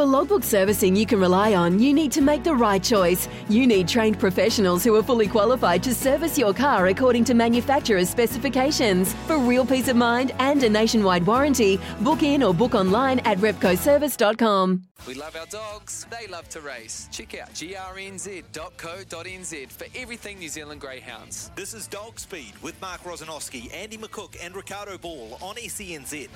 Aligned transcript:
For 0.00 0.06
logbook 0.06 0.44
servicing 0.44 0.96
you 0.96 1.04
can 1.04 1.20
rely 1.20 1.52
on, 1.52 1.78
you 1.78 1.92
need 1.92 2.10
to 2.12 2.22
make 2.22 2.42
the 2.42 2.54
right 2.54 2.82
choice. 2.82 3.28
You 3.50 3.66
need 3.66 3.86
trained 3.86 4.18
professionals 4.18 4.82
who 4.82 4.94
are 4.96 5.02
fully 5.02 5.28
qualified 5.28 5.82
to 5.82 5.94
service 5.94 6.38
your 6.38 6.54
car 6.54 6.86
according 6.86 7.24
to 7.24 7.34
manufacturer's 7.34 8.08
specifications. 8.08 9.12
For 9.26 9.36
real 9.36 9.66
peace 9.66 9.88
of 9.88 9.96
mind 9.96 10.32
and 10.38 10.62
a 10.62 10.70
nationwide 10.70 11.26
warranty, 11.26 11.78
book 12.00 12.22
in 12.22 12.42
or 12.42 12.54
book 12.54 12.74
online 12.74 13.18
at 13.26 13.36
repcoservice.com. 13.40 14.84
We 15.06 15.12
love 15.12 15.36
our 15.36 15.44
dogs, 15.44 16.06
they 16.10 16.26
love 16.28 16.48
to 16.48 16.62
race. 16.62 17.06
Check 17.12 17.38
out 17.38 17.52
grnz.co.nz 17.52 18.42
for 19.70 19.86
everything 19.94 20.38
New 20.38 20.48
Zealand 20.48 20.80
Greyhounds. 20.80 21.50
This 21.56 21.74
is 21.74 21.86
Dog 21.86 22.18
Speed 22.18 22.54
with 22.62 22.80
Mark 22.80 23.02
Rosanowski, 23.02 23.70
Andy 23.74 23.98
McCook, 23.98 24.34
and 24.42 24.56
Ricardo 24.56 24.96
Ball 24.96 25.36
on 25.42 25.56
SENZ. 25.56 26.30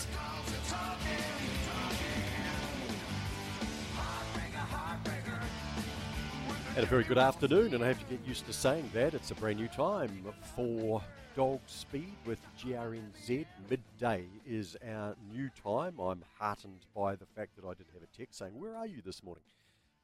And 6.77 6.83
a 6.83 6.87
very 6.87 7.05
good 7.05 7.19
afternoon, 7.19 7.73
and 7.73 7.85
I 7.85 7.87
have 7.87 8.01
to 8.01 8.17
get 8.17 8.27
used 8.27 8.47
to 8.47 8.53
saying 8.53 8.91
that. 8.95 9.15
It's 9.15 9.31
a 9.31 9.37
brand 9.37 9.61
new 9.61 9.69
time 9.69 10.11
for 10.57 11.01
Dog 11.37 11.61
Speed 11.67 12.17
with 12.27 12.41
GRNZ. 12.59 13.47
Midday 13.71 14.25
is 14.45 14.77
our 14.85 15.15
new 15.33 15.49
time. 15.63 16.01
I'm 16.01 16.25
heartened 16.37 16.85
by 16.93 17.15
the 17.15 17.27
fact 17.27 17.55
that 17.55 17.65
I 17.65 17.75
did 17.75 17.87
have 17.93 18.03
a 18.03 18.19
text 18.19 18.41
saying, 18.41 18.59
Where 18.59 18.75
are 18.75 18.89
you 18.89 19.03
this 19.07 19.23
morning? 19.23 19.45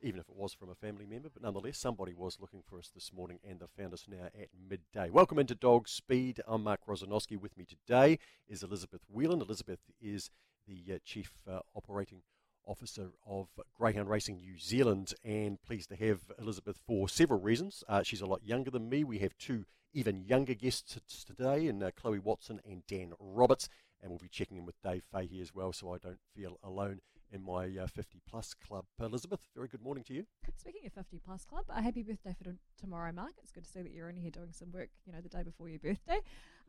Even 0.00 0.20
if 0.20 0.28
it 0.28 0.36
was 0.36 0.52
from 0.52 0.70
a 0.70 0.76
family 0.76 1.06
member, 1.06 1.28
but 1.28 1.42
nonetheless, 1.42 1.76
somebody 1.76 2.14
was 2.14 2.38
looking 2.40 2.62
for 2.64 2.78
us 2.78 2.88
this 2.94 3.12
morning 3.12 3.40
and 3.42 3.58
they 3.58 3.66
found 3.76 3.92
us 3.92 4.06
now 4.08 4.26
at 4.26 4.48
midday. 4.70 5.10
Welcome 5.10 5.40
into 5.40 5.56
Dog 5.56 5.88
Speed. 5.88 6.40
I'm 6.46 6.62
Mark 6.62 6.86
Rosanowski. 6.86 7.36
With 7.36 7.58
me 7.58 7.64
today 7.64 8.20
is 8.48 8.62
Elizabeth 8.62 9.00
Whelan. 9.12 9.40
Elizabeth 9.40 9.80
is 10.00 10.30
the 10.68 10.94
uh, 10.94 10.98
Chief 11.04 11.32
uh, 11.50 11.58
Operating 11.74 12.18
Officer 12.18 12.39
of 12.66 13.48
Greyhound 13.74 14.08
Racing 14.08 14.38
New 14.38 14.58
Zealand, 14.58 15.14
and 15.24 15.60
pleased 15.62 15.88
to 15.90 15.96
have 15.96 16.20
Elizabeth 16.38 16.78
for 16.86 17.08
several 17.08 17.40
reasons. 17.40 17.82
Uh, 17.88 18.02
she's 18.02 18.20
a 18.20 18.26
lot 18.26 18.44
younger 18.44 18.70
than 18.70 18.88
me. 18.88 19.04
We 19.04 19.18
have 19.18 19.36
two 19.38 19.64
even 19.92 20.24
younger 20.24 20.54
guests 20.54 20.98
today, 21.26 21.66
in 21.66 21.82
uh, 21.82 21.90
Chloe 21.96 22.18
Watson 22.18 22.60
and 22.64 22.86
Dan 22.86 23.12
Roberts, 23.18 23.68
and 24.00 24.10
we'll 24.10 24.18
be 24.18 24.28
checking 24.28 24.56
in 24.56 24.66
with 24.66 24.80
Dave 24.82 25.02
Fahey 25.10 25.40
as 25.40 25.54
well, 25.54 25.72
so 25.72 25.92
I 25.92 25.98
don't 25.98 26.20
feel 26.34 26.58
alone 26.62 27.00
in 27.32 27.42
my 27.42 27.66
uh, 27.80 27.86
50 27.86 28.20
plus 28.28 28.54
club. 28.54 28.84
Elizabeth, 29.00 29.40
very 29.54 29.68
good 29.68 29.82
morning 29.82 30.04
to 30.04 30.14
you. 30.14 30.26
Speaking 30.56 30.86
of 30.86 30.92
50 30.92 31.20
plus 31.24 31.44
club, 31.44 31.64
a 31.68 31.82
happy 31.82 32.02
birthday 32.02 32.34
for 32.36 32.54
tomorrow, 32.78 33.12
Mark. 33.12 33.32
It's 33.42 33.52
good 33.52 33.64
to 33.64 33.70
see 33.70 33.82
that 33.82 33.92
you're 33.92 34.08
only 34.08 34.20
here 34.20 34.30
doing 34.30 34.52
some 34.52 34.72
work, 34.72 34.90
you 35.06 35.12
know, 35.12 35.20
the 35.20 35.28
day 35.28 35.42
before 35.42 35.68
your 35.68 35.78
birthday. 35.78 36.20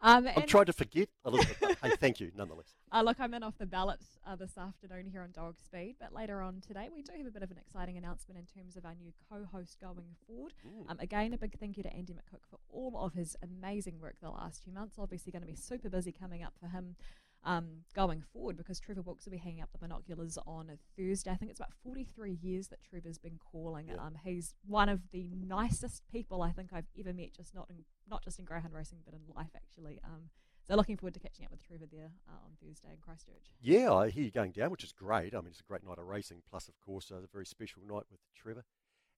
Um, 0.02 0.28
I'm 0.36 0.48
trying 0.48 0.66
to 0.66 0.74
forget, 0.74 1.10
Elizabeth. 1.26 1.78
hey, 1.82 1.92
thank 2.00 2.20
you, 2.20 2.32
nonetheless. 2.36 2.74
Uh, 2.94 3.02
look, 3.04 3.22
I'm 3.22 3.34
in 3.34 3.42
off 3.42 3.58
the 3.58 3.66
ballot 3.66 4.02
uh, 4.28 4.36
this 4.36 4.58
afternoon 4.58 5.08
here 5.10 5.22
on 5.22 5.32
Dog 5.32 5.56
Speed, 5.64 5.96
but 5.98 6.14
later 6.14 6.42
on 6.42 6.60
today 6.60 6.90
we 6.94 7.02
do 7.02 7.14
have 7.16 7.26
a 7.26 7.32
bit 7.32 7.42
of 7.42 7.50
an 7.50 7.58
exciting 7.58 7.96
announcement 7.96 8.38
in 8.38 8.46
terms 8.46 8.76
of 8.76 8.84
our 8.84 8.96
new 8.96 9.14
co-host 9.32 9.78
going 9.80 10.18
forward. 10.28 10.52
Mm. 10.68 10.92
Um, 10.92 11.00
again, 11.00 11.34
a 11.34 11.38
big 11.38 11.58
thank 11.58 11.78
you 11.78 11.84
to 11.84 11.94
Andy 11.94 12.12
McCook 12.12 12.42
for 12.50 12.60
all 12.70 13.00
of 13.00 13.14
his 13.14 13.38
amazing 13.42 14.02
work 14.02 14.16
the 14.22 14.30
last 14.30 14.62
few 14.62 14.74
months. 14.74 14.98
Obviously, 15.00 15.32
going 15.32 15.42
to 15.42 15.48
be 15.48 15.56
super 15.56 15.88
busy 15.88 16.12
coming 16.12 16.44
up 16.44 16.52
for 16.60 16.68
him 16.68 16.98
um, 17.44 17.84
going 17.96 18.22
forward 18.34 18.58
because 18.58 18.80
Trevor 18.80 19.02
Wilkes 19.02 19.26
will 19.26 19.32
be 19.32 19.38
hanging 19.38 19.62
up 19.62 19.72
the 19.72 19.80
binoculars 19.80 20.38
on 20.46 20.70
a 20.70 20.78
Thursday. 20.96 21.32
I 21.32 21.36
think 21.36 21.52
it's 21.52 21.60
about 21.60 21.74
43 21.84 22.38
years 22.42 22.68
that 22.68 22.84
Trevor's 22.84 23.18
been 23.18 23.40
calling. 23.52 23.88
Yeah. 23.88 23.96
Um, 23.96 24.16
he's 24.24 24.54
one 24.66 24.90
of 24.90 25.02
the 25.12 25.32
nicest 25.36 26.04
people 26.12 26.42
I 26.42 26.52
think 26.52 26.70
I've 26.72 26.88
ever 27.00 27.14
met, 27.14 27.34
just 27.36 27.56
not 27.56 27.68
in, 27.70 27.78
not 28.10 28.24
just 28.24 28.40
in 28.40 28.46
greyhound 28.46 28.74
racing, 28.74 29.00
but 29.06 29.14
in 29.14 29.22
life 29.36 29.52
actually. 29.56 30.00
Um, 30.04 30.30
so 30.68 30.76
looking 30.76 30.98
forward 30.98 31.16
to 31.16 31.20
catching 31.20 31.46
up 31.46 31.52
with 31.52 31.66
Trevor 31.66 31.88
there 31.92 32.12
uh, 32.30 32.46
on 32.46 32.52
Thursday 32.62 32.90
in 32.92 32.98
Christchurch. 33.02 33.52
Yeah, 33.60 33.92
I 33.94 34.10
hear 34.10 34.24
you 34.24 34.32
going 34.32 34.52
down, 34.52 34.70
which 34.70 34.84
is 34.84 34.92
great. 34.92 35.34
I 35.34 35.38
mean, 35.38 35.48
it's 35.48 35.60
a 35.60 35.64
great 35.64 35.84
night 35.84 35.98
of 35.98 36.06
racing, 36.06 36.44
plus 36.50 36.68
of 36.68 36.76
course 36.86 37.12
uh, 37.12 37.16
a 37.16 37.28
very 37.34 37.46
special 37.46 37.82
night 37.88 38.04
with 38.12 38.20
Trevor, 38.36 38.64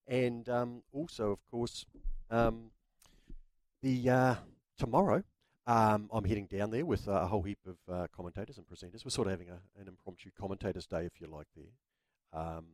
and 0.08 0.48
um, 0.48 0.82
also 0.92 1.30
of 1.30 1.38
course 1.50 1.84
um, 2.30 2.70
the 3.82 4.08
uh, 4.08 4.34
tomorrow 4.78 5.22
um, 5.66 6.10
I'm 6.12 6.24
heading 6.24 6.46
down 6.46 6.70
there 6.70 6.84
with 6.84 7.08
uh, 7.08 7.12
a 7.12 7.26
whole 7.26 7.42
heap 7.42 7.58
of 7.66 7.76
uh, 7.92 8.06
commentators 8.14 8.58
and 8.58 8.66
presenters. 8.66 9.04
We're 9.04 9.10
sort 9.10 9.28
of 9.28 9.32
having 9.32 9.48
a, 9.48 9.60
an 9.80 9.88
impromptu 9.88 10.30
commentators 10.38 10.86
day, 10.86 11.06
if 11.06 11.20
you 11.20 11.26
like, 11.26 11.46
there, 11.56 12.38
um, 12.38 12.66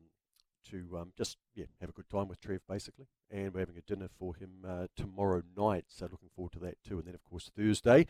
to 0.71 0.99
um, 0.99 1.12
just 1.17 1.37
yeah 1.55 1.67
have 1.81 1.91
a 1.91 1.93
good 1.93 2.09
time 2.11 2.28
with 2.28 2.41
Trev, 2.41 2.61
basically. 2.69 3.06
And 3.31 3.55
we're 3.55 3.61
having 3.61 3.78
a 3.78 3.83
dinner 3.83 4.09
for 4.19 4.34
him 4.34 4.65
uh, 4.67 4.87
tomorrow 4.97 5.43
night, 5.56 5.84
so 5.89 6.09
looking 6.11 6.31
forward 6.34 6.53
to 6.53 6.59
that 6.61 6.78
too. 6.87 6.99
And 6.99 7.06
then, 7.06 7.15
of 7.15 7.23
course, 7.25 7.51
Thursday. 7.56 8.06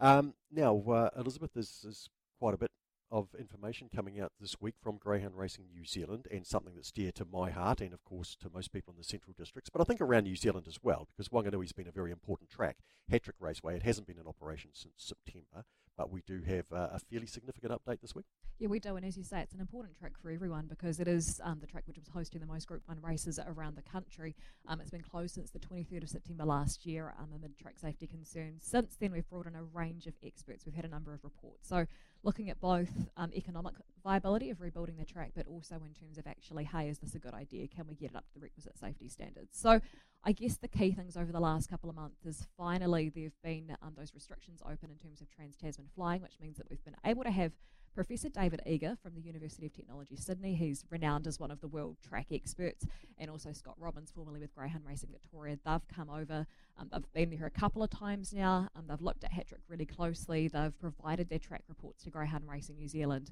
Um, 0.00 0.34
now, 0.50 0.80
uh, 0.88 1.10
Elizabeth, 1.16 1.56
is, 1.56 1.80
there's 1.82 2.08
quite 2.38 2.54
a 2.54 2.58
bit 2.58 2.70
of 3.10 3.28
information 3.38 3.88
coming 3.94 4.20
out 4.20 4.32
this 4.40 4.60
week 4.60 4.74
from 4.82 4.98
Greyhound 4.98 5.36
Racing 5.36 5.66
New 5.72 5.84
Zealand 5.84 6.26
and 6.30 6.46
something 6.46 6.74
that's 6.74 6.92
dear 6.92 7.12
to 7.12 7.24
my 7.24 7.50
heart 7.50 7.80
and, 7.80 7.92
of 7.92 8.04
course, 8.04 8.36
to 8.40 8.50
most 8.50 8.72
people 8.72 8.92
in 8.92 8.98
the 8.98 9.04
Central 9.04 9.34
Districts, 9.36 9.70
but 9.70 9.80
I 9.80 9.84
think 9.84 10.00
around 10.00 10.24
New 10.24 10.36
Zealand 10.36 10.66
as 10.68 10.78
well, 10.82 11.06
because 11.06 11.28
Wanganui's 11.28 11.72
been 11.72 11.88
a 11.88 11.92
very 11.92 12.10
important 12.10 12.50
track. 12.50 12.78
Hatrick 13.08 13.36
Raceway, 13.40 13.76
it 13.76 13.82
hasn't 13.82 14.06
been 14.06 14.18
in 14.18 14.26
operation 14.26 14.70
since 14.74 14.94
September, 14.96 15.64
but 15.96 16.10
we 16.10 16.22
do 16.26 16.42
have 16.46 16.66
uh, 16.72 16.90
a 16.92 17.00
fairly 17.10 17.26
significant 17.26 17.72
update 17.72 18.00
this 18.00 18.14
week. 18.14 18.26
Yeah, 18.58 18.68
we 18.68 18.80
do, 18.80 18.96
and 18.96 19.06
as 19.06 19.16
you 19.16 19.22
say, 19.22 19.40
it's 19.40 19.54
an 19.54 19.60
important 19.60 19.96
track 19.96 20.12
for 20.20 20.30
everyone 20.30 20.66
because 20.68 20.98
it 20.98 21.06
is 21.06 21.40
um, 21.44 21.58
the 21.60 21.66
track 21.66 21.84
which 21.86 21.96
was 21.96 22.08
hosting 22.08 22.40
the 22.40 22.46
most 22.46 22.66
Group 22.66 22.82
1 22.86 22.98
races 23.02 23.38
around 23.46 23.76
the 23.76 23.82
country. 23.82 24.34
Um, 24.66 24.80
it's 24.80 24.90
been 24.90 25.02
closed 25.02 25.34
since 25.34 25.50
the 25.50 25.60
23rd 25.60 26.02
of 26.02 26.08
September 26.08 26.44
last 26.44 26.84
year 26.84 27.14
um, 27.18 27.28
amid 27.34 27.56
track 27.56 27.78
safety 27.78 28.06
concerns. 28.06 28.64
Since 28.64 28.96
then, 28.96 29.12
we've 29.12 29.28
brought 29.28 29.46
in 29.46 29.54
a 29.54 29.62
range 29.62 30.06
of 30.06 30.14
experts. 30.24 30.66
We've 30.66 30.74
had 30.74 30.84
a 30.84 30.88
number 30.88 31.14
of 31.14 31.22
reports. 31.22 31.68
So, 31.68 31.86
looking 32.22 32.50
at 32.50 32.60
both 32.60 32.90
um, 33.16 33.32
economic 33.34 33.74
viability 34.02 34.50
of 34.50 34.60
rebuilding 34.60 34.96
the 34.96 35.04
track, 35.04 35.32
but 35.34 35.46
also 35.46 35.76
in 35.76 35.92
terms 35.94 36.18
of 36.18 36.26
actually, 36.26 36.64
hey, 36.64 36.88
is 36.88 36.98
this 36.98 37.14
a 37.14 37.18
good 37.18 37.34
idea? 37.34 37.66
Can 37.68 37.86
we 37.88 37.94
get 37.94 38.10
it 38.10 38.16
up 38.16 38.26
to 38.28 38.34
the 38.34 38.40
requisite 38.40 38.78
safety 38.78 39.08
standards? 39.08 39.58
So, 39.58 39.80
I 40.24 40.32
guess 40.32 40.56
the 40.56 40.68
key 40.68 40.92
things 40.92 41.16
over 41.16 41.32
the 41.32 41.40
last 41.40 41.70
couple 41.70 41.88
of 41.88 41.96
months 41.96 42.26
is 42.26 42.46
finally 42.56 43.08
there 43.08 43.24
have 43.24 43.42
been 43.42 43.76
um, 43.82 43.94
those 43.96 44.12
restrictions 44.14 44.60
open 44.64 44.90
in 44.90 44.98
terms 44.98 45.20
of 45.20 45.30
trans 45.30 45.56
Tasman 45.56 45.88
flying, 45.94 46.22
which 46.22 46.38
means 46.40 46.56
that 46.58 46.68
we've 46.68 46.84
been 46.84 46.96
able 47.04 47.24
to 47.24 47.30
have 47.30 47.52
Professor 47.94 48.28
David 48.28 48.62
Eager 48.66 48.96
from 49.02 49.14
the 49.14 49.20
University 49.20 49.66
of 49.66 49.72
Technology 49.72 50.16
Sydney. 50.16 50.54
He's 50.54 50.84
renowned 50.90 51.26
as 51.26 51.40
one 51.40 51.50
of 51.50 51.60
the 51.60 51.66
world 51.66 51.96
track 52.06 52.26
experts, 52.30 52.86
and 53.18 53.30
also 53.30 53.52
Scott 53.52 53.74
Robbins, 53.78 54.12
formerly 54.14 54.38
with 54.38 54.54
Greyhound 54.54 54.84
Racing 54.86 55.10
Victoria. 55.10 55.58
They've 55.64 55.88
come 55.88 56.10
over. 56.10 56.46
Um, 56.78 56.90
they've 56.92 57.12
been 57.12 57.36
here 57.36 57.46
a 57.46 57.50
couple 57.50 57.82
of 57.82 57.90
times 57.90 58.32
now. 58.32 58.68
Um, 58.76 58.84
they've 58.88 59.00
looked 59.00 59.24
at 59.24 59.32
Hatrick 59.32 59.62
really 59.68 59.86
closely. 59.86 60.46
They've 60.46 60.78
provided 60.78 61.28
their 61.28 61.40
track 61.40 61.64
reports 61.68 62.04
to 62.04 62.10
Greyhound 62.10 62.44
Racing 62.48 62.76
New 62.76 62.88
Zealand. 62.88 63.30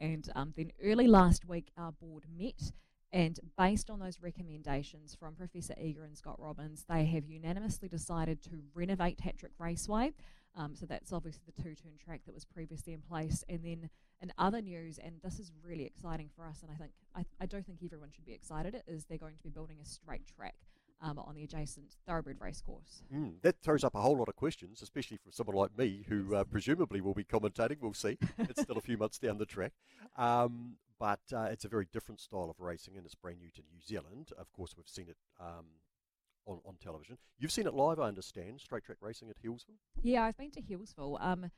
And 0.00 0.28
um, 0.34 0.52
then 0.56 0.72
early 0.82 1.06
last 1.06 1.48
week, 1.48 1.70
our 1.76 1.92
board 1.92 2.24
met 2.36 2.72
and 3.12 3.38
based 3.56 3.88
on 3.88 4.00
those 4.00 4.20
recommendations 4.20 5.14
from 5.14 5.34
Professor 5.34 5.74
Eager 5.80 6.04
and 6.04 6.16
Scott 6.16 6.36
Robbins, 6.38 6.84
they 6.88 7.06
have 7.06 7.24
unanimously 7.24 7.88
decided 7.88 8.42
to 8.42 8.62
renovate 8.74 9.20
Hatrick 9.20 9.52
Raceway. 9.58 10.12
Um, 10.56 10.74
so 10.74 10.86
that's 10.86 11.12
obviously 11.12 11.42
the 11.46 11.62
two 11.62 11.74
turn 11.74 11.92
track 12.02 12.22
that 12.26 12.34
was 12.34 12.44
previously 12.44 12.92
in 12.92 13.00
place. 13.00 13.44
And 13.48 13.64
then 13.64 13.88
in 14.20 14.32
other 14.36 14.60
news, 14.60 14.98
and 14.98 15.14
this 15.22 15.38
is 15.38 15.52
really 15.62 15.84
exciting 15.84 16.28
for 16.36 16.44
us, 16.44 16.62
and 16.62 16.70
I 16.70 16.74
think 16.74 16.90
I, 17.14 17.24
I 17.40 17.46
do 17.46 17.62
think 17.62 17.78
everyone 17.84 18.10
should 18.10 18.26
be 18.26 18.32
excited, 18.32 18.82
is 18.86 19.04
they're 19.04 19.18
going 19.18 19.36
to 19.36 19.42
be 19.42 19.50
building 19.50 19.78
a 19.80 19.86
straight 19.86 20.26
track. 20.26 20.56
Um, 21.00 21.16
on 21.16 21.36
the 21.36 21.44
adjacent 21.44 21.94
thoroughbred 22.08 22.38
racecourse. 22.40 23.04
Mm, 23.14 23.34
that 23.42 23.54
throws 23.62 23.84
up 23.84 23.94
a 23.94 24.00
whole 24.00 24.18
lot 24.18 24.28
of 24.28 24.34
questions, 24.34 24.82
especially 24.82 25.16
for 25.18 25.30
someone 25.30 25.54
like 25.54 25.78
me 25.78 26.04
who 26.08 26.34
uh, 26.34 26.42
presumably 26.42 27.00
will 27.00 27.14
be 27.14 27.22
commentating. 27.22 27.76
We'll 27.80 27.94
see. 27.94 28.18
it's 28.36 28.62
still 28.62 28.76
a 28.78 28.80
few 28.80 28.98
months 28.98 29.20
down 29.20 29.38
the 29.38 29.46
track. 29.46 29.74
Um, 30.16 30.72
but 30.98 31.20
uh, 31.32 31.42
it's 31.50 31.64
a 31.64 31.68
very 31.68 31.86
different 31.92 32.20
style 32.20 32.50
of 32.50 32.60
racing 32.60 32.96
and 32.96 33.06
it's 33.06 33.14
brand 33.14 33.38
new 33.38 33.50
to 33.50 33.62
New 33.72 33.80
Zealand. 33.80 34.30
Of 34.38 34.52
course, 34.52 34.74
we've 34.76 34.88
seen 34.88 35.08
it 35.08 35.16
um, 35.40 35.66
on, 36.46 36.60
on 36.66 36.76
television. 36.82 37.18
You've 37.38 37.52
seen 37.52 37.66
it 37.66 37.74
live, 37.74 38.00
I 38.00 38.08
understand, 38.08 38.60
straight 38.60 38.84
track 38.84 38.98
racing 39.00 39.30
at 39.30 39.36
Healesville? 39.42 39.78
Yeah, 40.02 40.24
I've 40.24 40.36
been 40.36 40.50
to 40.52 40.62
Healesville. 40.62 41.18
Um, 41.20 41.50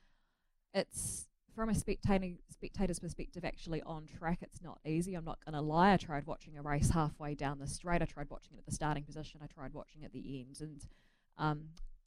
it's 0.74 1.26
from 1.54 1.68
a 1.68 1.74
spectator, 1.74 2.36
spectator's 2.50 2.98
perspective, 3.00 3.44
actually 3.44 3.82
on 3.82 4.06
track, 4.06 4.38
it's 4.42 4.62
not 4.62 4.78
easy. 4.84 5.14
I'm 5.14 5.24
not 5.24 5.44
going 5.44 5.54
to 5.54 5.60
lie. 5.60 5.92
I 5.92 5.96
tried 5.96 6.26
watching 6.26 6.56
a 6.56 6.62
race 6.62 6.91
halfway 6.91 7.34
down 7.34 7.59
the 7.59 7.66
straight. 7.66 8.03
I 8.03 8.06
tried 8.06 8.30
watching 8.30 8.56
it 8.56 8.60
at 8.60 8.66
the 8.66 8.72
starting 8.72 9.04
position. 9.04 9.41
I 9.42 9.47
tried 9.47 9.74
watching 9.74 10.03
it 10.03 10.06
at 10.06 10.12
the 10.12 10.41
end, 10.41 10.56
and 10.60 10.80
um, 11.38 11.65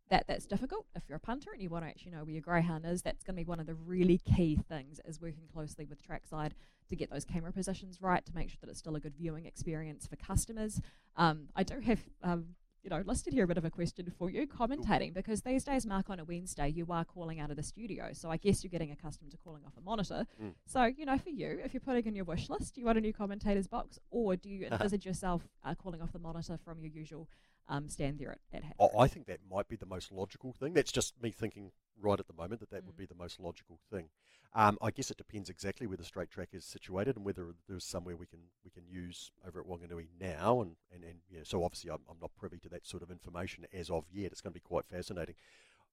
that 0.10 0.26
that's 0.28 0.46
difficult. 0.46 0.86
If 0.96 1.04
you're 1.08 1.18
a 1.18 1.20
punter 1.20 1.52
and 1.52 1.62
you 1.62 1.70
want 1.70 1.86
to 1.86 1.90
actually 1.90 2.12
know 2.12 2.24
where 2.24 2.34
your 2.34 2.42
greyhound 2.42 2.86
is, 2.86 3.02
that's 3.02 3.24
going 3.24 3.36
to 3.36 3.42
be 3.44 3.48
one 3.48 3.60
of 3.60 3.66
the 3.66 3.74
really 3.74 4.20
key 4.20 4.60
things 4.68 5.00
is 5.06 5.22
working 5.22 5.48
closely 5.52 5.86
with 5.86 6.04
trackside 6.04 6.54
to 6.90 6.96
get 6.96 7.10
those 7.10 7.26
camera 7.26 7.52
positions 7.52 8.02
right 8.02 8.26
to 8.26 8.36
make 8.36 8.50
sure 8.50 8.58
that 8.62 8.70
it's 8.70 8.80
still 8.80 8.96
a 8.96 9.00
good 9.00 9.16
viewing 9.16 9.46
experience 9.46 10.08
for 10.08 10.16
customers. 10.16 10.82
Um, 11.16 11.48
I 11.56 11.64
do 11.64 11.80
have. 11.80 12.00
Um, 12.22 12.56
you 12.84 12.90
know, 12.90 13.02
listed 13.06 13.32
here 13.34 13.46
a 13.46 13.48
bit 13.48 13.58
of 13.58 13.64
a 13.64 13.70
question 13.70 14.12
for 14.18 14.30
you, 14.30 14.46
commentating, 14.46 15.14
because 15.14 15.42
these 15.42 15.64
days, 15.64 15.86
Mark, 15.86 16.10
on 16.10 16.20
a 16.20 16.26
Wednesday, 16.26 16.68
you 16.68 16.86
are 16.90 17.06
calling 17.06 17.40
out 17.40 17.50
of 17.50 17.56
the 17.56 17.64
studio. 17.64 18.10
So 18.12 18.30
I 18.30 18.36
guess 18.36 18.62
you're 18.62 18.70
getting 18.70 18.92
accustomed 18.92 19.32
to 19.32 19.38
calling 19.38 19.64
off 19.66 19.72
a 19.78 19.82
monitor. 19.82 20.28
Mm. 20.42 20.52
So, 20.66 20.84
you 20.84 21.06
know, 21.06 21.18
for 21.18 21.30
you, 21.30 21.62
if 21.64 21.74
you're 21.74 21.80
putting 21.80 22.06
in 22.06 22.14
your 22.14 22.26
wish 22.26 22.50
list, 22.50 22.76
do 22.76 22.82
you 22.82 22.86
want 22.86 22.98
a 22.98 23.02
new 23.02 23.14
commentator's 23.14 23.68
box, 23.68 24.00
or 24.12 24.36
do 24.36 24.50
you 24.50 24.68
envisage 24.72 25.06
yourself 25.06 25.48
uh, 25.64 25.74
calling 25.76 26.02
off 26.02 26.12
the 26.12 26.20
monitor 26.20 26.60
from 26.66 26.82
your 26.82 26.92
usual 26.92 27.30
um, 27.68 27.90
stand 27.90 28.20
there 28.20 28.32
at, 28.32 28.64
at 28.64 28.90
I 28.98 29.08
think 29.08 29.28
that 29.28 29.40
might 29.50 29.68
be 29.68 29.76
the 29.76 29.86
most 29.86 30.12
logical 30.12 30.54
thing. 30.54 30.74
That's 30.74 30.92
just 30.92 31.22
me 31.22 31.32
thinking 31.32 31.72
right 32.02 32.20
at 32.20 32.28
the 32.28 32.34
moment 32.34 32.60
that 32.62 32.72
that 32.72 32.84
mm. 32.84 32.88
would 32.88 32.98
be 32.98 33.06
the 33.06 33.16
most 33.16 33.40
logical 33.40 33.80
thing. 33.92 34.10
Um, 34.56 34.78
I 34.82 34.92
guess 34.92 35.10
it 35.10 35.18
depends 35.18 35.50
exactly 35.50 35.88
where 35.88 35.98
the 35.98 36.04
straight 36.04 36.30
track 36.30 36.50
is 36.54 36.64
situated 36.64 37.16
and 37.16 37.26
whether 37.26 37.56
there's 37.68 37.84
somewhere 37.84 38.16
we 38.16 38.28
can 38.28 38.40
we 38.64 38.70
can 38.70 38.84
use 38.88 39.32
over 39.48 39.60
at 39.60 39.66
Wanganui 39.66 40.08
now, 40.20 40.62
and 40.62 40.76
and, 40.94 41.04
and 41.04 41.20
yeah, 41.30 41.42
so 41.44 41.64
obviously 41.64 41.90
I'm, 41.90 42.02
I'm 42.10 42.18
not 42.22 42.36
privy 42.38 42.60
to 42.60 42.70
that 42.70 42.86
sort 42.86 43.02
of 43.02 43.10
information 43.10 43.66
as 43.74 43.90
of 43.90 44.06
yet. 44.12 44.32
It's 44.32 44.42
going 44.42 44.54
to 44.54 44.60
be 44.60 44.68
quite 44.68 44.86
fascinating. 44.86 45.36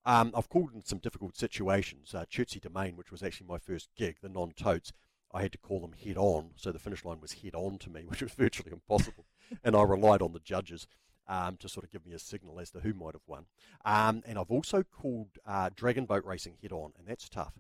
Um, 0.05 0.33
I've 0.35 0.49
called 0.49 0.75
in 0.75 0.85
some 0.85 0.99
difficult 0.99 1.37
situations. 1.37 2.15
Uh, 2.15 2.25
Chertsey 2.29 2.61
Domain, 2.61 2.97
which 2.97 3.11
was 3.11 3.23
actually 3.23 3.47
my 3.47 3.59
first 3.59 3.89
gig, 3.97 4.17
the 4.23 4.31
non-totes, 4.31 4.93
I 5.33 5.43
had 5.43 5.53
to 5.53 5.59
call 5.59 5.81
them 5.81 5.93
head 5.93 6.17
on, 6.17 6.51
so 6.57 6.73
the 6.73 6.79
finish 6.79 7.05
line 7.05 7.21
was 7.21 7.33
head 7.35 7.55
on 7.55 7.79
to 7.79 7.91
me, 7.91 8.03
which 8.07 8.23
was 8.23 8.33
virtually 8.33 8.73
impossible, 8.73 9.27
and 9.63 9.77
I 9.77 9.83
relied 9.83 10.23
on 10.23 10.33
the 10.33 10.41
judges. 10.41 10.87
Um, 11.31 11.57
to 11.59 11.69
sort 11.69 11.85
of 11.85 11.93
give 11.93 12.05
me 12.05 12.13
a 12.13 12.19
signal 12.19 12.59
as 12.59 12.73
to 12.73 12.81
who 12.81 12.93
might 12.93 13.15
have 13.15 13.23
won. 13.29 13.47
Um, 13.85 14.23
and 14.27 14.37
I've 14.37 14.51
also 14.51 14.83
called 14.83 15.29
uh, 15.47 15.71
Dragon 15.77 16.05
Boat 16.05 16.25
Racing 16.25 16.57
head 16.61 16.73
on, 16.73 16.91
and 16.99 17.07
that's 17.07 17.29
tough. 17.29 17.55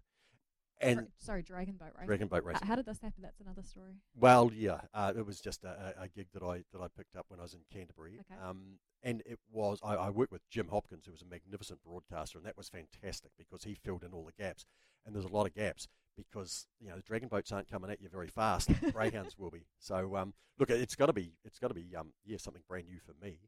And 0.80 1.06
sorry, 1.18 1.42
Dragon 1.42 1.74
Boat 1.74 1.90
Racing. 1.94 2.06
Dragon 2.06 2.28
Boat 2.28 2.42
Racing. 2.44 2.66
How 2.66 2.74
did 2.74 2.86
this 2.86 3.00
happen? 3.00 3.22
That's 3.22 3.40
another 3.40 3.62
story. 3.62 3.92
Well, 4.18 4.50
yeah, 4.52 4.80
uh, 4.94 5.12
it 5.16 5.24
was 5.24 5.40
just 5.40 5.62
a, 5.62 5.94
a 6.00 6.08
gig 6.08 6.26
that 6.32 6.42
I 6.42 6.64
that 6.72 6.80
I 6.80 6.88
picked 6.88 7.14
up 7.14 7.26
when 7.28 7.38
I 7.38 7.42
was 7.42 7.54
in 7.54 7.60
Canterbury, 7.72 8.18
Okay. 8.20 8.40
um, 8.42 8.78
and 9.04 9.22
it 9.26 9.38
was 9.52 9.78
I, 9.84 9.94
I 9.94 10.10
worked 10.10 10.32
with 10.32 10.48
Jim 10.50 10.68
Hopkins, 10.68 11.06
who 11.06 11.12
was 11.12 11.22
a 11.22 11.26
magnificent 11.26 11.80
broadcaster, 11.84 12.38
and 12.38 12.46
that 12.46 12.56
was 12.56 12.68
fantastic 12.70 13.30
because 13.38 13.62
he 13.64 13.74
filled 13.74 14.02
in 14.02 14.12
all 14.12 14.24
the 14.24 14.42
gaps, 14.42 14.64
and 15.06 15.14
there's 15.14 15.26
a 15.26 15.28
lot 15.28 15.46
of 15.46 15.54
gaps 15.54 15.86
because 16.16 16.66
you 16.80 16.88
know 16.88 16.96
the 16.96 17.02
dragon 17.02 17.28
boats 17.28 17.52
aren't 17.52 17.70
coming 17.70 17.90
at 17.90 18.00
you 18.02 18.08
very 18.08 18.28
fast, 18.28 18.68
greyhounds 18.92 19.38
will 19.38 19.50
be. 19.50 19.66
So 19.78 20.16
um, 20.16 20.34
look, 20.58 20.70
it's 20.70 20.96
got 20.96 21.06
to 21.06 21.12
be 21.12 21.34
it's 21.44 21.58
got 21.58 21.68
to 21.68 21.74
be 21.74 21.94
um, 21.94 22.12
yeah 22.24 22.38
something 22.38 22.62
brand 22.66 22.88
new 22.88 22.98
for 22.98 23.12
me. 23.24 23.38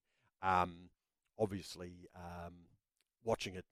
Um, 0.42 0.90
obviously, 1.38 2.08
um, 2.16 2.54
watching 3.24 3.54
it 3.54 3.64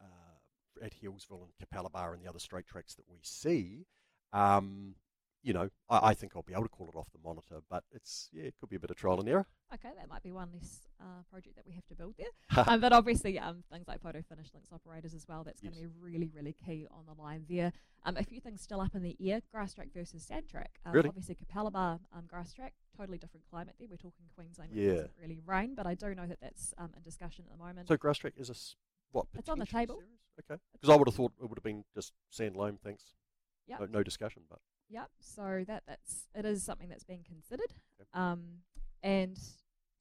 uh, 0.00 0.84
at 0.84 0.92
Healesville 1.00 1.44
and 1.44 1.52
Capalaba 1.60 2.12
and 2.12 2.22
the 2.22 2.28
other 2.28 2.38
straight 2.38 2.66
tracks 2.66 2.94
that 2.94 3.04
we 3.08 3.18
see, 3.22 3.86
um, 4.32 4.94
you 5.42 5.52
know, 5.52 5.68
I, 5.88 6.10
I 6.10 6.14
think 6.14 6.32
I'll 6.36 6.42
be 6.42 6.52
able 6.52 6.62
to 6.64 6.68
call 6.68 6.88
it 6.88 6.96
off 6.96 7.08
the 7.12 7.18
monitor, 7.24 7.60
but 7.68 7.84
it's 7.92 8.28
yeah, 8.32 8.44
it 8.44 8.54
could 8.60 8.68
be 8.68 8.76
a 8.76 8.80
bit 8.80 8.90
of 8.90 8.96
trial 8.96 9.20
and 9.20 9.28
error. 9.28 9.46
Okay, 9.74 9.88
that 9.96 10.08
might 10.08 10.22
be 10.22 10.30
one 10.32 10.50
less 10.52 10.80
uh, 11.00 11.22
project 11.30 11.56
that 11.56 11.66
we 11.66 11.72
have 11.72 11.86
to 11.86 11.94
build 11.94 12.14
there. 12.18 12.64
um, 12.68 12.80
but 12.80 12.92
obviously, 12.92 13.38
um, 13.38 13.62
things 13.72 13.88
like 13.88 14.00
photo 14.02 14.22
finish 14.28 14.48
links 14.54 14.72
operators 14.72 15.14
as 15.14 15.26
well. 15.28 15.42
That's 15.44 15.60
going 15.60 15.72
to 15.74 15.80
be 15.80 15.86
really, 16.00 16.30
really 16.34 16.54
key 16.64 16.86
on 16.90 17.04
the 17.06 17.20
line 17.20 17.44
there. 17.48 17.72
Um, 18.04 18.16
a 18.16 18.22
few 18.24 18.40
things 18.40 18.60
still 18.60 18.80
up 18.80 18.94
in 18.94 19.02
the 19.02 19.16
air: 19.20 19.40
grass 19.50 19.74
track 19.74 19.88
versus 19.94 20.22
sand 20.24 20.48
track. 20.48 20.78
Um, 20.84 20.92
Really? 20.92 21.08
Obviously, 21.08 21.36
Capalaba 21.36 21.98
um, 22.14 22.24
grass 22.26 22.52
track, 22.52 22.74
totally 22.96 23.18
different 23.18 23.44
climate 23.50 23.74
there. 23.78 23.88
We're 23.90 23.96
talking 23.96 24.26
Queensland, 24.34 24.70
where 24.74 24.82
Yeah. 24.84 24.90
it 24.90 24.96
doesn't 24.96 25.18
really 25.20 25.40
rain, 25.46 25.74
but 25.74 25.86
I 25.86 25.94
do 25.94 26.14
know 26.14 26.26
that 26.26 26.38
that's 26.40 26.74
um, 26.78 26.90
in 26.96 27.02
discussion 27.02 27.44
at 27.50 27.56
the 27.58 27.62
moment. 27.64 27.88
So 27.88 27.96
grass 27.96 28.18
track 28.18 28.34
is 28.36 28.50
a 28.50 28.54
what? 29.12 29.26
It's 29.38 29.48
on 29.48 29.58
the 29.58 29.66
table. 29.66 29.96
series? 29.96 30.18
Okay, 30.50 30.60
because 30.72 30.88
I 30.90 30.96
would 30.96 31.08
have 31.08 31.14
thought 31.14 31.32
it 31.42 31.48
would 31.48 31.58
have 31.58 31.64
been 31.64 31.84
just 31.94 32.12
sand 32.30 32.56
loam. 32.56 32.78
Thanks. 32.82 33.04
Yep. 33.68 33.80
No, 33.80 33.86
no 33.86 34.02
discussion, 34.02 34.42
but 34.50 34.58
Yep. 34.92 35.10
So 35.20 35.64
that 35.66 35.84
that's 35.86 36.28
it 36.34 36.44
is 36.44 36.62
something 36.62 36.88
that's 36.88 37.04
being 37.04 37.24
considered. 37.26 37.72
Yep. 37.98 38.08
Um, 38.14 38.42
and 39.02 39.38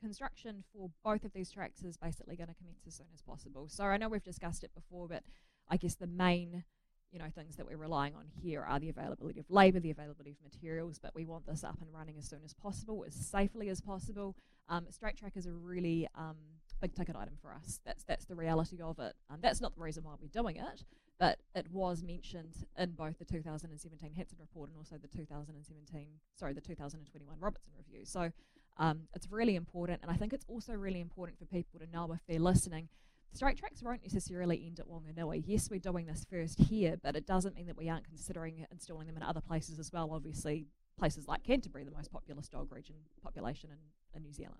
construction 0.01 0.63
for 0.73 0.89
both 1.03 1.23
of 1.23 1.31
these 1.33 1.51
tracks 1.51 1.83
is 1.83 1.95
basically 1.95 2.35
going 2.35 2.49
to 2.49 2.55
commence 2.55 2.83
as 2.87 2.95
soon 2.95 3.07
as 3.13 3.21
possible. 3.21 3.67
So 3.69 3.85
I 3.85 3.97
know 3.97 4.09
we've 4.09 4.23
discussed 4.23 4.63
it 4.63 4.71
before, 4.73 5.07
but 5.07 5.23
I 5.69 5.77
guess 5.77 5.95
the 5.95 6.07
main 6.07 6.63
you 7.11 7.19
know 7.19 7.29
things 7.33 7.55
that 7.57 7.65
we're 7.65 7.77
relying 7.77 8.15
on 8.15 8.25
here 8.41 8.61
are 8.61 8.79
the 8.79 8.89
availability 8.89 9.39
of 9.39 9.49
labour, 9.49 9.79
the 9.79 9.91
availability 9.91 10.31
of 10.31 10.37
materials, 10.43 10.99
but 11.01 11.13
we 11.15 11.25
want 11.25 11.45
this 11.45 11.63
up 11.63 11.77
and 11.81 11.89
running 11.93 12.17
as 12.17 12.25
soon 12.25 12.39
as 12.43 12.53
possible, 12.53 13.05
as 13.07 13.13
safely 13.13 13.69
as 13.69 13.81
possible. 13.81 14.35
Um, 14.69 14.85
straight 14.89 15.17
track 15.17 15.33
is 15.35 15.45
a 15.45 15.51
really 15.51 16.07
um, 16.15 16.37
big 16.81 16.95
ticket 16.95 17.15
item 17.15 17.35
for 17.41 17.53
us. 17.53 17.79
That's 17.85 18.03
that's 18.03 18.25
the 18.25 18.35
reality 18.35 18.81
of 18.81 18.99
it. 18.99 19.13
Um, 19.29 19.37
that's 19.41 19.61
not 19.61 19.75
the 19.75 19.81
reason 19.81 20.03
why 20.03 20.13
we're 20.19 20.27
doing 20.27 20.57
it, 20.57 20.83
but 21.19 21.39
it 21.55 21.67
was 21.71 22.03
mentioned 22.03 22.65
in 22.77 22.91
both 22.91 23.19
the 23.19 23.25
2017 23.25 24.13
Hansen 24.13 24.37
report 24.39 24.69
and 24.69 24.77
also 24.77 24.97
the 24.97 25.07
2017, 25.07 26.07
sorry, 26.35 26.53
the 26.53 26.61
2021 26.61 27.35
Robertson 27.39 27.71
review. 27.77 28.05
So 28.05 28.31
um, 28.77 29.01
it's 29.13 29.31
really 29.31 29.55
important, 29.55 29.99
and 30.01 30.11
I 30.11 30.15
think 30.15 30.33
it's 30.33 30.45
also 30.47 30.73
really 30.73 30.99
important 30.99 31.37
for 31.37 31.45
people 31.45 31.79
to 31.79 31.87
know 31.91 32.11
if 32.13 32.19
they're 32.27 32.39
listening. 32.39 32.89
Straight 33.33 33.57
tracks 33.57 33.81
won't 33.81 34.03
necessarily 34.03 34.61
end 34.65 34.79
at 34.79 34.87
Wanganui. 34.89 35.43
Yes, 35.45 35.69
we're 35.69 35.79
doing 35.79 36.05
this 36.05 36.25
first 36.29 36.59
here, 36.59 36.97
but 37.01 37.15
it 37.15 37.25
doesn't 37.25 37.55
mean 37.55 37.67
that 37.67 37.77
we 37.77 37.87
aren't 37.87 38.05
considering 38.05 38.65
installing 38.71 39.07
them 39.07 39.15
in 39.15 39.23
other 39.23 39.39
places 39.39 39.79
as 39.79 39.91
well. 39.93 40.09
Obviously, 40.11 40.67
places 40.97 41.27
like 41.27 41.43
Canterbury, 41.43 41.83
the 41.85 41.91
most 41.91 42.11
populous 42.11 42.49
dog 42.49 42.71
region 42.71 42.95
population 43.23 43.69
in, 43.71 43.77
in 44.17 44.23
New 44.23 44.33
Zealand. 44.33 44.59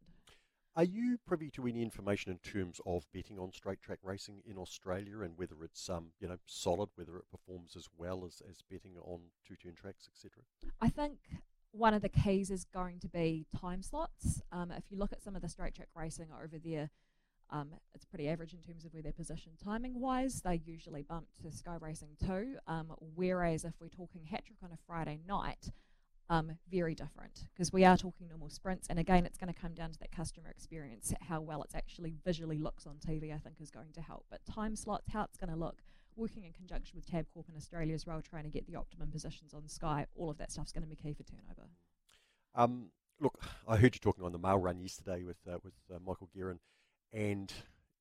Are 0.76 0.86
you 0.86 1.18
privy 1.28 1.50
to 1.52 1.68
any 1.68 1.82
information 1.82 2.32
in 2.32 2.38
terms 2.40 2.80
of 2.86 3.04
betting 3.14 3.38
on 3.38 3.52
straight 3.52 3.82
track 3.82 4.00
racing 4.04 4.42
in 4.46 4.58
Australia 4.58 5.20
and 5.22 5.38
whether 5.38 5.56
it's 5.64 5.90
um 5.90 6.12
you 6.20 6.30
know 6.30 6.38
solid, 6.46 6.90
whether 6.96 7.18
it 7.18 7.26
performs 7.30 7.76
as 7.76 7.88
well 7.98 8.24
as, 8.26 8.42
as 8.50 8.64
betting 8.70 8.96
on 9.04 9.20
two 9.46 9.56
turn 9.58 9.76
tracks, 9.76 10.08
etc. 10.08 10.44
I 10.80 10.90
think 10.90 11.18
one 11.72 11.94
of 11.94 12.02
the 12.02 12.10
keys 12.10 12.52
is 12.52 12.66
going 12.74 13.00
to 13.00 13.10
be 13.10 13.46
time 13.60 13.82
slots. 13.82 14.42
Um, 14.52 14.72
if 14.72 14.84
you 14.90 14.98
look 14.98 15.12
at 15.12 15.22
some 15.22 15.36
of 15.36 15.42
the 15.42 15.50
straight 15.50 15.76
track 15.76 15.90
racing 15.96 16.28
over 16.32 16.58
there, 16.58 16.90
um, 17.50 17.70
it's 17.94 18.06
pretty 18.06 18.30
average 18.30 18.54
in 18.54 18.62
terms 18.62 18.86
of 18.86 18.94
where 18.94 19.04
they're 19.04 19.12
positioned 19.12 19.56
timing 19.64 20.00
wise. 20.00 20.42
They 20.42 20.62
usually 20.66 21.02
bump 21.02 21.28
to 21.42 21.52
Sky 21.52 21.78
Racing 21.80 22.16
2. 22.26 22.56
Um, 22.68 22.94
whereas 23.16 23.66
if 23.66 23.74
we're 23.80 23.90
talking 23.90 24.24
Hatrick 24.26 24.58
on 24.64 24.72
a 24.72 24.78
Friday 24.88 25.20
night, 25.28 25.70
um, 26.32 26.54
very 26.72 26.96
different 26.96 27.46
because 27.54 27.74
we 27.74 27.84
are 27.84 27.98
talking 27.98 28.30
normal 28.30 28.50
sprints. 28.50 28.88
And 28.90 28.98
again, 28.98 29.26
it's 29.26 29.38
going 29.38 29.54
to 29.54 29.60
come 29.60 29.74
down 29.74 29.92
to 29.92 30.00
that 30.00 30.14
customer 30.16 30.50
experience. 30.50 31.14
How 31.28 31.42
well 31.42 31.62
it's 31.62 31.76
actually 31.76 32.16
visually 32.24 32.58
looks 32.58 32.88
on 32.88 32.96
TV, 33.06 33.36
I 33.36 33.38
think, 33.38 33.58
is 33.60 33.70
going 33.70 33.92
to 33.94 34.02
help. 34.02 34.26
But 34.32 34.40
time 34.46 34.78
slots, 34.78 35.10
how 35.12 35.24
it's 35.24 35.38
going 35.38 35.50
to 35.50 35.58
look, 35.58 35.82
working 36.16 36.46
in 36.46 36.54
conjunction 36.54 36.96
with 36.96 37.06
Tabcorp 37.06 37.50
in 37.50 37.58
Australia 37.58 37.94
as 37.94 38.08
well, 38.08 38.22
trying 38.22 38.46
to 38.46 38.50
get 38.50 38.66
the 38.66 38.78
optimum 38.78 39.12
positions 39.12 39.54
on 39.54 39.68
Sky, 39.68 40.06
all 40.16 40.30
of 40.30 40.38
that 40.38 40.54
stuff's 40.54 40.72
going 40.72 40.84
to 40.84 40.90
be 40.90 40.96
key 40.96 41.14
for 41.14 41.24
turnover. 41.24 41.70
Um, 42.56 42.92
look, 43.20 43.38
I 43.68 43.76
heard 43.76 43.94
you 43.94 44.00
talking 44.00 44.24
on 44.24 44.32
the 44.32 44.40
mail 44.40 44.58
run 44.58 44.80
yesterday 44.80 45.24
with 45.24 45.38
uh, 45.46 45.58
with 45.66 45.74
uh, 45.94 46.00
Michael 46.06 46.30
Guerin, 46.34 46.60
and 47.12 47.52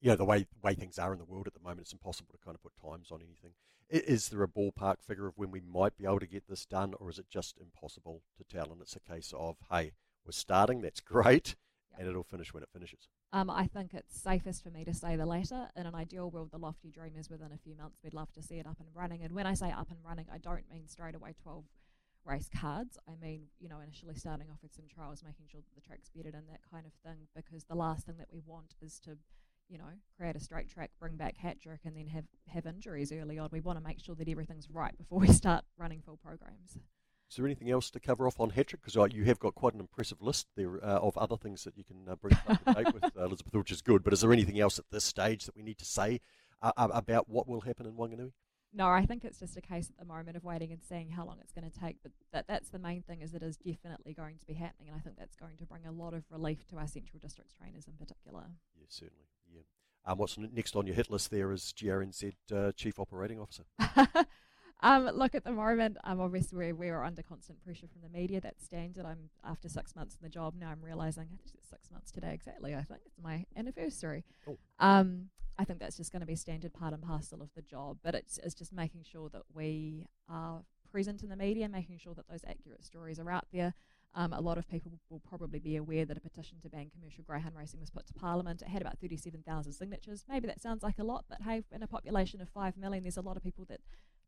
you 0.01 0.11
know 0.11 0.17
the 0.17 0.25
way 0.25 0.47
way 0.63 0.75
things 0.75 1.01
are 1.01 1.13
in 1.13 1.19
the 1.19 1.25
world 1.25 1.49
at 1.49 1.55
the 1.55 1.61
moment, 1.61 1.81
it's 1.81 1.93
impossible 1.93 2.33
to 2.33 2.39
kind 2.45 2.55
of 2.55 2.63
put 2.63 2.73
times 2.81 3.11
on 3.11 3.23
anything. 3.23 3.53
Is 3.91 4.29
there 4.29 4.43
a 4.45 4.49
ballpark 4.49 5.03
figure 5.03 5.27
of 5.27 5.37
when 5.37 5.51
we 5.51 5.61
might 5.61 5.97
be 5.97 6.05
able 6.05 6.21
to 6.21 6.27
get 6.27 6.47
this 6.49 6.65
done, 6.65 6.95
or 7.01 7.11
is 7.11 7.19
it 7.19 7.27
just 7.29 7.59
impossible 7.59 8.23
to 8.39 8.45
tell? 8.45 8.71
And 8.71 8.81
it's 8.81 8.95
a 8.97 9.01
case 9.01 9.35
of 9.37 9.57
hey, 9.71 9.93
we're 10.25 10.33
starting, 10.33 10.81
that's 10.81 11.01
great, 11.01 11.57
Yep. 11.91 12.01
and 12.01 12.09
it'll 12.09 12.23
finish 12.23 12.55
when 12.55 12.63
it 12.63 12.69
finishes. 12.73 13.09
Um, 13.33 13.51
I 13.51 13.67
think 13.67 13.93
it's 13.95 14.21
safest 14.21 14.63
for 14.63 14.71
me 14.71 14.85
to 14.85 14.95
say 14.95 15.17
the 15.17 15.27
latter. 15.27 15.69
In 15.77 15.87
an 15.87 15.95
ideal 15.97 16.31
world, 16.31 16.51
the 16.53 16.59
lofty 16.59 16.91
dream 16.91 17.15
is 17.17 17.29
within 17.29 17.51
a 17.53 17.59
few 17.59 17.75
months. 17.77 17.99
We'd 18.05 18.15
love 18.15 18.31
to 18.33 18.43
see 18.43 18.59
it 18.61 18.67
up 18.67 18.79
and 18.79 18.89
running. 18.95 19.23
And 19.25 19.35
when 19.35 19.47
I 19.47 19.55
say 19.55 19.73
up 19.73 19.91
and 19.91 19.99
running, 20.05 20.27
I 20.33 20.39
don't 20.39 20.71
mean 20.71 20.87
straight 20.87 21.15
away 21.17 21.35
12 21.43 21.65
race 22.25 22.49
cards. 22.55 22.97
I 23.09 23.13
mean, 23.21 23.47
you 23.59 23.69
know, 23.69 23.81
initially 23.81 24.15
starting 24.15 24.51
off 24.51 24.63
with 24.63 24.73
some 24.75 24.87
trials, 24.93 25.25
making 25.25 25.47
sure 25.51 25.61
that 25.63 25.75
the 25.75 25.81
track's 25.81 26.11
bedded 26.11 26.35
and 26.35 26.49
that 26.49 26.61
kind 26.71 26.87
of 26.87 26.93
thing. 27.05 27.27
Because 27.35 27.65
the 27.65 27.75
last 27.77 28.07
thing 28.07 28.17
that 28.19 28.33
we 28.33 28.41
want 28.45 28.75
is 28.81 28.99
to, 29.01 29.17
you 29.71 29.79
know, 29.79 29.85
create 30.17 30.37
a 30.37 30.41
straight 30.41 30.69
track, 30.69 30.91
bring 30.99 31.17
back 31.17 31.37
Hatrick, 31.37 31.81
and 31.85 31.97
then 31.97 32.09
have 32.09 32.25
have 32.49 32.67
injuries 32.67 33.13
early 33.13 33.39
on. 33.39 33.49
We 33.53 33.61
want 33.61 33.79
to 33.79 33.85
make 33.85 34.01
sure 34.01 34.15
that 34.17 34.29
everything's 34.29 34.69
right 34.69 34.97
before 34.99 35.19
we 35.21 35.29
start 35.29 35.65
running 35.79 36.03
full 36.03 36.17
programs. 36.17 36.79
Is 37.31 37.37
there 37.37 37.47
anything 37.47 37.71
else 37.71 37.91
to 37.93 38.01
cover 38.01 38.27
off 38.27 38.41
on 38.41 38.51
Hatrick? 38.51 38.83
Because 38.83 38.97
uh, 38.97 39.05
you 39.05 39.25
have 39.25 39.39
got 39.39 39.55
quite 39.55 39.75
an 39.75 39.79
impressive 39.81 40.21
list 40.21 40.49
there 40.57 40.85
uh, 40.85 40.99
of 40.99 41.17
other 41.17 41.37
things 41.37 41.63
that 41.63 41.77
you 41.77 41.85
can 41.85 42.09
uh, 42.09 42.17
bring 42.17 42.37
up 42.49 42.65
to 42.65 42.75
date 42.75 42.93
with, 42.93 43.05
uh, 43.05 43.25
Elizabeth, 43.25 43.55
which 43.55 43.71
is 43.71 43.83
good. 43.83 44.03
But 44.03 44.13
is 44.13 44.21
there 44.21 44.33
anything 44.33 44.59
else 44.59 44.81
at 44.81 44.87
this 44.91 45.05
stage 45.05 45.45
that 45.45 45.55
we 45.55 45.63
need 45.63 45.79
to 45.79 45.85
say 45.85 46.21
uh, 46.61 46.73
about 46.77 47.29
what 47.29 47.47
will 47.47 47.61
happen 47.61 47.87
in 47.87 47.93
Wanganui? 47.93 48.33
No, 48.73 48.89
I 48.89 49.05
think 49.05 49.25
it's 49.25 49.41
just 49.41 49.57
a 49.57 49.61
case 49.61 49.91
at 49.91 49.99
the 49.99 50.05
moment 50.05 50.37
of 50.37 50.45
waiting 50.45 50.71
and 50.71 50.81
seeing 50.83 51.11
how 51.11 51.25
long 51.25 51.39
it's 51.41 51.53
going 51.53 51.69
to 51.69 51.81
take. 51.81 51.97
But 52.03 52.13
that 52.33 52.47
that's 52.47 52.71
the 52.71 52.79
main 52.79 53.03
thing 53.03 53.21
is 53.21 53.35
it 53.35 53.43
is 53.43 53.57
definitely 53.57 54.15
going 54.15 54.39
to 54.39 54.47
be 54.47 54.55
happening, 54.55 54.89
and 54.89 54.97
I 54.97 55.01
think 55.01 55.17
that's 55.19 55.37
going 55.37 55.57
to 55.57 55.67
bring 55.67 55.87
a 55.87 55.93
lot 55.93 56.15
of 56.15 56.25
relief 56.31 56.67
to 56.69 56.77
our 56.77 56.87
Central 56.87 57.19
Districts 57.21 57.53
trainers 57.53 57.89
in 57.89 57.95
particular. 57.95 58.45
Yeah, 58.79 58.87
certainly. 58.89 59.25
Yeah. 59.53 59.63
Um, 60.07 60.19
what's 60.19 60.39
next 60.39 60.77
on 60.77 60.87
your 60.87 60.97
hit 60.97 61.11
list 61.11 61.31
there 61.31 61.53
is 61.53 61.75
GRNZ 61.77 62.33
uh, 62.55 62.73
Chief 62.73 62.99
Operating 62.99 63.41
Officer. 63.41 63.65
um, 64.83 65.07
look, 65.15 65.35
at 65.35 65.45
the 65.45 65.53
moment, 65.53 65.97
um, 66.05 66.21
obviously 66.21 66.59
we're, 66.59 66.75
we're 66.75 67.05
under 67.05 67.23
constant 67.23 67.63
pressure 67.65 67.87
from 67.87 68.03
the 68.03 68.09
media. 68.09 68.41
That's 68.41 68.65
standard. 68.65 69.05
I'm 69.05 69.31
after 69.45 69.69
six 69.69 69.95
months 69.95 70.17
in 70.21 70.25
the 70.25 70.31
job 70.31 70.55
now. 70.59 70.71
I'm 70.71 70.83
realizing 70.83 71.29
it's 71.45 71.53
six 71.69 71.91
months 71.91 72.11
today 72.11 72.33
exactly. 72.33 72.75
I 72.75 72.83
think 72.83 73.01
it's 73.07 73.19
my 73.23 73.45
anniversary. 73.57 74.25
Oh. 74.49 74.57
Um, 74.79 75.31
I 75.59 75.65
think 75.65 75.79
that's 75.79 75.97
just 75.97 76.13
going 76.13 76.21
to 76.21 76.27
be 76.27 76.37
standard 76.37 76.73
part 76.73 76.95
and 76.95 77.03
parcel 77.03 77.43
of 77.43 77.51
the 77.55 77.63
job. 77.63 77.99
But 78.03 78.15
it's 78.15 78.39
it's 78.43 78.55
just 78.55 78.73
making 78.73 79.05
sure 79.05 79.29
that 79.31 79.43
we 79.53 80.07
are 80.29 80.63
present 80.91 81.23
in 81.23 81.29
the 81.29 81.37
media, 81.37 81.69
making 81.69 81.99
sure 81.99 82.15
that 82.15 82.29
those 82.29 82.45
accurate 82.49 82.85
stories 82.85 83.19
are 83.19 83.31
out 83.31 83.47
there. 83.53 83.75
Um, 84.15 84.33
a 84.33 84.41
lot 84.41 84.59
of 84.59 84.69
people 84.69 84.93
will 85.09 85.21
probably 85.21 85.61
be 85.61 85.77
aware 85.77 86.05
that 86.05 86.17
a 86.17 86.21
petition 86.21 86.59
to 86.63 86.69
ban 86.69 86.91
commercial 86.93 87.23
greyhound 87.23 87.55
racing 87.57 87.81
was 87.81 87.91
put 87.91 88.07
to 88.09 88.15
Parliament. 88.15 88.63
It 88.63 88.69
had 88.69 88.83
about 88.83 88.99
37,000 88.99 89.73
signatures. 89.73 90.25
Maybe 90.29 90.49
that 90.49 90.61
sounds 90.61 90.83
like 90.83 90.99
a 90.99 91.05
lot, 91.05 91.27
but 91.29 91.43
hey, 91.43 91.63
in 91.73 91.83
a 91.83 91.87
population 91.87 92.41
of 92.41 92.49
5 92.49 92.77
million, 92.77 93.05
there's 93.05 93.17
a 93.17 93.23
lot 93.23 93.37
of 93.37 93.45
people 93.45 93.65
that 93.69 93.81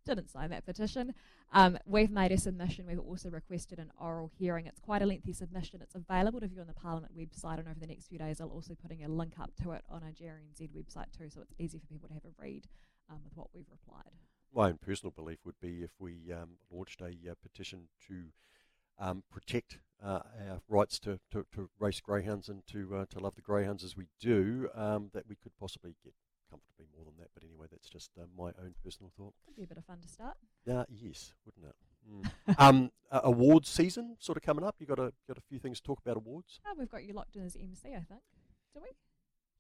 didn't 0.04 0.30
sign 0.30 0.50
that 0.50 0.64
petition. 0.64 1.14
Um, 1.52 1.78
we've 1.86 2.10
made 2.10 2.32
a 2.32 2.38
submission. 2.38 2.86
We've 2.86 2.98
also 2.98 3.30
requested 3.30 3.78
an 3.78 3.90
oral 4.00 4.30
hearing. 4.36 4.66
It's 4.66 4.80
quite 4.80 5.02
a 5.02 5.06
lengthy 5.06 5.32
submission. 5.32 5.80
It's 5.82 5.94
available 5.94 6.40
to 6.40 6.48
view 6.48 6.60
on 6.60 6.66
the 6.66 6.74
Parliament 6.74 7.16
website, 7.16 7.58
and 7.58 7.68
over 7.68 7.78
the 7.80 7.86
next 7.86 8.08
few 8.08 8.18
days, 8.18 8.40
I'll 8.40 8.48
also 8.48 8.70
be 8.70 8.78
putting 8.82 9.04
a 9.04 9.08
link 9.08 9.34
up 9.40 9.50
to 9.62 9.72
it 9.72 9.82
on 9.88 10.02
our 10.02 10.10
GRNZ 10.10 10.70
website 10.70 11.16
too, 11.16 11.28
so 11.28 11.40
it's 11.40 11.54
easy 11.58 11.78
for 11.78 11.86
people 11.86 12.08
to 12.08 12.14
have 12.14 12.24
a 12.24 12.42
read 12.42 12.66
um, 13.10 13.18
with 13.24 13.36
what 13.36 13.48
we've 13.54 13.70
replied. 13.70 14.12
My 14.54 14.68
own 14.68 14.78
personal 14.84 15.12
belief 15.12 15.38
would 15.44 15.60
be 15.60 15.82
if 15.82 15.92
we 15.98 16.32
um, 16.32 16.50
launched 16.70 17.00
a 17.00 17.06
uh, 17.30 17.34
petition 17.42 17.88
to 18.08 18.24
um, 19.02 19.24
protect 19.30 19.78
uh, 20.02 20.20
our 20.48 20.60
rights 20.68 20.98
to, 21.00 21.18
to, 21.32 21.44
to, 21.54 21.68
race 21.78 22.00
greyhounds 22.00 22.48
and 22.48 22.66
to 22.66 22.96
uh, 22.96 23.04
to 23.10 23.18
love 23.20 23.34
the 23.34 23.42
greyhounds 23.42 23.84
as 23.84 23.96
we 23.96 24.06
do, 24.20 24.68
um, 24.74 25.10
that 25.12 25.24
we 25.28 25.36
could 25.36 25.52
possibly 25.58 25.94
get 26.04 26.14
comfortably 26.50 26.86
more 26.94 27.04
than 27.04 27.14
that. 27.18 27.28
But 27.34 27.44
anyway, 27.44 27.66
that's 27.70 27.88
just 27.88 28.10
uh, 28.18 28.24
my 28.36 28.48
own 28.62 28.74
personal 28.84 29.12
thought. 29.16 29.34
Could 29.46 29.56
be 29.56 29.64
a 29.64 29.66
bit 29.66 29.78
of 29.78 29.84
fun 29.84 29.98
to 30.00 30.08
start. 30.08 30.36
Uh, 30.70 30.84
yes, 30.88 31.34
wouldn't 31.44 31.66
it? 31.66 31.76
Mm. 32.10 32.54
um, 32.58 32.90
uh, 33.10 33.20
awards 33.24 33.68
season 33.68 34.16
sort 34.18 34.36
of 34.36 34.42
coming 34.42 34.64
up. 34.64 34.76
You 34.78 34.86
got 34.86 34.98
a 34.98 35.12
got 35.26 35.38
a 35.38 35.42
few 35.48 35.58
things 35.58 35.80
to 35.80 35.84
talk 35.84 36.00
about 36.04 36.16
awards. 36.16 36.60
Oh, 36.66 36.74
we've 36.78 36.90
got 36.90 37.04
you 37.04 37.12
locked 37.12 37.36
in 37.36 37.44
as 37.44 37.56
MC, 37.56 37.88
I 37.88 38.02
think. 38.02 38.22
Do 38.74 38.80
we? 38.82 38.90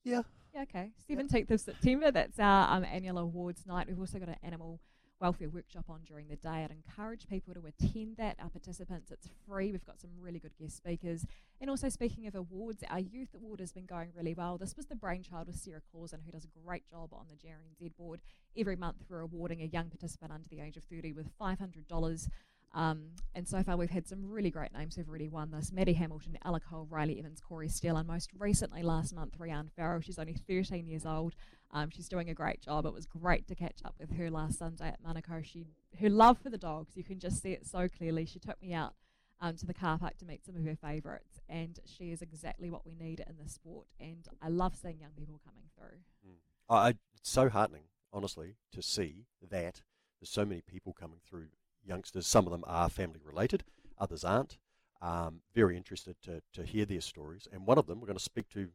Yeah. 0.04 0.22
Yeah. 0.54 0.62
Okay. 0.62 0.90
Seventeenth 1.06 1.50
of 1.50 1.60
September. 1.60 2.10
That's 2.10 2.38
our 2.38 2.76
um, 2.76 2.84
annual 2.84 3.18
awards 3.18 3.64
night. 3.66 3.88
We've 3.88 4.00
also 4.00 4.18
got 4.18 4.28
an 4.28 4.36
animal 4.42 4.80
welfare 5.22 5.48
workshop 5.48 5.84
on 5.88 6.00
during 6.04 6.26
the 6.26 6.34
day. 6.34 6.64
I'd 6.64 6.72
encourage 6.72 7.28
people 7.28 7.54
to 7.54 7.62
attend 7.64 8.16
that. 8.16 8.36
Our 8.40 8.48
participants, 8.50 9.12
it's 9.12 9.28
free. 9.46 9.70
We've 9.70 9.86
got 9.86 10.00
some 10.00 10.10
really 10.20 10.40
good 10.40 10.56
guest 10.60 10.76
speakers. 10.76 11.24
And 11.60 11.70
also, 11.70 11.88
speaking 11.88 12.26
of 12.26 12.34
awards, 12.34 12.82
our 12.90 12.98
youth 12.98 13.28
award 13.32 13.60
has 13.60 13.72
been 13.72 13.86
going 13.86 14.08
really 14.16 14.34
well. 14.34 14.58
This 14.58 14.76
was 14.76 14.86
the 14.86 14.96
brainchild 14.96 15.48
of 15.48 15.54
Sarah 15.54 15.80
Clausen, 15.92 16.22
who 16.26 16.32
does 16.32 16.44
a 16.44 16.66
great 16.66 16.82
job 16.90 17.10
on 17.12 17.26
the 17.30 17.36
GRNZ 17.36 17.96
board. 17.96 18.20
Every 18.58 18.74
month, 18.74 18.96
we're 19.08 19.20
awarding 19.20 19.62
a 19.62 19.66
young 19.66 19.90
participant 19.90 20.32
under 20.32 20.48
the 20.48 20.60
age 20.60 20.76
of 20.76 20.82
30 20.84 21.12
with 21.12 21.28
$500 21.38 22.28
um, 22.74 23.10
and 23.34 23.46
so 23.46 23.62
far, 23.62 23.76
we've 23.76 23.90
had 23.90 24.08
some 24.08 24.30
really 24.30 24.50
great 24.50 24.72
names 24.72 24.96
who've 24.96 25.08
already 25.08 25.28
won 25.28 25.50
this 25.50 25.72
Maddie 25.72 25.92
Hamilton, 25.92 26.38
Ella 26.44 26.60
Cole, 26.60 26.86
Riley 26.90 27.18
Evans, 27.18 27.40
Corey 27.40 27.68
Steele, 27.68 27.96
and 27.96 28.08
most 28.08 28.30
recently 28.38 28.82
last 28.82 29.14
month, 29.14 29.38
Rianne 29.38 29.70
Farrell. 29.76 30.00
She's 30.00 30.18
only 30.18 30.34
13 30.34 30.86
years 30.86 31.04
old. 31.04 31.34
Um, 31.72 31.90
she's 31.90 32.08
doing 32.08 32.28
a 32.28 32.34
great 32.34 32.60
job. 32.60 32.84
It 32.84 32.92
was 32.92 33.06
great 33.06 33.48
to 33.48 33.54
catch 33.54 33.80
up 33.84 33.94
with 33.98 34.16
her 34.16 34.30
last 34.30 34.58
Sunday 34.58 34.88
at 34.88 35.02
Manukau. 35.02 35.44
She, 35.44 35.66
her 36.00 36.10
love 36.10 36.38
for 36.38 36.50
the 36.50 36.58
dogs, 36.58 36.96
you 36.96 37.04
can 37.04 37.18
just 37.18 37.42
see 37.42 37.52
it 37.52 37.66
so 37.66 37.88
clearly. 37.88 38.26
She 38.26 38.38
took 38.38 38.60
me 38.60 38.74
out 38.74 38.94
um, 39.40 39.56
to 39.56 39.66
the 39.66 39.74
car 39.74 39.98
park 39.98 40.18
to 40.18 40.26
meet 40.26 40.44
some 40.44 40.54
of 40.54 40.64
her 40.64 40.76
favourites, 40.76 41.40
and 41.48 41.80
she 41.86 42.12
is 42.12 42.20
exactly 42.20 42.70
what 42.70 42.86
we 42.86 42.94
need 42.94 43.24
in 43.26 43.36
the 43.42 43.48
sport. 43.48 43.86
And 43.98 44.28
I 44.42 44.48
love 44.48 44.76
seeing 44.76 45.00
young 45.00 45.12
people 45.18 45.40
coming 45.44 45.64
through. 45.76 45.98
Mm. 46.26 46.36
I, 46.68 46.88
it's 46.90 47.30
so 47.30 47.48
heartening, 47.48 47.84
honestly, 48.12 48.56
to 48.72 48.82
see 48.82 49.26
that 49.40 49.80
there's 50.20 50.30
so 50.30 50.44
many 50.44 50.60
people 50.60 50.92
coming 50.92 51.20
through 51.26 51.46
youngsters. 51.84 52.26
Some 52.26 52.46
of 52.46 52.52
them 52.52 52.64
are 52.66 52.88
family 52.90 53.20
related, 53.24 53.64
others 53.98 54.24
aren't. 54.24 54.58
Um, 55.00 55.40
very 55.52 55.76
interested 55.76 56.14
to, 56.22 56.42
to 56.52 56.62
hear 56.62 56.84
their 56.84 57.00
stories. 57.00 57.48
And 57.52 57.66
one 57.66 57.76
of 57.76 57.86
them 57.88 57.98
we're 58.00 58.06
going 58.06 58.16
to 58.16 58.22
speak 58.22 58.48
to 58.50 58.68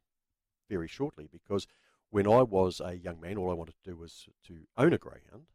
very 0.70 0.90
shortly 0.90 1.30
because 1.32 1.68
when 2.10 2.28
I 2.28 2.42
was 2.42 2.82
a 2.84 2.98
young 2.98 3.20
man, 3.20 3.38
all 3.38 3.52
I 3.52 3.56
wanted 3.56 3.76
to 3.84 3.92
do 3.92 3.98
was 3.98 4.28
to 4.48 4.60
own 4.78 4.94
a 4.94 4.98
greyhound. 4.98 5.48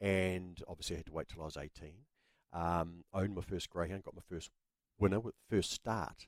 And 0.00 0.62
obviously, 0.68 0.96
I 0.96 0.98
had 0.98 1.06
to 1.06 1.12
wait 1.12 1.28
till 1.28 1.42
I 1.42 1.46
was 1.46 1.56
18. 1.56 1.92
Um, 2.52 3.04
owned 3.12 3.34
my 3.34 3.42
first 3.42 3.70
greyhound, 3.70 4.04
got 4.04 4.14
my 4.14 4.22
first 4.28 4.50
winner 4.98 5.18
with 5.18 5.34
first 5.48 5.72
start, 5.72 6.26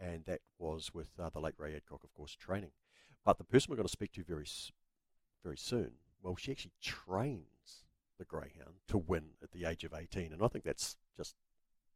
and 0.00 0.24
that 0.26 0.40
was 0.58 0.92
with 0.94 1.10
uh, 1.20 1.28
the 1.30 1.40
late 1.40 1.54
Ray 1.58 1.74
Adcock, 1.76 2.02
of 2.04 2.12
course, 2.14 2.34
training. 2.34 2.70
But 3.24 3.38
the 3.38 3.44
person 3.44 3.70
we're 3.70 3.76
going 3.76 3.86
to 3.86 3.92
speak 3.92 4.12
to 4.12 4.24
very, 4.24 4.46
very 5.44 5.56
soon, 5.56 5.92
well, 6.22 6.36
she 6.36 6.52
actually 6.52 6.72
trained 6.82 7.44
the 8.18 8.24
greyhound 8.24 8.76
to 8.88 8.98
win 8.98 9.30
at 9.42 9.52
the 9.52 9.64
age 9.64 9.84
of 9.84 9.94
18. 9.94 10.32
And 10.32 10.42
I 10.42 10.48
think 10.48 10.64
that's 10.64 10.96
just 11.16 11.34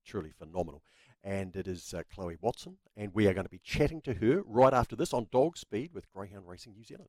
truly 0.04 0.32
phenomenal. 0.38 0.82
And 1.24 1.54
it 1.54 1.68
is 1.68 1.94
uh, 1.94 2.02
Chloe 2.12 2.36
Watson, 2.40 2.78
and 2.96 3.14
we 3.14 3.28
are 3.28 3.34
going 3.34 3.44
to 3.44 3.50
be 3.50 3.60
chatting 3.62 4.00
to 4.02 4.14
her 4.14 4.42
right 4.44 4.74
after 4.74 4.96
this 4.96 5.12
on 5.12 5.28
Dog 5.30 5.56
Speed 5.56 5.90
with 5.94 6.10
Greyhound 6.12 6.48
Racing 6.48 6.74
New 6.74 6.82
Zealand. 6.82 7.08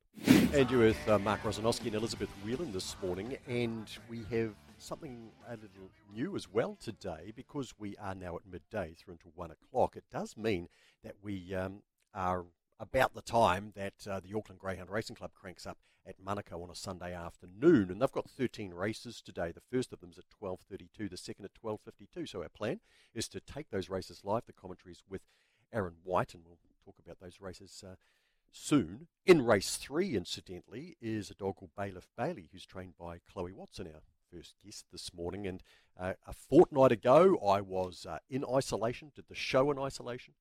and 0.54 0.70
you're 0.70 0.82
with 0.82 1.10
uh, 1.10 1.18
Mark 1.18 1.42
Rosanowski 1.42 1.88
and 1.88 1.96
Elizabeth 1.96 2.30
Whelan 2.46 2.72
this 2.72 2.96
morning, 3.02 3.38
and 3.48 3.88
we 4.08 4.20
have 4.30 4.54
something 4.78 5.32
a 5.48 5.54
little 5.54 5.90
new 6.14 6.36
as 6.36 6.48
well 6.48 6.78
today 6.80 7.32
because 7.36 7.74
we 7.80 7.96
are 7.98 8.14
now 8.14 8.36
at 8.36 8.42
midday 8.46 8.94
through 8.94 9.14
until 9.14 9.32
one 9.34 9.50
o'clock. 9.50 9.96
It 9.96 10.04
does 10.12 10.38
mean 10.38 10.68
that 11.04 11.16
we 11.24 11.56
um, 11.56 11.82
are 12.14 12.46
about 12.84 13.14
the 13.14 13.22
time 13.22 13.72
that 13.76 13.94
uh, 14.10 14.20
the 14.20 14.38
Auckland 14.38 14.60
Greyhound 14.60 14.90
Racing 14.90 15.16
Club 15.16 15.32
cranks 15.34 15.66
up 15.66 15.78
at 16.06 16.22
Manukau 16.22 16.62
on 16.62 16.70
a 16.70 16.76
Sunday 16.76 17.14
afternoon, 17.14 17.90
and 17.90 18.02
they've 18.02 18.12
got 18.12 18.30
13 18.30 18.74
races 18.74 19.22
today. 19.22 19.54
The 19.54 19.62
first 19.62 19.94
of 19.94 20.02
them 20.02 20.12
is 20.12 20.18
at 20.18 20.26
12:32, 20.30 21.10
the 21.10 21.16
second 21.16 21.46
at 21.46 21.54
12:52. 21.54 22.28
So 22.28 22.44
our 22.44 22.50
plan 22.50 22.82
is 23.14 23.30
to 23.30 23.40
take 23.40 23.70
those 23.70 23.90
races 23.90 24.22
live. 24.26 24.46
The 24.46 24.54
commentaries 24.54 25.02
with 25.10 25.22
Aaron 25.72 25.96
White, 26.04 26.34
and 26.34 26.44
we'll 26.46 26.58
talk 26.84 26.96
about 27.04 27.22
those 27.22 27.40
races 27.40 27.84
uh, 27.88 27.96
soon. 28.52 29.08
In 29.26 29.46
race 29.46 29.78
three, 29.78 30.14
incidentally, 30.14 30.98
is 31.02 31.32
a 31.32 31.36
dog 31.36 31.56
called 31.56 31.72
Bailiff 31.78 32.10
Bailey, 32.18 32.50
who's 32.52 32.66
trained 32.66 32.98
by 33.00 33.20
Chloe 33.32 33.54
Watson, 33.54 33.88
our 33.88 34.02
first 34.30 34.56
guest 34.62 34.88
this 34.92 35.14
morning. 35.14 35.48
And 35.48 35.64
uh, 35.98 36.14
a 36.28 36.34
fortnight 36.34 36.92
ago, 36.92 37.38
I 37.38 37.62
was 37.62 38.06
uh, 38.06 38.20
in 38.30 38.44
isolation, 38.44 39.14
did 39.16 39.30
the 39.30 39.36
show 39.36 39.72
in 39.72 39.80
isolation 39.80 40.34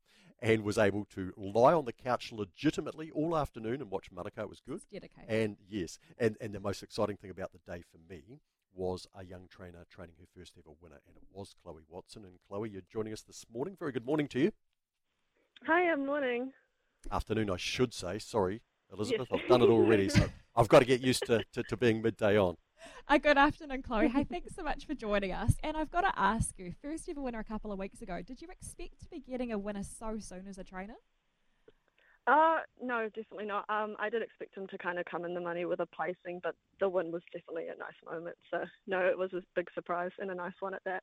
and 0.42 0.64
was 0.64 0.76
able 0.76 1.04
to 1.14 1.32
lie 1.36 1.72
on 1.72 1.84
the 1.84 1.92
couch 1.92 2.32
legitimately 2.32 3.10
all 3.12 3.36
afternoon 3.36 3.80
and 3.80 3.90
watch 3.90 4.10
Manukau. 4.12 4.42
It 4.42 4.50
was 4.50 4.60
good. 4.60 4.80
And 5.28 5.56
yes, 5.70 5.98
and, 6.18 6.36
and 6.40 6.52
the 6.52 6.60
most 6.60 6.82
exciting 6.82 7.16
thing 7.16 7.30
about 7.30 7.52
the 7.52 7.60
day 7.72 7.82
for 7.90 7.98
me 8.12 8.40
was 8.74 9.06
a 9.14 9.24
young 9.24 9.46
trainer 9.48 9.84
training 9.88 10.16
her 10.18 10.26
first 10.36 10.54
ever 10.58 10.74
winner, 10.80 11.00
and 11.06 11.16
it 11.16 11.22
was 11.32 11.54
Chloe 11.62 11.82
Watson. 11.88 12.24
And 12.24 12.34
Chloe, 12.48 12.70
you're 12.70 12.82
joining 12.92 13.12
us 13.12 13.22
this 13.22 13.46
morning. 13.54 13.76
Very 13.78 13.92
good 13.92 14.06
morning 14.06 14.26
to 14.28 14.40
you. 14.40 14.52
Hi, 15.66 15.90
I'm 15.90 16.04
morning. 16.04 16.52
Afternoon, 17.10 17.50
I 17.50 17.56
should 17.56 17.94
say. 17.94 18.18
Sorry, 18.18 18.62
Elizabeth, 18.92 19.28
yes. 19.30 19.40
I've 19.42 19.48
done 19.48 19.62
it 19.62 19.70
already, 19.70 20.08
so 20.08 20.28
I've 20.56 20.68
got 20.68 20.80
to 20.80 20.84
get 20.84 21.00
used 21.00 21.24
to, 21.26 21.44
to, 21.52 21.62
to 21.62 21.76
being 21.76 22.02
midday 22.02 22.36
on. 22.36 22.56
Uh, 23.08 23.18
good 23.18 23.36
afternoon, 23.36 23.82
Chloe. 23.82 24.08
Hey, 24.08 24.24
thanks 24.24 24.54
so 24.54 24.62
much 24.62 24.86
for 24.86 24.94
joining 24.94 25.32
us. 25.32 25.54
And 25.62 25.76
I've 25.76 25.90
got 25.90 26.02
to 26.02 26.12
ask 26.18 26.58
you, 26.58 26.72
first 26.80 27.08
ever 27.08 27.20
winner 27.20 27.40
a 27.40 27.44
couple 27.44 27.72
of 27.72 27.78
weeks 27.78 28.00
ago, 28.00 28.22
did 28.22 28.40
you 28.40 28.48
expect 28.48 29.00
to 29.02 29.08
be 29.08 29.20
getting 29.20 29.52
a 29.52 29.58
winner 29.58 29.82
so 29.82 30.18
soon 30.18 30.46
as 30.48 30.56
a 30.56 30.64
trainer? 30.64 30.94
Uh, 32.26 32.58
no, 32.80 33.08
definitely 33.14 33.46
not. 33.46 33.64
Um, 33.68 33.96
I 33.98 34.08
did 34.08 34.22
expect 34.22 34.56
him 34.56 34.66
to 34.68 34.78
kind 34.78 34.98
of 34.98 35.04
come 35.04 35.24
in 35.24 35.34
the 35.34 35.40
money 35.40 35.64
with 35.64 35.80
a 35.80 35.86
placing, 35.86 36.40
but 36.42 36.54
the 36.80 36.88
win 36.88 37.10
was 37.10 37.22
definitely 37.32 37.66
a 37.68 37.78
nice 37.78 37.92
moment. 38.10 38.36
So, 38.50 38.64
no, 38.86 39.00
it 39.00 39.18
was 39.18 39.32
a 39.32 39.42
big 39.56 39.68
surprise 39.74 40.12
and 40.18 40.30
a 40.30 40.34
nice 40.34 40.54
one 40.60 40.72
at 40.72 40.84
that. 40.84 41.02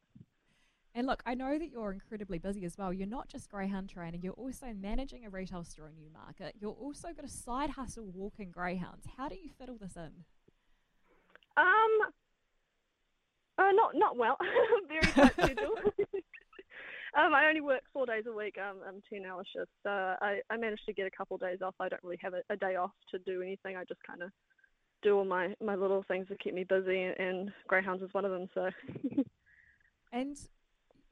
And 0.96 1.06
look, 1.06 1.22
I 1.26 1.36
know 1.36 1.60
that 1.60 1.70
you're 1.70 1.92
incredibly 1.92 2.40
busy 2.40 2.66
as 2.66 2.78
well. 2.78 2.92
You're 2.92 3.08
not 3.08 3.28
just 3.28 3.50
greyhound 3.50 3.90
training, 3.90 4.22
you're 4.24 4.34
also 4.34 4.74
managing 4.74 5.26
a 5.26 5.30
retail 5.30 5.64
store 5.64 5.90
in 5.90 5.96
Newmarket. 5.96 6.56
You're 6.60 6.72
also 6.72 7.10
got 7.14 7.26
a 7.26 7.30
side 7.30 7.72
hustle 7.72 8.10
walking 8.12 8.50
greyhounds. 8.50 9.06
How 9.18 9.28
do 9.30 9.36
you 9.36 9.50
fit 9.50 9.70
all 9.70 9.78
this 9.80 9.96
in? 9.98 10.24
Um, 11.60 12.12
uh, 13.58 13.72
not 13.74 13.92
not 13.96 14.18
well. 14.18 14.38
Very 14.88 15.12
tight 15.12 15.34
schedule. 15.34 15.76
um, 17.18 17.34
I 17.34 17.48
only 17.48 17.62
work 17.62 17.82
four 17.92 18.06
days 18.06 18.24
a 18.28 18.34
week. 18.34 18.56
Um, 18.58 18.78
I'm 18.88 19.02
ten 19.12 19.26
hour 19.26 19.44
shifts. 19.54 19.74
So 19.84 19.90
I 19.90 20.40
I 20.50 20.58
managed 20.58 20.86
to 20.86 20.94
get 20.94 21.08
a 21.08 21.12
couple 21.12 21.36
of 21.36 21.42
days 21.42 21.60
off. 21.62 21.76
I 21.80 21.90
don't 21.90 22.04
really 22.04 22.20
have 22.22 22.34
a, 22.34 22.42
a 22.50 22.56
day 22.56 22.76
off 22.76 22.92
to 23.12 23.20
do 23.20 23.42
anything. 23.42 23.76
I 23.76 23.84
just 23.84 24.02
kind 24.04 24.24
of 24.24 24.32
do 25.04 25.18
all 25.18 25.26
my 25.26 25.54
my 25.62 25.76
little 25.76 26.04
things 26.08 26.28
to 26.30 26.38
keep 26.38 26.54
me 26.54 26.64
busy, 26.64 27.02
and, 27.02 27.20
and 27.20 27.52
greyhounds 27.68 28.04
is 28.04 28.14
one 28.14 28.26
of 28.26 28.32
them. 28.32 28.48
So. 28.54 28.70
and 30.14 30.38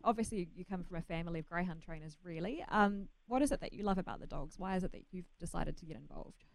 obviously, 0.04 0.48
you 0.56 0.64
come 0.64 0.84
from 0.84 0.98
a 0.98 1.02
family 1.02 1.42
of 1.42 1.50
greyhound 1.50 1.82
trainers. 1.82 2.16
Really, 2.24 2.64
um, 2.70 3.10
what 3.28 3.42
is 3.42 3.52
it 3.52 3.60
that 3.60 3.74
you 3.74 3.84
love 3.84 3.98
about 3.98 4.22
the 4.22 4.28
dogs? 4.28 4.58
Why 4.58 4.78
is 4.78 4.86
it 4.86 4.94
that 4.94 5.04
you've 5.12 5.26
decided 5.38 5.78
to 5.78 5.86
get 5.86 5.98
involved? 5.98 6.46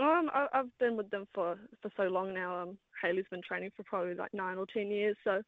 Um, 0.00 0.30
I, 0.32 0.46
have 0.52 0.78
been 0.78 0.96
with 0.96 1.10
them 1.10 1.26
for, 1.34 1.58
for 1.82 1.90
so 1.96 2.04
long 2.04 2.32
now. 2.32 2.62
Um, 2.62 2.78
Haley's 3.02 3.26
been 3.30 3.42
training 3.46 3.70
for 3.76 3.82
probably 3.82 4.14
like 4.14 4.32
nine 4.32 4.56
or 4.56 4.66
ten 4.72 4.90
years, 4.90 5.16
so 5.24 5.42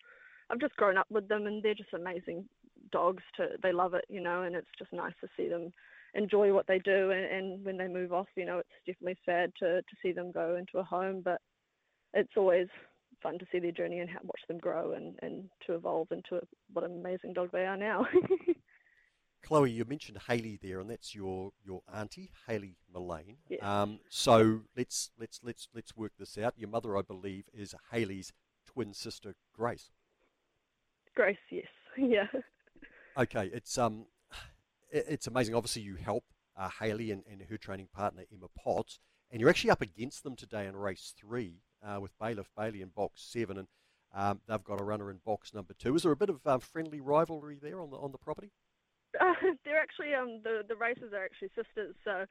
I've 0.51 0.61
just 0.61 0.77
grown 0.77 0.99
up 0.99 1.07
with 1.11 1.27
them, 1.29 1.47
and 1.47 1.63
they're 1.63 1.75
just 1.75 1.95
amazing 1.95 2.45
dogs. 2.91 3.23
To 3.39 3.49
they 3.63 3.73
love 3.73 3.95
it, 3.95 4.05
you 4.09 4.21
know, 4.21 4.43
and 4.43 4.55
it's 4.55 4.69
just 4.79 4.93
nice 4.93 5.15
to 5.23 5.29
see 5.37 5.49
them 5.49 5.73
enjoy 6.15 6.53
what 6.53 6.67
they 6.67 6.79
do. 6.79 7.11
And, 7.13 7.25
and 7.25 7.65
when 7.65 7.79
they 7.79 7.89
move 7.89 8.13
off, 8.13 8.29
you 8.37 8.45
know, 8.45 8.59
it's 8.59 8.69
definitely 8.87 9.19
sad 9.25 9.53
to 9.61 9.81
to 9.81 9.97
see 10.03 10.13
them 10.13 10.31
go 10.31 10.57
into 10.57 10.79
a 10.79 10.85
home, 10.85 11.23
but 11.25 11.41
it's 12.13 12.37
always 12.37 12.69
fun 13.23 13.39
to 13.39 13.47
see 13.51 13.59
their 13.59 13.73
journey 13.73 14.01
and 14.01 14.11
watch 14.25 14.41
them 14.49 14.59
grow 14.59 14.93
and, 14.93 15.15
and 15.23 15.45
to 15.67 15.75
evolve 15.75 16.09
into 16.11 16.45
what 16.73 16.85
an 16.85 16.99
amazing 16.99 17.33
dog 17.33 17.51
they 17.53 17.65
are 17.65 17.77
now. 17.77 18.07
Chloe, 19.43 19.71
you 19.71 19.85
mentioned 19.85 20.19
Haley 20.29 20.59
there, 20.63 20.81
and 20.81 20.89
that's 20.89 21.15
your 21.15 21.53
your 21.65 21.83
auntie, 21.93 22.31
Haley 22.47 22.77
Mullane. 22.93 23.39
Yes. 23.49 23.63
Um, 23.63 23.99
so 24.09 24.61
let's 24.77 25.11
let's 25.19 25.41
let's 25.43 25.69
let's 25.75 25.97
work 25.97 26.13
this 26.19 26.39
out. 26.39 26.55
Your 26.57 26.69
mother, 26.69 26.97
I 26.97 27.03
believe, 27.03 27.45
is 27.53 27.75
Haley's 27.91 28.33
twin 28.67 28.95
sister, 28.95 29.35
Grace. 29.53 29.91
Grace, 31.15 31.37
yes, 31.51 31.67
yeah. 31.97 32.29
Okay, 33.17 33.51
it's 33.53 33.77
um, 33.79 34.07
it's 34.91 35.27
amazing. 35.27 35.55
Obviously, 35.55 35.83
you 35.83 35.97
help 35.97 36.25
uh, 36.57 36.71
Haley 36.81 37.11
and, 37.11 37.23
and 37.31 37.43
her 37.43 37.59
training 37.59 37.89
partner 37.93 38.23
Emma 38.33 38.47
Potts, 38.57 39.01
and 39.31 39.41
you're 39.41 39.51
actually 39.51 39.71
up 39.71 39.83
against 39.83 40.23
them 40.23 40.37
today 40.37 40.67
in 40.67 40.77
race 40.77 41.13
three 41.19 41.63
uh, 41.85 41.99
with 42.01 42.17
Bailiff 42.19 42.49
Bailey 42.57 42.81
in 42.81 42.89
box 42.89 43.23
seven, 43.23 43.59
and 43.59 43.69
um, 44.15 44.41
they've 44.47 44.63
got 44.63 44.81
a 44.81 44.85
runner 44.85 45.11
in 45.11 45.19
box 45.25 45.53
number 45.53 45.75
two. 45.75 45.97
Is 45.97 46.05
there 46.05 46.13
a 46.13 46.17
bit 46.17 46.31
of 46.31 46.47
uh, 46.47 46.59
friendly 46.59 47.01
rivalry 47.01 47.59
there 47.61 47.81
on 47.81 47.91
the 47.91 47.97
on 47.97 48.13
the 48.13 48.19
property? 48.19 48.53
Uh, 49.21 49.35
they're 49.65 49.81
actually 49.81 50.15
um 50.15 50.41
the 50.45 50.63
the 50.69 50.77
races 50.77 51.13
are 51.13 51.25
actually 51.25 51.51
sisters, 51.55 51.95
so 52.05 52.25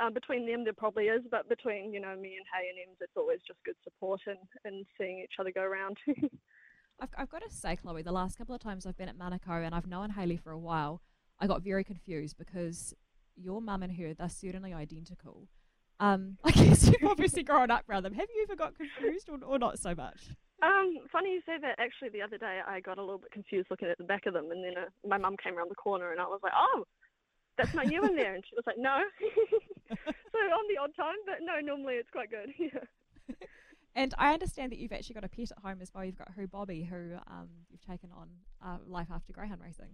um, 0.00 0.14
between 0.14 0.46
them 0.46 0.64
there 0.64 0.72
probably 0.72 1.04
is, 1.04 1.22
but 1.30 1.48
between 1.48 1.92
you 1.92 2.00
know 2.00 2.14
me 2.16 2.36
and 2.36 2.46
Hay 2.52 2.68
and 2.68 2.88
Ems, 2.88 2.98
it's 3.00 3.16
always 3.16 3.40
just 3.46 3.58
good 3.64 3.76
support 3.84 4.20
and 4.26 4.38
and 4.64 4.86
seeing 4.96 5.20
each 5.20 5.34
other 5.38 5.50
go 5.52 5.62
around. 5.62 5.98
I've, 7.00 7.10
I've 7.16 7.28
got 7.28 7.42
to 7.48 7.50
say, 7.54 7.76
Chloe, 7.76 8.02
the 8.02 8.12
last 8.12 8.38
couple 8.38 8.54
of 8.54 8.60
times 8.60 8.84
I've 8.84 8.96
been 8.96 9.08
at 9.08 9.16
Manukau 9.16 9.64
and 9.64 9.74
I've 9.74 9.86
known 9.86 10.10
Hayley 10.10 10.36
for 10.36 10.50
a 10.50 10.58
while, 10.58 11.00
I 11.38 11.46
got 11.46 11.62
very 11.62 11.84
confused 11.84 12.36
because 12.36 12.92
your 13.36 13.60
mum 13.60 13.82
and 13.82 13.96
her, 13.96 14.14
they're 14.14 14.28
certainly 14.28 14.74
identical. 14.74 15.48
Um, 16.00 16.38
I 16.44 16.50
guess 16.50 16.86
you've 16.86 17.08
obviously 17.08 17.42
grown 17.42 17.70
up 17.70 17.84
around 17.88 18.04
them. 18.04 18.14
Have 18.14 18.28
you 18.34 18.42
ever 18.42 18.56
got 18.56 18.74
confused 18.76 19.28
or, 19.28 19.38
or 19.44 19.58
not 19.58 19.78
so 19.78 19.94
much? 19.94 20.30
Um, 20.62 20.98
funny 21.12 21.34
you 21.34 21.40
say 21.46 21.56
that. 21.60 21.78
Actually, 21.78 22.10
the 22.10 22.22
other 22.22 22.38
day 22.38 22.60
I 22.66 22.80
got 22.80 22.98
a 22.98 23.02
little 23.02 23.18
bit 23.18 23.30
confused 23.30 23.68
looking 23.70 23.88
at 23.88 23.98
the 23.98 24.04
back 24.04 24.26
of 24.26 24.34
them, 24.34 24.50
and 24.50 24.64
then 24.64 24.74
uh, 24.76 24.88
my 25.06 25.16
mum 25.16 25.36
came 25.42 25.56
around 25.56 25.70
the 25.70 25.76
corner, 25.76 26.10
and 26.10 26.20
I 26.20 26.24
was 26.24 26.40
like, 26.42 26.52
"Oh, 26.56 26.84
that's 27.56 27.74
not 27.74 27.90
you 27.90 28.04
in 28.04 28.16
there," 28.16 28.34
and 28.34 28.44
she 28.48 28.56
was 28.56 28.64
like, 28.66 28.78
"No." 28.78 29.04
so 29.88 30.38
on 30.38 30.68
the 30.68 30.80
odd 30.80 30.94
time, 30.96 31.16
but 31.26 31.36
no, 31.42 31.60
normally 31.60 31.94
it's 31.94 32.10
quite 32.10 32.30
good. 32.30 32.52
Yeah. 32.58 33.36
And 33.94 34.14
I 34.16 34.32
understand 34.32 34.70
that 34.70 34.78
you've 34.78 34.92
actually 34.92 35.14
got 35.14 35.24
a 35.24 35.28
pet 35.28 35.50
at 35.50 35.58
home 35.58 35.78
as 35.82 35.92
well. 35.92 36.04
You've 36.04 36.18
got 36.18 36.30
who 36.36 36.46
Bobby, 36.46 36.84
who 36.84 37.16
um, 37.26 37.48
you've 37.68 37.84
taken 37.84 38.10
on 38.12 38.28
uh, 38.64 38.78
life 38.86 39.08
after 39.12 39.32
greyhound 39.32 39.60
racing. 39.60 39.90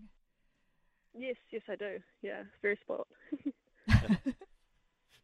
Yes, 1.16 1.36
yes, 1.50 1.62
I 1.70 1.76
do. 1.76 1.98
Yeah, 2.20 2.42
very 2.60 2.78
spoiled. 2.82 3.06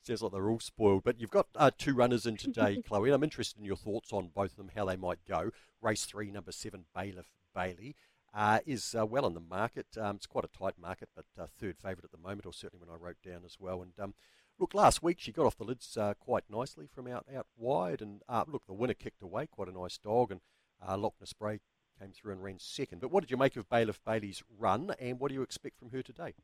Sounds 0.03 0.23
like 0.23 0.33
they're 0.33 0.51
all 0.51 0.61
spoiled. 0.61 1.05
But 1.05 1.21
you've 1.21 1.31
got 1.31 1.49
uh, 1.55 1.71
two 1.77 1.95
runners 1.95 2.27
in 2.27 2.37
today, 2.37 2.83
Chloe, 2.87 3.09
and 3.09 3.15
I'm 3.15 3.25
interested 3.25 3.59
in 3.59 3.65
your 3.67 3.77
thoughts 3.77 4.13
on 4.13 4.31
both 4.35 4.53
of 4.53 4.57
them, 4.57 4.71
how 4.75 4.85
they 4.87 4.97
might 4.97 5.25
go. 5.27 5.51
Race 5.83 6.05
three, 6.05 6.31
number 6.31 6.53
seven, 6.53 6.85
Bailiff 6.95 7.31
Bailey. 7.55 7.97
Uh, 8.33 8.61
is 8.65 8.95
uh, 8.97 9.05
well 9.05 9.27
in 9.27 9.35
the 9.35 9.41
market. 9.41 9.87
Um, 9.99 10.17
it's 10.17 10.27
quite 10.27 10.45
a 10.45 10.59
tight 10.59 10.75
market, 10.81 11.09
but 11.17 11.25
uh, 11.39 11.47
third 11.59 11.77
favourite 11.79 12.05
at 12.05 12.13
the 12.13 12.19
moment, 12.19 12.47
or 12.47 12.53
certainly 12.53 12.85
when 12.85 12.95
I 12.95 12.99
wrote 12.99 13.17
down 13.27 13.43
as 13.45 13.57
well. 13.59 13.83
And 13.83 13.93
um, 13.99 14.15
look, 14.59 14.73
last 14.73 15.03
week 15.03 15.19
she 15.19 15.33
got 15.33 15.47
off 15.47 15.59
the 15.59 15.65
lids 15.65 15.97
uh, 15.97 16.15
quite 16.15 16.45
nicely 16.49 16.87
from 16.87 17.09
out 17.09 17.27
out 17.37 17.49
wide, 17.57 18.01
and 18.01 18.23
uh, 18.29 18.45
look, 18.47 18.67
the 18.67 18.73
winner 18.73 18.95
kicked 18.95 19.23
away, 19.23 19.49
quite 19.49 19.69
a 19.69 19.73
nice 19.73 19.99
dog, 19.99 20.31
and 20.31 20.41
uh, 20.87 20.97
Loch 20.97 21.15
Ness 21.21 21.33
Bray 21.33 21.59
came 22.01 22.13
through 22.13 22.33
and 22.33 22.43
ran 22.43 22.59
second. 22.61 23.01
But 23.01 23.11
what 23.11 23.23
did 23.23 23.33
you 23.33 23.37
make 23.37 23.57
of 23.57 23.69
Bailiff 23.69 24.01
Bailey's 24.05 24.45
run, 24.57 24.95
and 25.01 25.19
what 25.19 25.29
do 25.31 25.35
you 25.35 25.43
expect 25.43 25.79
from 25.79 25.91
her 25.91 26.03
today? 26.03 26.35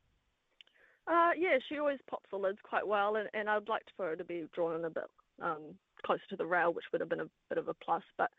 Uh, 1.07 1.31
yeah, 1.37 1.57
she 1.69 1.79
always 1.79 1.99
pops 2.09 2.29
the 2.31 2.37
lids 2.37 2.57
quite 2.63 2.85
well, 2.85 3.15
and, 3.15 3.29
and 3.33 3.49
I'd 3.49 3.69
like 3.69 3.83
for 3.95 4.07
her 4.07 4.15
to 4.15 4.25
be 4.25 4.45
drawn 4.53 4.75
in 4.75 4.85
a 4.85 4.89
bit 4.89 5.05
um, 5.41 5.75
closer 6.05 6.23
to 6.29 6.35
the 6.35 6.45
rail, 6.45 6.73
which 6.73 6.85
would 6.91 7.01
have 7.01 7.09
been 7.09 7.21
a 7.21 7.29
bit 7.49 7.57
of 7.57 7.69
a 7.69 7.73
plus. 7.73 8.03
But 8.17 8.29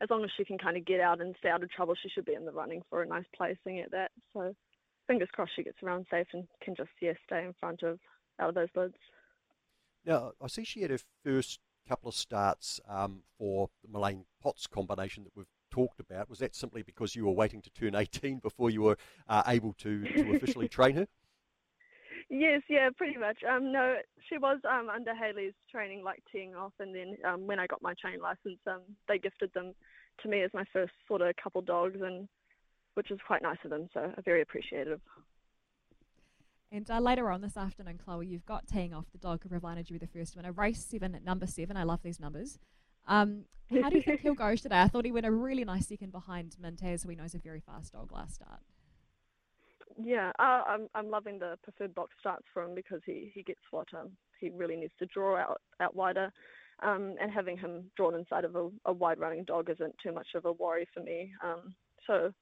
as 0.00 0.08
long 0.10 0.24
as 0.24 0.30
she 0.36 0.44
can 0.44 0.56
kind 0.56 0.76
of 0.76 0.86
get 0.86 1.00
out 1.00 1.20
and 1.20 1.34
stay 1.38 1.50
out 1.50 1.62
of 1.62 1.70
trouble, 1.70 1.94
she 2.00 2.08
should 2.08 2.24
be 2.24 2.34
in 2.34 2.46
the 2.46 2.52
running 2.52 2.82
for 2.88 3.02
a 3.02 3.06
nice 3.06 3.24
placing 3.36 3.80
at 3.80 3.90
that. 3.90 4.10
So 4.32 4.54
fingers 5.06 5.28
crossed 5.32 5.52
she 5.54 5.62
gets 5.62 5.82
around 5.82 6.06
safe 6.10 6.26
and 6.32 6.46
can 6.62 6.74
just 6.74 6.90
yeah 7.00 7.12
stay 7.26 7.44
in 7.44 7.54
front 7.60 7.82
of 7.82 7.98
out 8.40 8.50
of 8.50 8.54
those 8.54 8.68
lids. 8.74 8.94
Now, 10.04 10.32
I 10.40 10.46
see 10.46 10.64
she 10.64 10.82
had 10.82 10.90
her 10.90 10.98
first 11.24 11.60
couple 11.88 12.08
of 12.08 12.14
starts 12.14 12.80
um, 12.88 13.22
for 13.38 13.68
the 13.82 13.90
Mullane 13.90 14.24
Potts 14.42 14.66
combination 14.66 15.24
that 15.24 15.32
we've 15.36 15.46
talked 15.70 16.00
about. 16.00 16.28
Was 16.28 16.40
that 16.40 16.54
simply 16.54 16.82
because 16.82 17.16
you 17.16 17.24
were 17.26 17.32
waiting 17.32 17.62
to 17.62 17.70
turn 17.70 17.94
18 17.94 18.38
before 18.38 18.70
you 18.70 18.82
were 18.82 18.98
uh, 19.28 19.42
able 19.46 19.72
to, 19.74 20.04
to 20.04 20.34
officially 20.34 20.68
train 20.76 20.96
her? 20.96 21.08
Yes, 22.28 22.62
yeah, 22.68 22.88
pretty 22.96 23.18
much. 23.18 23.38
Um, 23.48 23.70
no, 23.72 23.96
she 24.28 24.36
was 24.36 24.58
um, 24.68 24.88
under 24.88 25.14
Hayley's 25.14 25.54
training, 25.70 26.02
like 26.02 26.22
teeing 26.32 26.56
off, 26.56 26.72
and 26.80 26.94
then 26.94 27.16
um, 27.24 27.46
when 27.46 27.60
I 27.60 27.66
got 27.66 27.82
my 27.82 27.94
training 28.00 28.20
license, 28.20 28.58
um, 28.66 28.80
they 29.08 29.18
gifted 29.18 29.52
them 29.54 29.74
to 30.22 30.28
me 30.28 30.42
as 30.42 30.50
my 30.52 30.64
first 30.72 30.92
sort 31.06 31.22
of 31.22 31.34
couple 31.36 31.62
dogs, 31.62 32.00
and 32.02 32.28
which 32.94 33.10
is 33.10 33.18
quite 33.26 33.42
nice 33.42 33.58
of 33.64 33.70
them. 33.70 33.88
So 33.94 34.00
I'm 34.00 34.22
very 34.24 34.42
appreciative. 34.42 35.00
And 36.72 36.90
uh, 36.90 36.98
later 36.98 37.30
on 37.30 37.42
this 37.42 37.56
afternoon, 37.56 37.98
Chloe, 38.04 38.26
you've 38.26 38.44
got 38.44 38.66
teeing 38.66 38.92
off 38.92 39.06
the 39.12 39.18
dog 39.18 39.42
provided 39.48 39.88
you 39.88 39.94
with 39.94 40.02
the 40.02 40.18
first 40.18 40.34
winner, 40.36 40.50
race 40.50 40.84
seven 40.84 41.14
at 41.14 41.24
number 41.24 41.46
seven. 41.46 41.76
I 41.76 41.84
love 41.84 42.02
these 42.02 42.18
numbers. 42.18 42.58
Um, 43.06 43.44
how 43.70 43.88
do 43.88 43.96
you 43.96 44.02
think 44.02 44.20
he'll 44.20 44.34
go 44.34 44.56
today? 44.56 44.80
I 44.80 44.88
thought 44.88 45.04
he 45.04 45.12
went 45.12 45.26
a 45.26 45.30
really 45.30 45.64
nice 45.64 45.86
second 45.86 46.10
behind 46.10 46.56
Mintaz, 46.60 47.02
who 47.02 47.08
we 47.08 47.14
know 47.14 47.24
is 47.24 47.36
a 47.36 47.38
very 47.38 47.60
fast 47.60 47.92
dog 47.92 48.10
last 48.10 48.34
start. 48.34 48.60
Yeah, 50.02 50.32
uh, 50.38 50.62
I'm 50.66 50.88
I'm 50.94 51.10
loving 51.10 51.38
the 51.38 51.58
preferred 51.62 51.94
box 51.94 52.12
starts 52.20 52.44
for 52.52 52.62
him 52.62 52.74
because 52.74 53.00
he, 53.06 53.30
he 53.34 53.42
gets 53.42 53.60
what 53.70 53.88
um, 53.94 54.10
he 54.40 54.50
really 54.50 54.76
needs 54.76 54.92
to 54.98 55.06
draw 55.06 55.36
out 55.36 55.60
out 55.80 55.96
wider, 55.96 56.30
um, 56.82 57.14
and 57.20 57.32
having 57.32 57.56
him 57.56 57.90
drawn 57.96 58.14
inside 58.14 58.44
of 58.44 58.56
a, 58.56 58.68
a 58.84 58.92
wide 58.92 59.18
running 59.18 59.44
dog 59.44 59.70
isn't 59.70 59.94
too 60.02 60.12
much 60.12 60.28
of 60.34 60.44
a 60.44 60.52
worry 60.52 60.86
for 60.92 61.02
me. 61.02 61.32
Um, 61.42 61.74
so 62.06 62.32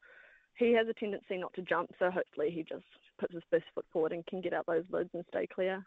he 0.56 0.72
has 0.72 0.88
a 0.88 0.94
tendency 0.94 1.36
not 1.36 1.54
to 1.54 1.62
jump, 1.62 1.90
so 1.98 2.10
hopefully 2.10 2.50
he 2.50 2.62
just 2.62 2.84
puts 3.18 3.34
his 3.34 3.42
best 3.50 3.64
foot 3.74 3.86
forward 3.92 4.12
and 4.12 4.26
can 4.26 4.40
get 4.40 4.52
out 4.52 4.66
those 4.66 4.84
lids 4.90 5.10
and 5.14 5.24
stay 5.28 5.46
clear. 5.46 5.84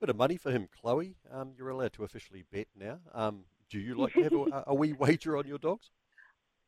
Bit 0.00 0.10
of 0.10 0.16
money 0.16 0.36
for 0.36 0.50
him, 0.50 0.68
Chloe. 0.80 1.16
Um, 1.32 1.52
you're 1.56 1.70
allowed 1.70 1.92
to 1.94 2.04
officially 2.04 2.44
bet 2.52 2.68
now. 2.78 3.00
Um, 3.12 3.44
do 3.68 3.78
you 3.78 3.96
like 3.96 4.12
to 4.14 4.22
have 4.22 4.32
a, 4.52 4.64
a 4.68 4.74
wee 4.74 4.92
wager 4.92 5.36
on 5.36 5.46
your 5.46 5.58
dogs? 5.58 5.90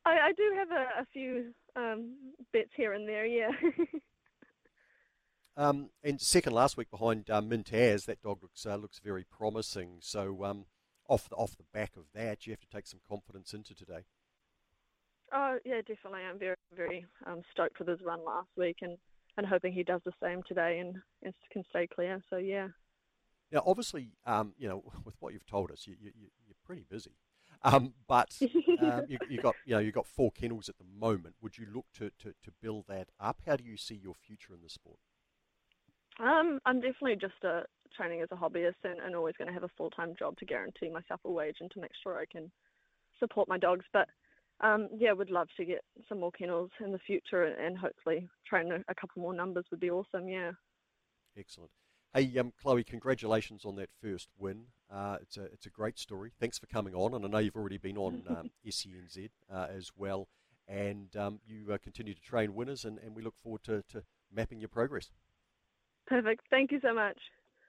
I, 0.05 0.11
I 0.11 0.33
do 0.33 0.53
have 0.57 0.71
a, 0.71 1.03
a 1.03 1.07
few 1.13 1.53
um, 1.77 2.17
bets 2.53 2.71
here 2.77 2.93
and 2.93 3.09
there, 3.09 3.27
yeah. 3.27 3.51
um, 5.57 5.91
and 6.03 6.21
second 6.21 6.53
last 6.53 6.77
week 6.77 6.91
behind 6.91 7.29
uh, 7.29 7.41
Mintaz, 7.41 8.07
that 8.07 8.23
dog 8.23 8.39
looks 8.43 8.65
uh, 8.65 8.77
looks 8.77 8.99
very 8.99 9.25
promising. 9.25 9.99
So 10.01 10.45
um, 10.45 10.65
off 11.09 11.29
the, 11.29 11.37
off 11.37 11.57
the 11.57 11.65
back 11.75 11.93
of 11.97 12.05
that, 12.15 12.47
you 12.47 12.53
have 12.53 12.61
to 12.61 12.69
take 12.75 12.87
some 12.87 13.01
confidence 13.09 13.53
into 13.53 13.75
today. 13.75 14.05
Oh 15.33 15.59
yeah, 15.65 15.81
definitely. 15.87 16.23
I'm 16.29 16.39
very 16.39 16.57
very 16.75 17.07
um, 17.27 17.43
stoked 17.53 17.79
with 17.79 17.89
his 17.89 18.01
run 18.03 18.25
last 18.25 18.49
week, 18.57 18.79
and, 18.81 18.97
and 19.37 19.47
hoping 19.47 19.73
he 19.73 19.83
does 19.83 20.01
the 20.05 20.13
same 20.23 20.43
today 20.49 20.79
and, 20.79 20.97
and 21.23 21.35
can 21.53 21.63
stay 21.69 21.87
clear. 21.87 22.23
So 22.31 22.37
yeah. 22.37 22.69
Now, 23.53 23.63
obviously, 23.67 24.13
um, 24.27 24.55
you 24.57 24.69
know, 24.69 24.83
with 25.05 25.17
what 25.21 25.33
you've 25.35 25.47
told 25.47 25.71
us, 25.71 25.87
you, 25.87 25.97
you, 26.01 26.11
you're 26.15 26.57
pretty 26.65 26.85
busy. 26.89 27.13
Um, 27.63 27.95
but 28.09 28.37
um, 28.81 29.05
you, 29.09 29.19
you 29.29 29.43
got 29.43 29.55
you 29.67 29.75
know 29.75 29.81
you 29.81 29.93
got 29.93 30.07
four 30.07 30.31
kennels 30.31 30.69
at 30.69 30.79
the 30.79 30.85
moment. 30.99 31.37
Would 31.43 31.59
you 31.59 31.67
look 31.73 31.87
to, 31.95 32.11
to, 32.21 32.35
to 32.43 32.53
build 32.63 32.85
that 32.89 33.09
up? 33.21 33.41
How 33.47 33.57
do 33.57 33.65
you 33.65 33.77
see 33.77 33.95
your 33.95 34.15
future 34.15 34.55
in 34.55 34.63
the 34.63 34.71
sport? 34.71 34.99
Um, 36.19 36.61
I'm 36.67 36.81
definitely 36.81 37.17
just 37.17 37.45
uh, 37.45 37.63
training 37.97 38.21
as 38.21 38.29
a 38.31 38.35
hobbyist 38.35 38.83
and, 38.85 39.01
and 39.01 39.15
always 39.15 39.35
going 39.37 39.49
to 39.49 39.55
have 39.55 39.65
a 39.65 39.71
full 39.77 39.91
time 39.91 40.15
job 40.19 40.37
to 40.39 40.45
guarantee 40.45 40.91
myself 40.91 41.21
a 41.25 41.31
wage 41.31 41.57
and 41.61 41.71
to 41.73 41.81
make 41.81 41.93
sure 42.03 42.19
I 42.19 42.27
can 42.31 42.51
support 43.19 43.49
my 43.49 43.59
dogs. 43.59 43.85
But 43.93 44.09
um, 44.61 44.89
yeah, 44.99 45.13
would 45.13 45.31
love 45.31 45.49
to 45.57 45.65
get 45.65 45.83
some 46.09 46.21
more 46.21 46.33
kennels 46.33 46.71
in 46.85 46.93
the 46.93 46.99
future 46.99 47.45
and 47.45 47.77
hopefully 47.77 48.29
train 48.47 48.73
a, 48.73 48.77
a 48.89 48.95
couple 48.95 49.23
more 49.23 49.35
numbers 49.35 49.65
would 49.71 49.81
be 49.81 49.91
awesome. 49.91 50.29
Yeah. 50.29 50.53
Excellent. 51.39 51.71
Hey, 52.13 52.37
um, 52.39 52.53
Chloe, 52.61 52.83
congratulations 52.83 53.65
on 53.65 53.77
that 53.77 53.91
first 54.03 54.31
win. 54.37 54.65
Uh, 54.93 55.19
it's 55.23 55.37
a 55.37 55.45
it's 55.45 55.67
a 55.67 55.71
great 55.71 55.97
story. 55.97 56.33
Thanks 56.41 56.59
for 56.59 56.67
coming 56.67 56.93
on, 56.93 57.15
and 57.15 57.25
I 57.25 57.29
know 57.29 57.39
you've 57.39 57.55
already 57.55 57.79
been 57.79 57.97
on 57.97 58.25
um, 58.29 58.51
SENZ 58.67 59.31
uh, 59.49 59.67
as 59.71 59.93
well, 59.97 60.27
and 60.67 61.15
um, 61.17 61.39
you 61.47 61.73
uh, 61.73 61.79
continue 61.79 62.13
to 62.13 62.21
train 62.21 62.57
winners, 62.57 62.85
and, 62.85 62.99
and 62.99 63.15
we 63.15 63.23
look 63.23 63.37
forward 63.37 63.63
to, 63.65 63.85
to 63.93 64.03
mapping 64.35 64.59
your 64.59 64.69
progress. 64.69 65.11
Perfect. 66.09 66.47
Thank 66.51 66.73
you 66.73 66.81
so 66.83 66.93
much. 66.93 67.17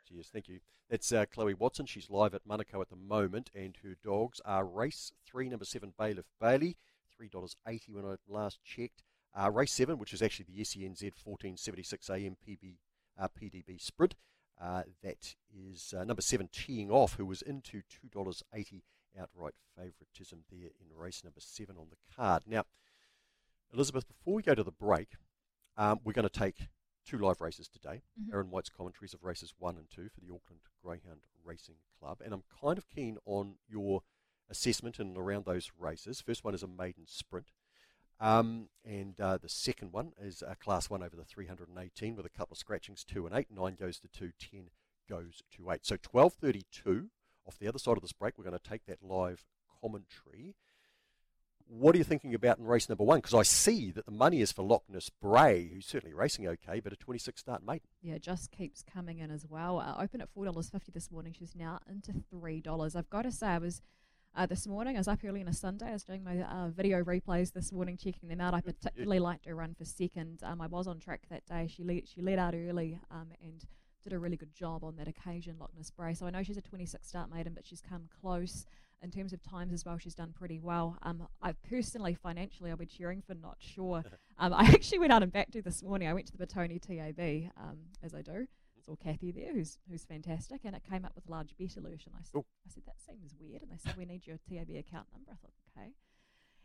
Cheers. 0.10 0.30
Thank 0.34 0.48
you. 0.48 0.60
That's 0.90 1.12
uh, 1.12 1.26
Chloe 1.32 1.54
Watson. 1.54 1.86
She's 1.86 2.10
live 2.10 2.34
at 2.34 2.48
Manukau 2.48 2.82
at 2.82 2.90
the 2.90 2.96
moment, 2.96 3.52
and 3.54 3.78
her 3.84 3.96
dogs 4.04 4.42
are 4.44 4.66
race 4.66 5.12
three, 5.24 5.50
number 5.50 5.66
seven, 5.66 5.94
Bailiff 6.00 6.26
Bailey, 6.40 6.78
three 7.16 7.30
dollars 7.30 7.56
eighty 7.68 7.92
when 7.92 8.06
I 8.06 8.16
last 8.28 8.58
checked. 8.64 9.04
Uh, 9.40 9.52
race 9.52 9.72
seven, 9.72 10.00
which 10.00 10.14
is 10.14 10.24
actually 10.24 10.48
the 10.50 10.64
SENZ 10.64 11.14
fourteen 11.14 11.58
seventy 11.58 11.84
six 11.84 12.10
AM 12.10 12.38
PB, 12.44 12.78
uh, 13.20 13.28
PDB 13.40 13.80
sprint. 13.80 14.16
Uh, 14.62 14.84
that 15.02 15.36
is 15.52 15.94
uh, 15.98 16.04
number 16.04 16.22
seven, 16.22 16.48
teeing 16.52 16.92
off, 16.92 17.16
who 17.16 17.26
was 17.26 17.42
into 17.42 17.82
$2.80 18.14 18.82
outright 19.20 19.54
favouritism 19.76 20.44
there 20.52 20.70
in 20.80 20.96
race 20.96 21.24
number 21.24 21.40
seven 21.40 21.76
on 21.78 21.88
the 21.90 21.98
card. 22.16 22.44
Now, 22.46 22.64
Elizabeth, 23.74 24.08
before 24.08 24.36
we 24.36 24.44
go 24.44 24.54
to 24.54 24.64
the 24.64 24.72
break, 24.72 25.16
um, 25.78 26.00
we're 26.04 26.14
going 26.14 26.30
to 26.30 26.40
take 26.40 26.68
two 27.06 27.18
live 27.18 27.42
races 27.42 27.68
today. 27.68 28.04
Mhm. 28.20 28.34
Aaron 28.34 28.52
White's 28.52 28.70
commentaries 28.70 29.14
of 29.14 29.24
races 29.24 29.54
one 29.58 29.78
and 29.78 29.90
two 29.90 30.10
for 30.10 30.20
the 30.20 30.32
Auckland 30.32 30.62
Greyhound 30.84 31.22
Racing 31.44 31.78
Club. 32.00 32.22
And 32.24 32.34
I'm 32.34 32.44
kind 32.62 32.78
of 32.78 32.88
keen 32.88 33.18
on 33.26 33.58
your 33.68 34.04
assessment 34.50 35.00
and 35.00 35.18
around 35.18 35.46
those 35.46 35.72
races. 35.78 36.22
First 36.22 36.44
one 36.44 36.54
is 36.54 36.62
a 36.62 36.68
maiden 36.68 37.08
sprint. 37.08 37.48
Um, 38.22 38.68
and 38.86 39.20
uh, 39.20 39.40
the 39.40 39.50
second 39.50 39.92
one 39.92 40.12
is 40.22 40.44
a 40.48 40.56
class 40.56 40.92
one 40.92 41.02
over 41.02 41.16
the 41.16 41.26
318 41.26 42.16
with 42.16 42.26
a 42.26 42.30
couple 42.30 42.54
of 42.54 42.60
scratchings, 42.60 43.04
two 43.04 43.26
and 43.26 43.36
eight. 43.36 43.48
Nine 43.50 43.76
goes 43.76 44.00
to 44.00 44.08
two, 44.08 44.32
10 44.40 44.66
goes 45.10 45.42
to 45.58 45.72
eight. 45.72 45.86
So 45.86 45.98
12:32 45.98 47.10
off 47.48 47.58
the 47.60 47.68
other 47.68 47.80
side 47.80 47.98
of 47.98 48.04
this 48.04 48.14
break. 48.14 48.38
We're 48.38 48.44
going 48.44 48.58
to 48.58 48.70
take 48.70 48.86
that 48.86 49.02
live 49.02 49.44
commentary. 49.82 50.56
What 51.68 51.96
are 51.96 51.98
you 51.98 52.04
thinking 52.04 52.36
about 52.36 52.60
in 52.60 52.66
race 52.66 52.90
number 52.90 53.04
one? 53.04 53.20
Because 53.20 53.34
I 53.34 53.44
see 53.44 53.92
that 53.92 54.06
the 54.06 54.12
money 54.12 54.42
is 54.42 54.52
for 54.52 54.62
Loch 54.62 54.84
Ness 54.90 55.10
Bray, 55.10 55.72
who's 55.74 55.86
certainly 55.86 56.14
racing 56.14 56.46
okay, 56.46 56.80
but 56.82 56.92
a 56.92 56.98
26 56.98 57.40
start 57.40 57.66
maiden. 57.66 57.88
Yeah, 58.02 58.18
just 58.18 58.52
keeps 58.52 58.84
coming 58.84 59.20
in 59.20 59.32
as 59.32 59.48
well. 59.50 59.80
Uh, 59.80 59.96
open 59.98 60.22
at 60.22 60.30
four 60.30 60.46
dollars 60.46 60.70
fifty 60.70 60.92
this 60.92 61.10
morning. 61.10 61.34
She's 61.38 61.56
now 61.56 61.80
into 61.90 62.14
three 62.30 62.62
dollars. 62.62 62.96
I've 62.96 63.10
got 63.10 63.24
to 63.24 63.32
say, 63.32 63.48
I 63.48 63.58
was 63.58 63.82
uh, 64.36 64.46
this 64.46 64.68
morning. 64.68 64.96
I 64.96 65.00
was 65.00 65.08
up 65.08 65.20
early 65.26 65.42
on 65.42 65.48
a 65.48 65.54
Sunday. 65.54 65.88
I 65.88 65.94
was 65.94 66.04
doing 66.04 66.24
my 66.24 66.42
uh, 66.42 66.70
video 66.70 67.04
replays 67.04 67.54
this 67.54 67.72
morning, 67.72 67.98
checking 67.98 68.30
them 68.30 68.42
out. 68.42 68.54
I 68.54 68.62
particularly 68.62 69.20
liked 69.20 69.46
her 69.46 69.56
run 69.56 69.74
for 69.74 69.86
second. 69.86 70.42
Um, 70.44 70.62
I 70.62 70.68
was 70.68 70.88
on 70.88 71.00
track 71.00 71.22
that 71.30 71.46
day. 71.46 71.68
She 71.68 71.84
led, 71.84 72.08
she 72.08 72.22
led 72.22 72.40
out 72.40 72.54
early 72.56 73.00
um, 73.10 73.28
and 73.42 73.64
did 74.04 74.14
a 74.14 74.20
really 74.20 74.38
good 74.38 74.54
job 74.54 74.84
on 74.84 74.96
that 74.96 75.08
occasion, 75.08 75.58
Loch 75.60 75.72
Ness 75.76 75.92
Bray. 75.92 76.14
So 76.14 76.26
I 76.26 76.30
know 76.30 76.44
she's 76.44 76.58
a 76.58 76.62
26 76.62 77.08
start 77.08 77.30
maiden, 77.34 77.54
but 77.54 77.66
she's 77.66 77.82
come 77.82 78.10
close 78.22 78.66
in 79.02 79.10
terms 79.10 79.34
of 79.34 79.42
times 79.42 79.74
as 79.74 79.84
well, 79.84 79.98
she's 79.98 80.14
done 80.14 80.34
pretty 80.38 80.60
well. 80.60 80.98
Um, 81.02 81.28
I 81.42 81.54
personally, 81.54 82.14
financially, 82.14 82.70
I'll 82.70 82.78
be 82.78 82.86
cheering 82.86 83.22
for 83.26 83.34
Not 83.34 83.58
Sure. 83.60 84.04
um, 84.38 84.54
I 84.54 84.66
actually 84.66 85.00
went 85.00 85.12
out 85.12 85.24
and 85.24 85.32
backed 85.32 85.56
her 85.56 85.62
this 85.62 85.82
morning. 85.82 86.08
I 86.08 86.14
went 86.14 86.28
to 86.28 86.38
the 86.38 86.46
Botany 86.46 86.80
TAB, 86.80 87.52
um, 87.58 87.78
as 88.04 88.14
I 88.14 88.22
do. 88.22 88.48
Saw 88.84 88.96
Kathy 88.96 89.32
there, 89.32 89.54
who's 89.54 89.78
who's 89.90 90.04
fantastic, 90.06 90.62
and 90.66 90.76
it 90.76 90.84
came 90.90 91.06
up 91.06 91.14
with 91.16 91.30
large 91.30 91.56
bet 91.58 91.76
alert. 91.78 92.04
And 92.06 92.16
I, 92.16 92.22
s- 92.22 92.32
Ooh. 92.36 92.46
I 92.66 92.70
said, 92.70 92.84
that 92.86 93.00
seems 93.06 93.34
weird. 93.40 93.62
And 93.62 93.72
they 93.72 93.78
said, 93.78 93.96
we 93.98 94.06
need 94.06 94.26
your 94.28 94.38
TAB 94.38 94.70
account 94.78 95.08
number. 95.14 95.32
I 95.32 95.36
thought, 95.36 95.54
okay. 95.78 95.92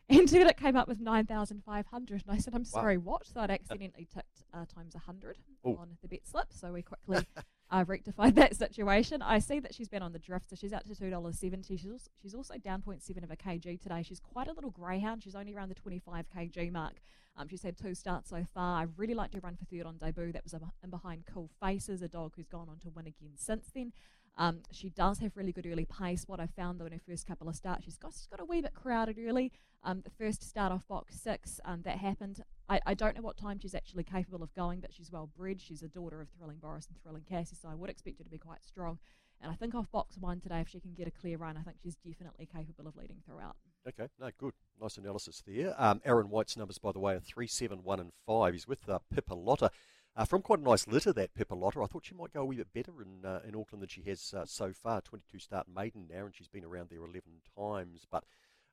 And 0.09 0.29
then 0.29 0.46
it 0.46 0.57
came 0.57 0.76
up 0.76 0.87
with 0.87 1.00
9,500. 1.00 2.22
And 2.26 2.37
I 2.37 2.38
said, 2.38 2.55
I'm 2.55 2.64
sorry, 2.64 2.96
what? 2.96 3.26
So 3.26 3.40
I'd 3.40 3.50
accidentally 3.50 4.07
ticked 4.12 4.44
uh, 4.55 4.64
times 4.72 4.94
100 4.94 5.37
Ooh. 5.66 5.76
on 5.76 5.96
the 6.00 6.07
bet 6.07 6.20
slip. 6.24 6.52
So 6.52 6.72
we 6.72 6.83
quickly 6.83 7.26
uh, 7.72 7.85
rectified 7.88 8.37
that 8.37 8.55
situation. 8.55 9.20
I 9.20 9.40
see 9.40 9.59
that 9.59 9.74
she's 9.74 9.88
been 9.88 10.02
on 10.02 10.12
the 10.12 10.20
drift, 10.20 10.50
so 10.50 10.55
she's 10.55 10.72
out 10.72 10.87
to 10.87 10.92
$2.70. 10.94 11.66
She's 11.66 11.87
also, 11.90 12.11
she's 12.22 12.35
also 12.37 12.55
down 12.59 12.83
0.7 12.83 13.24
of 13.24 13.33
a 13.33 13.37
kg 13.37 13.81
today. 13.81 14.05
She's 14.05 14.20
quite 14.20 14.46
a 14.46 14.52
little 14.52 14.70
greyhound. 14.70 15.24
She's 15.24 15.35
only 15.35 15.52
around 15.52 15.70
the 15.70 15.74
25 15.74 16.26
kg 16.31 16.70
mark. 16.70 17.00
Um, 17.37 17.49
she's 17.49 17.62
had 17.62 17.77
two 17.77 17.94
starts 17.94 18.31
so 18.31 18.44
far. 18.55 18.81
I 18.81 18.87
really 18.96 19.14
liked 19.14 19.35
her 19.35 19.40
run 19.40 19.57
for 19.57 19.64
third 19.64 19.87
on 19.87 19.99
debut. 19.99 20.33
That 20.33 20.44
was 20.44 20.55
in 20.55 20.90
behind 20.90 21.25
Cool 21.27 21.51
Faces, 21.61 22.03
a 22.03 22.09
dog 22.09 22.33
who's 22.37 22.49
gone 22.49 22.68
on 22.70 22.79
to 22.81 22.90
win 22.90 23.07
again 23.07 23.33
since 23.37 23.70
then. 23.75 23.92
Um, 24.38 24.61
she 24.70 24.90
does 24.90 25.18
have 25.20 25.37
really 25.37 25.53
good 25.53 25.66
early 25.66 25.87
pace. 25.87 26.25
What 26.27 26.40
I 26.40 26.46
found 26.46 26.79
though 26.79 26.87
in 26.87 26.92
her 26.92 27.01
first 27.07 27.27
couple 27.27 27.49
of 27.49 27.57
starts, 27.57 27.85
she's 27.85 27.96
got, 27.96 28.12
she's 28.12 28.27
got 28.27 28.40
a 28.40 28.44
wee 28.44 28.61
bit 28.61 28.75
crowded 28.75 29.18
early. 29.18 29.53
Um, 29.83 30.03
the 30.03 30.11
first 30.11 30.42
start 30.42 30.72
off 30.72 30.87
box 30.88 31.18
six, 31.18 31.61
um, 31.64 31.83
that 31.83 31.99
happened. 31.99 32.42
I, 32.68 32.81
I 32.85 32.94
don't 32.94 33.16
know 33.16 33.22
what 33.22 33.37
time 33.37 33.59
she's 33.59 33.75
actually 33.75 34.05
capable 34.05 34.42
of 34.42 34.53
going, 34.55 34.81
but 34.81 34.92
she's 34.92 35.12
well 35.12 35.31
bred. 35.37 35.61
She's 35.61 35.83
a 35.83 35.88
daughter 35.88 36.20
of 36.20 36.29
Thrilling 36.37 36.59
Boris 36.59 36.87
and 36.88 37.01
Thrilling 37.03 37.25
Cassie, 37.29 37.57
so 37.61 37.68
I 37.68 37.75
would 37.75 37.88
expect 37.88 38.18
her 38.18 38.25
to 38.25 38.31
be 38.31 38.38
quite 38.38 38.64
strong. 38.64 38.99
And 39.40 39.51
I 39.51 39.55
think 39.55 39.75
off 39.75 39.90
box 39.92 40.18
one 40.18 40.40
today, 40.40 40.61
if 40.61 40.68
she 40.68 40.81
can 40.81 40.94
get 40.94 41.07
a 41.07 41.11
clear 41.11 41.38
run, 41.38 41.57
I 41.57 41.62
think 41.62 41.77
she's 41.83 41.96
definitely 41.96 42.46
capable 42.46 42.88
of 42.88 42.96
leading 42.96 43.18
throughout. 43.25 43.57
Okay, 43.88 44.09
no, 44.18 44.31
good. 44.37 44.53
Nice 44.81 44.96
analysis 44.99 45.44
there. 45.46 45.72
Um, 45.79 46.01
Aaron 46.05 46.29
White's 46.29 46.57
numbers, 46.57 46.79
by 46.79 46.90
the 46.90 46.99
way, 46.99 47.14
are 47.14 47.20
3, 47.20 47.46
7, 47.46 47.85
1, 47.85 48.01
and 48.01 48.11
5. 48.27 48.53
He's 48.53 48.66
with 48.66 48.88
uh, 48.88 48.99
Pippa 49.14 49.35
Lotta. 49.35 49.70
Uh, 50.16 50.25
from 50.25 50.42
quite 50.42 50.59
a 50.59 50.62
nice 50.62 50.88
litter, 50.88 51.12
that 51.12 51.35
Pippa 51.35 51.55
Lotta. 51.55 51.81
I 51.81 51.87
thought 51.87 52.07
she 52.07 52.14
might 52.14 52.33
go 52.33 52.40
a 52.40 52.44
wee 52.44 52.57
bit 52.57 52.72
better 52.75 53.01
in, 53.01 53.25
uh, 53.25 53.40
in 53.46 53.55
Auckland 53.55 53.83
than 53.83 53.88
she 53.88 54.03
has 54.03 54.35
uh, 54.37 54.44
so 54.44 54.72
far. 54.72 55.01
22 55.03 55.38
start 55.38 55.66
maiden 55.72 56.09
now, 56.12 56.25
and 56.25 56.35
she's 56.35 56.49
been 56.49 56.64
around 56.64 56.88
there 56.90 57.05
11 57.05 57.22
times. 57.57 58.07
But 58.11 58.25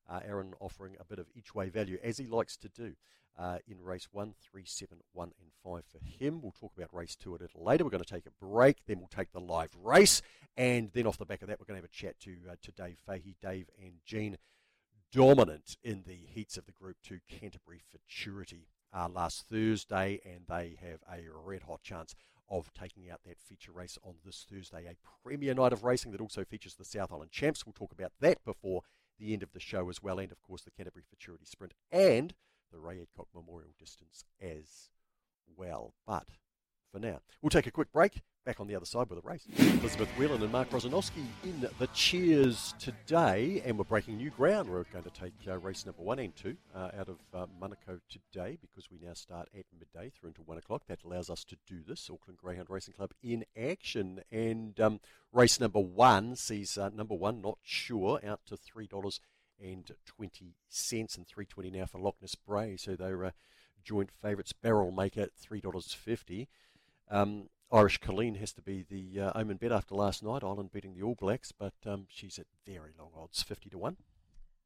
uh, 0.09 0.21
Aaron 0.25 0.53
offering 0.59 0.95
a 0.99 1.05
bit 1.05 1.19
of 1.19 1.27
each 1.35 1.53
way 1.53 1.69
value, 1.69 1.99
as 2.03 2.17
he 2.17 2.25
likes 2.25 2.57
to 2.57 2.69
do. 2.69 2.93
Uh, 3.37 3.57
in 3.67 3.81
race 3.81 4.09
one, 4.11 4.35
three, 4.39 4.63
seven, 4.63 4.99
one, 5.11 5.31
and 5.41 5.49
five 5.63 5.83
for 5.91 5.97
him. 5.97 6.39
We'll 6.39 6.51
talk 6.51 6.71
about 6.77 6.93
race 6.93 7.15
two 7.15 7.33
a 7.33 7.37
little 7.37 7.63
later. 7.63 7.83
We're 7.83 7.89
going 7.89 8.03
to 8.03 8.13
take 8.13 8.27
a 8.27 8.45
break, 8.45 8.85
then 8.85 8.99
we'll 8.99 9.07
take 9.07 9.31
the 9.31 9.39
live 9.39 9.75
race, 9.83 10.21
and 10.55 10.91
then 10.93 11.07
off 11.07 11.17
the 11.17 11.25
back 11.25 11.41
of 11.41 11.47
that, 11.47 11.59
we're 11.59 11.65
going 11.65 11.81
to 11.81 11.81
have 11.81 11.89
a 11.89 11.95
chat 11.95 12.19
to 12.19 12.35
uh, 12.47 12.55
to 12.61 12.71
Dave 12.71 12.97
Fahey, 13.07 13.35
Dave 13.41 13.71
and 13.81 13.93
Jean 14.05 14.37
dominant 15.13 15.77
in 15.83 16.03
the 16.07 16.25
heats 16.33 16.57
of 16.57 16.65
the 16.65 16.71
Group 16.71 16.97
2 17.03 17.19
Canterbury 17.29 17.79
Futurity 17.91 18.67
uh, 18.91 19.07
last 19.07 19.45
Thursday, 19.47 20.19
and 20.25 20.41
they 20.49 20.75
have 20.81 21.01
a 21.07 21.21
red 21.45 21.63
hot 21.63 21.83
chance 21.83 22.15
of 22.49 22.73
taking 22.73 23.09
out 23.09 23.19
that 23.23 23.39
feature 23.39 23.71
race 23.71 23.97
on 24.03 24.15
this 24.25 24.45
Thursday. 24.49 24.85
A 24.87 24.95
premier 25.23 25.53
night 25.53 25.71
of 25.71 25.83
racing 25.83 26.11
that 26.11 26.21
also 26.21 26.43
features 26.43 26.75
the 26.75 26.83
South 26.83 27.11
Island 27.11 27.31
Champs. 27.31 27.63
We'll 27.63 27.73
talk 27.73 27.93
about 27.93 28.11
that 28.21 28.43
before 28.43 28.81
the 29.19 29.33
end 29.33 29.43
of 29.43 29.51
the 29.53 29.59
show 29.59 29.87
as 29.89 30.01
well, 30.01 30.17
and 30.17 30.31
of 30.31 30.41
course 30.41 30.63
the 30.63 30.71
Canterbury 30.71 31.03
Futurity 31.07 31.45
Sprint 31.45 31.73
and 31.91 32.33
the 32.71 32.79
Ray 32.79 32.99
Adcock 32.99 33.27
Memorial 33.35 33.75
Distance 33.79 34.25
as 34.41 34.89
well. 35.55 35.93
But 36.07 36.25
for 36.91 36.99
now, 36.99 37.19
we'll 37.41 37.51
take 37.51 37.67
a 37.67 37.71
quick 37.71 37.91
break. 37.91 38.21
Back 38.45 38.59
on 38.59 38.67
the 38.67 38.75
other 38.75 38.85
side 38.85 39.09
with 39.09 39.23
the 39.23 39.29
race. 39.29 39.47
Elizabeth 39.79 40.09
Whelan 40.17 40.43
and 40.43 40.51
Mark 40.51 40.69
Rosanowski 40.69 41.23
in 41.45 41.65
the 41.79 41.87
cheers 41.93 42.73
today, 42.77 43.61
and 43.63 43.77
we're 43.77 43.85
breaking 43.85 44.17
new 44.17 44.31
ground. 44.31 44.67
We're 44.69 44.83
going 44.83 45.05
to 45.05 45.09
take 45.11 45.31
uh, 45.47 45.57
race 45.59 45.85
number 45.85 46.01
one 46.03 46.19
and 46.19 46.35
two 46.35 46.57
uh, 46.75 46.89
out 46.99 47.07
of 47.07 47.19
uh, 47.33 47.45
Manukau 47.61 48.01
today 48.09 48.57
because 48.59 48.91
we 48.91 48.99
now 49.01 49.13
start 49.13 49.47
at 49.57 49.63
midday 49.79 50.09
through 50.09 50.31
until 50.31 50.43
one 50.43 50.57
o'clock. 50.57 50.81
That 50.89 51.05
allows 51.05 51.29
us 51.29 51.45
to 51.45 51.55
do 51.65 51.83
this. 51.87 52.09
Auckland 52.11 52.37
Greyhound 52.37 52.69
Racing 52.69 52.95
Club 52.95 53.11
in 53.23 53.45
action, 53.57 54.19
and 54.29 54.77
um, 54.77 54.99
race 55.31 55.61
number 55.61 55.79
one 55.79 56.35
sees 56.35 56.77
uh, 56.77 56.89
number 56.89 57.15
one 57.15 57.41
not 57.41 57.59
sure 57.63 58.19
out 58.27 58.41
to 58.47 58.57
three 58.57 58.87
dollars 58.87 59.21
and 59.57 59.89
twenty 60.05 60.55
cents 60.67 61.15
and 61.15 61.25
three 61.25 61.45
twenty 61.45 61.71
now 61.71 61.85
for 61.85 61.99
Loch 61.99 62.17
Ness 62.21 62.35
Bray. 62.35 62.75
So 62.75 62.97
they're 62.97 63.23
uh, 63.23 63.31
joint 63.85 64.09
favourites. 64.21 64.51
Barrel 64.51 64.91
Maker 64.91 65.29
three 65.33 65.61
dollars 65.61 65.93
fifty. 65.93 66.49
Um, 67.09 67.47
Irish 67.73 67.97
Colleen 67.97 68.35
has 68.35 68.53
to 68.53 68.61
be 68.61 68.85
the 68.87 69.19
uh, 69.19 69.31
omen 69.33 69.57
bet 69.57 69.71
after 69.71 69.95
last 69.95 70.21
night. 70.21 70.43
Ireland 70.43 70.71
beating 70.71 70.93
the 70.93 71.01
All 71.01 71.15
Blacks, 71.15 71.51
but 71.51 71.73
um, 71.87 72.05
she's 72.07 72.37
at 72.37 72.45
very 72.67 72.91
long 72.99 73.09
odds, 73.17 73.41
fifty 73.41 73.67
to 73.71 73.79
one. 73.79 73.97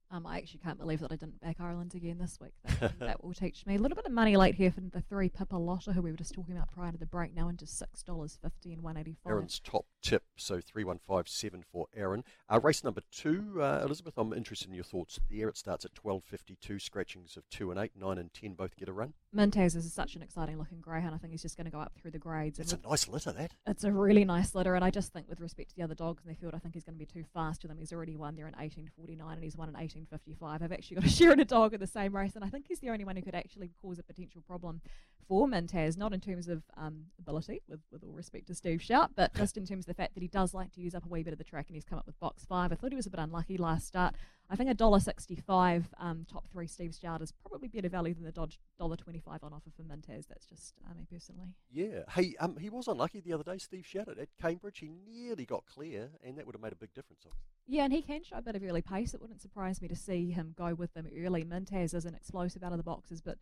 Um, 0.10 0.26
I 0.26 0.38
actually 0.38 0.62
can't 0.64 0.80
believe 0.80 1.02
that 1.02 1.12
I 1.12 1.18
didn't 1.18 1.42
back 1.42 1.58
Ireland 1.60 1.94
again 1.94 2.18
this 2.18 2.40
week. 2.42 2.54
That, 2.80 2.98
that 3.00 3.24
will 3.24 3.34
teach 3.34 3.66
me 3.66 3.76
a 3.76 3.80
little 3.80 3.96
bit 3.96 4.06
of 4.06 4.12
money 4.12 4.38
late 4.38 4.56
here 4.56 4.72
for 4.72 4.80
the 4.80 5.02
three 5.02 5.28
Pippa 5.28 5.58
Lotta, 5.58 5.92
who 5.92 6.02
we 6.02 6.12
were 6.12 6.18
just 6.18 6.34
talking 6.34 6.56
about 6.56 6.72
prior 6.72 6.92
to 6.92 6.98
the 6.98 7.06
break, 7.06 7.36
now 7.36 7.50
into 7.50 7.68
six 7.68 8.04
dollars 8.04 8.38
fifty 8.42 8.72
and 8.72 8.82
one 8.82 8.96
eighty 8.96 9.18
five. 9.24 9.32
Aaron's 9.32 9.60
top 9.60 9.86
tip, 10.02 10.24
so 10.38 10.62
three 10.62 10.86
one 10.86 11.00
five 11.06 11.28
seven 11.28 11.64
for 11.70 11.88
Aaron. 11.96 12.24
Uh, 12.50 12.60
race 12.62 12.84
number 12.84 13.02
two, 13.12 13.58
uh, 13.62 13.82
Elizabeth. 13.84 14.14
I'm 14.18 14.32
interested 14.32 14.70
in 14.70 14.76
your 14.76 14.86
thoughts 14.86 15.20
there. 15.30 15.50
It 15.50 15.58
starts 15.58 15.84
at 15.84 15.94
twelve 15.94 16.24
fifty 16.24 16.58
two. 16.62 16.80
Scratchings 16.80 17.36
of 17.36 17.44
two 17.50 17.70
and 17.72 17.80
eight, 17.80 17.92
nine 18.00 18.18
and 18.18 18.34
ten 18.34 18.54
both 18.54 18.78
get 18.78 18.88
a 18.88 18.94
run. 18.94 19.14
Mintaz 19.36 19.76
is 19.76 19.92
such 19.94 20.16
an 20.16 20.22
exciting 20.22 20.58
looking 20.58 20.80
greyhound. 20.80 21.14
I 21.14 21.18
think 21.18 21.32
he's 21.32 21.42
just 21.42 21.58
going 21.58 21.66
to 21.66 21.72
go 21.72 21.80
up 21.80 21.92
through 22.02 22.12
the 22.12 22.20
grades. 22.20 22.60
It's 22.60 22.74
a 22.74 22.80
nice 22.88 23.08
litter 23.08 23.34
that. 23.34 23.52
It's 23.68 23.84
a 23.84 23.92
really 23.92 24.24
nice 24.24 24.56
litter, 24.56 24.74
and 24.74 24.84
I 24.86 24.90
just 24.90 25.12
think, 25.12 25.28
with 25.28 25.42
respect 25.42 25.72
to 25.72 25.76
the 25.76 25.84
other 25.84 25.96
dogs 25.96 26.24
in 26.24 26.30
the 26.30 26.36
field, 26.36 26.54
I 26.56 26.60
think 26.60 26.74
he's 26.74 26.86
going 26.86 26.96
to 26.96 27.00
be 27.00 27.06
too 27.06 27.26
fast 27.34 27.62
for 27.62 27.68
them. 27.68 27.78
He's 27.78 27.92
already 27.92 28.16
won 28.16 28.36
there 28.36 28.48
in 28.48 28.54
1849, 28.54 29.34
and 29.34 29.44
he's 29.44 29.58
won 29.58 29.70
in 29.70 29.76
1855. 29.98 30.62
I've 30.62 30.72
actually 30.72 30.96
got 30.96 31.06
a 31.06 31.10
share 31.18 31.32
in 31.32 31.40
a 31.40 31.46
dog 31.46 31.74
in 31.74 31.80
the 31.80 31.88
same 31.88 32.16
race, 32.16 32.36
and 32.36 32.44
I 32.44 32.50
think 32.50 32.66
he's 32.68 32.80
the 32.80 32.90
only 32.90 33.06
one 33.06 33.16
who 33.16 33.22
could 33.22 33.36
actually 33.36 33.72
cause 33.82 34.00
a 34.00 34.04
potential 34.04 34.42
problem 34.46 34.82
for 35.28 35.48
Mintaz, 35.48 35.98
not 35.98 36.14
in 36.14 36.22
terms 36.22 36.48
of 36.48 36.64
um, 36.78 37.06
ability, 37.20 37.62
with, 37.68 37.82
with 37.92 38.04
all 38.04 38.14
respect 38.14 38.48
to 38.48 38.56
Steve 38.56 38.82
Sharp, 38.82 39.12
but 39.16 39.34
just 39.34 39.58
in 39.58 39.66
terms 39.66 39.84
of 39.84 39.88
the 39.88 39.94
fact 39.94 40.14
that 40.14 40.22
he 40.22 40.28
does 40.28 40.54
like 40.54 40.72
to 40.74 40.82
use 40.82 40.96
up 40.96 41.06
a 41.06 41.10
wee 41.10 41.24
bit 41.24 41.34
of 41.34 41.38
the 41.38 41.44
track, 41.44 41.66
and 41.68 41.76
he's 41.76 41.86
come 41.86 41.98
up 41.98 42.06
with 42.06 42.20
box 42.20 42.46
five. 42.46 42.72
I 42.72 42.76
thought 42.76 42.92
he 42.92 42.96
was 42.96 43.08
a 43.08 43.12
bit 43.12 43.20
unlucky 43.20 43.58
last 43.58 43.88
start. 43.88 44.16
I 44.50 44.56
think 44.56 44.70
a 44.70 44.74
dollar 44.74 45.00
sixty-five 45.00 45.90
um, 46.00 46.26
top 46.32 46.48
three 46.50 46.68
Steve 46.68 46.96
Sharp 47.00 47.22
is 47.22 47.34
probably 47.34 47.68
better 47.68 47.90
value 47.90 48.14
than 48.14 48.24
the 48.24 48.32
Dodge 48.32 48.60
dollar 48.80 48.96
twenty-five 48.96 49.44
on 49.44 49.52
offer 49.52 49.70
for 49.76 49.84
Mintaz. 49.84 50.28
That's 50.28 50.46
just 50.46 50.76
uh, 50.90 50.94
me 50.96 51.06
personally. 51.12 51.54
Yeah. 51.70 52.04
Hey, 52.10 52.36
um, 52.40 52.56
he 52.58 52.70
was 52.70 52.88
unlucky 52.88 53.20
the 53.20 53.34
other 53.34 53.44
day. 53.44 53.58
Steve 53.58 53.86
shouted 53.86 54.18
at 54.18 54.30
Cambridge. 54.42 54.80
He 54.80 54.90
nearly 55.06 55.46
got 55.46 55.66
clear, 55.66 56.10
and 56.24 56.38
that 56.38 56.46
would 56.46 56.56
have 56.56 56.62
made 56.62 56.72
a 56.72 56.78
big 56.78 56.94
difference. 56.94 57.26
Yeah, 57.68 57.84
and 57.84 57.92
he 57.92 58.02
can 58.02 58.24
show 58.24 58.38
a 58.38 58.42
bit 58.42 58.56
of 58.56 58.64
early 58.64 58.82
pace. 58.82 59.14
It 59.14 59.22
wouldn't 59.22 59.42
surprise 59.42 59.82
me 59.82 59.90
to 59.90 59.96
see 59.96 60.32
him 60.32 60.54
go 60.58 60.74
with 60.74 60.94
them 60.94 61.08
early. 61.22 61.44
Mintaz 61.44 61.94
is 61.94 62.06
an 62.06 62.16
explosive 62.16 62.64
out 62.64 62.72
of 62.72 62.78
the 62.78 62.84
boxes, 62.84 63.20
but 63.20 63.38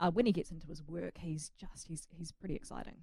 uh, 0.00 0.10
when 0.10 0.26
he 0.26 0.32
gets 0.32 0.50
into 0.50 0.66
his 0.66 0.82
work, 0.82 1.18
he's 1.18 1.52
just 1.56 1.86
he's 1.86 2.08
he's 2.10 2.32
pretty 2.32 2.56
exciting. 2.56 2.96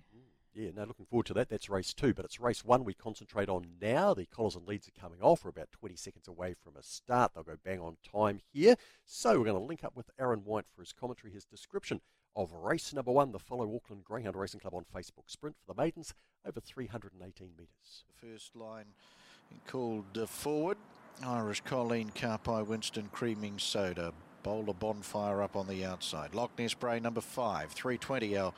Yeah, 0.56 0.70
no, 0.74 0.86
looking 0.86 1.06
forward 1.06 1.26
to 1.26 1.34
that. 1.34 1.50
That's 1.50 1.70
race 1.70 1.94
two, 1.94 2.14
but 2.14 2.24
it's 2.24 2.40
race 2.40 2.64
one 2.64 2.86
we 2.86 2.94
concentrate 2.94 3.50
on 3.50 3.68
now. 3.82 4.14
The 4.14 4.26
collars 4.26 4.56
and 4.56 4.66
leads 4.66 4.88
are 4.88 5.00
coming 5.00 5.20
off. 5.22 5.44
We're 5.44 5.50
about 5.50 5.74
20 5.74 5.98
seconds 5.98 6.30
away 6.30 6.54
from 6.54 6.78
a 6.78 6.84
start. 6.84 7.34
They'll 7.34 7.44
go 7.44 7.58
bang 7.62 7.82
on 7.82 7.98
time 8.10 8.40
here. 8.54 8.76
So 9.06 9.32
we're 9.32 9.46
going 9.46 9.60
to 9.60 9.62
link 9.62 9.84
up 9.84 9.98
with 9.98 10.10
Aaron 10.18 10.46
White 10.46 10.66
for 10.74 10.82
his 10.82 10.94
commentary, 10.94 11.34
his 11.34 11.44
description 11.44 12.00
of 12.38 12.54
race 12.54 12.94
number 12.94 13.12
one, 13.12 13.34
the 13.34 13.40
Follow 13.40 13.76
Auckland 13.76 14.06
Greyhound 14.06 14.38
Racing 14.38 14.62
Club 14.62 14.74
on 14.74 14.86
Facebook 14.96 15.28
Sprint 15.30 15.58
for 15.60 15.74
the 15.74 15.82
maidens 15.82 16.14
over 16.48 16.62
318 16.62 17.50
metres. 17.58 18.06
First 18.16 18.56
line 18.56 18.86
called 19.68 20.18
forward. 20.30 20.78
Irish 21.26 21.62
Colleen, 21.62 22.12
Carpi, 22.14 22.66
Winston, 22.66 23.10
Creaming 23.12 23.60
Soda. 23.60 24.14
Bowler 24.44 24.74
Bonfire 24.74 25.42
up 25.42 25.56
on 25.56 25.68
the 25.68 25.84
outside. 25.84 26.36
Loch 26.36 26.52
Ness 26.58 26.74
Bray 26.74 27.00
number 27.00 27.22
five, 27.22 27.72
320 27.72 28.36
L. 28.36 28.54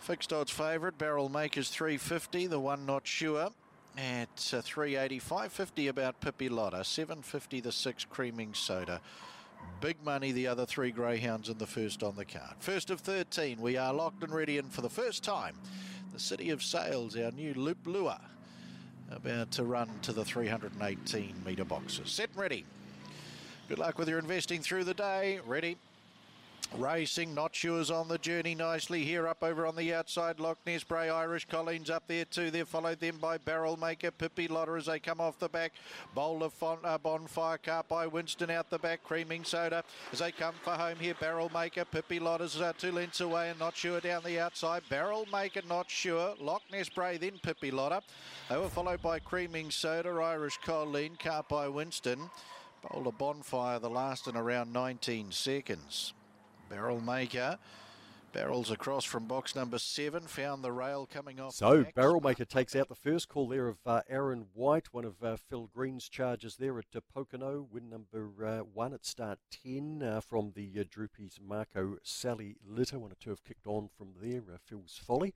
Fixed 0.00 0.32
odds 0.32 0.50
favourite. 0.50 0.98
Barrel 0.98 1.28
Makers 1.28 1.70
350. 1.70 2.46
The 2.46 2.60
one 2.60 2.86
not 2.86 3.06
sure 3.06 3.50
at 3.96 4.54
uh, 4.54 4.62
380. 4.62 5.18
550 5.18 5.88
about 5.88 6.20
Pippi 6.20 6.48
Lotta. 6.48 6.84
750 6.84 7.60
the 7.60 7.72
six 7.72 8.04
Creaming 8.04 8.54
Soda. 8.54 9.00
Big 9.80 9.96
money, 10.04 10.32
the 10.32 10.46
other 10.46 10.66
three 10.66 10.90
greyhounds 10.90 11.48
in 11.48 11.58
the 11.58 11.66
first 11.66 12.02
on 12.02 12.16
the 12.16 12.24
card. 12.24 12.54
First 12.60 12.90
of 12.90 13.00
13, 13.00 13.60
we 13.60 13.76
are 13.76 13.92
locked 13.92 14.22
and 14.22 14.32
ready, 14.32 14.58
and 14.58 14.72
for 14.72 14.82
the 14.82 14.90
first 14.90 15.22
time, 15.22 15.54
the 16.12 16.18
City 16.18 16.50
of 16.50 16.62
Sails, 16.62 17.16
our 17.16 17.30
new 17.32 17.54
loop 17.54 17.78
lure, 17.86 18.18
about 19.10 19.50
to 19.52 19.64
run 19.64 19.88
to 20.02 20.12
the 20.12 20.24
318 20.24 21.34
metre 21.44 21.64
boxes. 21.64 22.10
Set 22.10 22.30
and 22.30 22.38
ready. 22.38 22.64
Good 23.68 23.78
luck 23.78 23.98
with 23.98 24.08
your 24.08 24.18
investing 24.18 24.62
through 24.62 24.84
the 24.84 24.94
day. 24.94 25.40
Ready. 25.46 25.76
Racing, 26.76 27.34
not 27.34 27.56
sure's 27.56 27.90
on 27.90 28.08
the 28.08 28.18
journey 28.18 28.54
nicely 28.54 29.02
here 29.02 29.26
up 29.26 29.42
over 29.42 29.66
on 29.66 29.74
the 29.74 29.94
outside. 29.94 30.38
Loch 30.38 30.58
Ness 30.66 30.84
Bray, 30.84 31.08
Irish 31.08 31.46
Collins 31.46 31.88
up 31.88 32.04
there 32.06 32.26
too. 32.26 32.50
They're 32.50 32.66
followed 32.66 33.00
then 33.00 33.16
by 33.16 33.38
Barrel 33.38 33.76
Maker, 33.76 34.10
Pippi 34.10 34.48
Lotter 34.48 34.76
as 34.76 34.86
they 34.86 34.98
come 35.00 35.20
off 35.20 35.38
the 35.38 35.48
back. 35.48 35.72
Bowler 36.14 36.50
Font, 36.50 36.80
uh, 36.84 36.98
Bonfire 36.98 37.58
Car 37.58 37.84
by 37.88 38.06
Winston 38.06 38.50
out 38.50 38.70
the 38.70 38.78
back. 38.78 39.02
Creaming 39.02 39.44
Soda 39.44 39.82
as 40.12 40.18
they 40.18 40.30
come 40.30 40.54
for 40.62 40.72
home 40.72 40.98
here. 41.00 41.14
Barrel 41.18 41.50
Maker, 41.52 41.84
Pippi 41.84 42.20
Lotter's 42.20 42.60
uh, 42.60 42.72
two 42.76 42.92
lengths 42.92 43.20
away 43.20 43.48
and 43.50 43.58
not 43.58 43.74
sure 43.74 44.00
down 44.00 44.22
the 44.22 44.38
outside. 44.38 44.82
Barrel 44.90 45.26
Maker, 45.32 45.62
not 45.68 45.90
sure. 45.90 46.34
Loch 46.38 46.62
Ness 46.70 46.90
Bray, 46.90 47.16
then 47.16 47.40
Pippi 47.42 47.70
Lotter. 47.70 48.00
They 48.50 48.58
were 48.58 48.68
followed 48.68 49.02
by 49.02 49.18
Creaming 49.20 49.70
Soda, 49.70 50.10
Irish 50.10 50.58
Colleen, 50.58 51.16
Car 51.16 51.44
by 51.48 51.66
Winston. 51.66 52.30
Boulder 52.82 53.10
Bonfire, 53.10 53.80
the 53.80 53.90
last 53.90 54.28
in 54.28 54.36
around 54.36 54.72
19 54.72 55.32
seconds. 55.32 56.12
Barrel 56.68 57.00
Maker 57.00 57.58
barrels 58.32 58.70
across 58.70 59.04
from 59.04 59.26
box 59.26 59.54
number 59.54 59.78
seven, 59.78 60.22
found 60.22 60.62
the 60.62 60.72
rail 60.72 61.08
coming 61.10 61.40
off. 61.40 61.54
So 61.54 61.84
Barrel 61.94 62.20
Maker 62.20 62.44
takes 62.44 62.76
out 62.76 62.88
the 62.88 62.94
first 62.94 63.28
call 63.28 63.48
there 63.48 63.68
of 63.68 63.78
uh, 63.86 64.02
Aaron 64.08 64.46
White, 64.54 64.92
one 64.92 65.04
of 65.04 65.22
uh, 65.22 65.36
Phil 65.36 65.68
Green's 65.74 66.08
charges 66.08 66.56
there 66.56 66.78
at 66.78 66.86
uh, 66.94 67.00
Pocono. 67.12 67.66
Win 67.70 67.90
number 67.90 68.30
uh, 68.44 68.58
one 68.58 68.94
at 68.94 69.04
start 69.04 69.38
10 69.64 70.02
uh, 70.02 70.20
from 70.20 70.52
the 70.54 70.70
uh, 70.78 70.84
Droopys 70.84 71.40
Marco 71.40 71.96
Sally 72.02 72.56
Litter. 72.66 72.98
One 72.98 73.12
or 73.12 73.16
two 73.20 73.30
have 73.30 73.44
kicked 73.44 73.66
on 73.66 73.88
from 73.96 74.14
there. 74.20 74.42
Uh, 74.52 74.58
Phil's 74.64 75.00
Folly. 75.02 75.34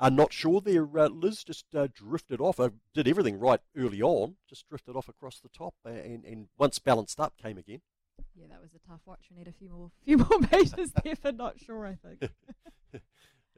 I'm 0.00 0.14
not 0.14 0.32
sure 0.32 0.60
there. 0.60 0.86
Uh, 0.96 1.08
Liz 1.08 1.42
just 1.42 1.74
uh, 1.74 1.88
drifted 1.92 2.40
off. 2.40 2.60
Did 2.94 3.08
everything 3.08 3.38
right 3.38 3.60
early 3.76 4.00
on. 4.00 4.36
Just 4.48 4.68
drifted 4.68 4.94
off 4.94 5.08
across 5.08 5.40
the 5.40 5.48
top, 5.48 5.74
and, 5.84 6.24
and 6.24 6.48
once 6.56 6.78
balanced 6.78 7.18
up, 7.18 7.34
came 7.36 7.58
again. 7.58 7.80
Yeah, 8.38 8.46
that 8.50 8.60
was 8.60 8.70
a 8.74 8.88
tough 8.88 9.00
watch. 9.06 9.26
We 9.30 9.38
need 9.38 9.48
a 9.48 9.52
few 9.52 9.70
more, 9.70 9.90
few 10.04 10.18
more 10.18 10.40
meters 10.52 10.92
there 11.04 11.16
for 11.16 11.32
not 11.32 11.58
sure. 11.58 11.86
I 11.86 11.94
think. 11.96 12.30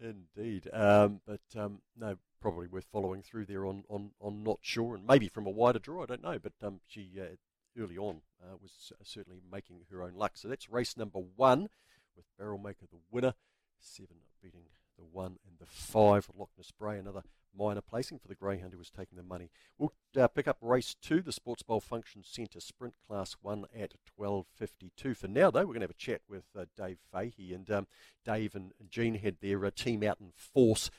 Indeed, 0.02 0.68
um, 0.72 1.20
but 1.26 1.40
um, 1.60 1.82
no, 1.94 2.16
probably 2.40 2.66
worth 2.66 2.86
following 2.90 3.20
through 3.22 3.44
there 3.44 3.66
on, 3.66 3.84
on, 3.90 4.12
on 4.18 4.42
not 4.42 4.58
sure, 4.62 4.94
and 4.94 5.06
maybe 5.06 5.28
from 5.28 5.46
a 5.46 5.50
wider 5.50 5.78
draw. 5.78 6.02
I 6.02 6.06
don't 6.06 6.22
know, 6.22 6.38
but 6.38 6.52
um, 6.62 6.80
she 6.86 7.10
uh, 7.20 7.36
early 7.78 7.98
on 7.98 8.22
uh, 8.42 8.56
was 8.60 8.92
certainly 9.02 9.40
making 9.52 9.82
her 9.90 10.02
own 10.02 10.14
luck. 10.14 10.32
So 10.36 10.48
that's 10.48 10.70
race 10.70 10.96
number 10.96 11.18
one, 11.36 11.68
with 12.16 12.24
Barrel 12.38 12.58
Maker 12.58 12.86
the 12.90 12.98
winner, 13.10 13.34
seven 13.78 14.16
beating 14.42 14.62
the 14.96 15.04
one 15.04 15.36
and 15.46 15.58
the 15.58 15.66
five. 15.66 16.28
Loch 16.34 16.50
Ness 16.56 16.70
Bray, 16.70 16.98
another 16.98 17.22
minor 17.56 17.80
placing 17.80 18.18
for 18.18 18.28
the 18.28 18.34
Greyhound 18.34 18.72
who 18.72 18.78
was 18.78 18.90
taking 18.90 19.16
the 19.16 19.22
money. 19.22 19.50
We'll 19.78 19.92
uh, 20.18 20.28
pick 20.28 20.48
up 20.48 20.58
race 20.60 20.94
two, 21.00 21.22
the 21.22 21.32
Sports 21.32 21.62
Bowl 21.62 21.80
Function 21.80 22.22
Centre 22.24 22.60
Sprint 22.60 22.94
Class 23.06 23.36
1 23.42 23.66
at 23.78 23.94
12.52. 24.18 25.16
For 25.16 25.28
now, 25.28 25.50
though, 25.50 25.60
we're 25.60 25.66
going 25.66 25.80
to 25.80 25.84
have 25.84 25.90
a 25.90 25.94
chat 25.94 26.20
with 26.28 26.44
uh, 26.58 26.66
Dave 26.76 26.98
Fahey. 27.12 27.52
And 27.52 27.70
um, 27.70 27.86
Dave 28.24 28.54
and 28.54 28.72
Jean 28.88 29.14
had 29.16 29.36
their 29.40 29.64
uh, 29.64 29.70
team 29.74 30.02
out 30.02 30.18
in 30.20 30.32
force. 30.36 30.90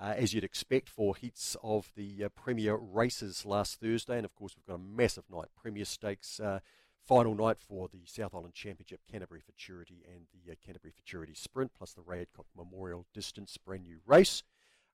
Uh, 0.00 0.14
as 0.16 0.32
you'd 0.32 0.44
expect 0.44 0.88
for 0.88 1.16
heats 1.16 1.56
of 1.60 1.90
the 1.96 2.22
uh, 2.22 2.28
Premier 2.28 2.76
races 2.76 3.44
last 3.44 3.80
Thursday. 3.80 4.16
And 4.16 4.24
of 4.24 4.32
course, 4.36 4.54
we've 4.56 4.64
got 4.64 4.76
a 4.76 4.78
massive 4.78 5.24
night, 5.28 5.48
Premier 5.60 5.84
Stakes 5.84 6.38
uh, 6.38 6.60
final 7.08 7.34
night 7.34 7.56
for 7.58 7.88
the 7.88 8.02
South 8.04 8.34
Island 8.34 8.52
Championship, 8.52 9.00
Canterbury 9.10 9.40
Futurity 9.40 10.04
and 10.06 10.26
the 10.32 10.54
Canterbury 10.54 10.92
Futurity 10.92 11.32
Sprint, 11.34 11.72
plus 11.76 11.94
the 11.94 12.02
Ray 12.02 12.20
Adcock 12.20 12.46
Memorial 12.54 13.06
Distance 13.14 13.56
brand 13.56 13.84
new 13.84 13.98
race. 14.06 14.42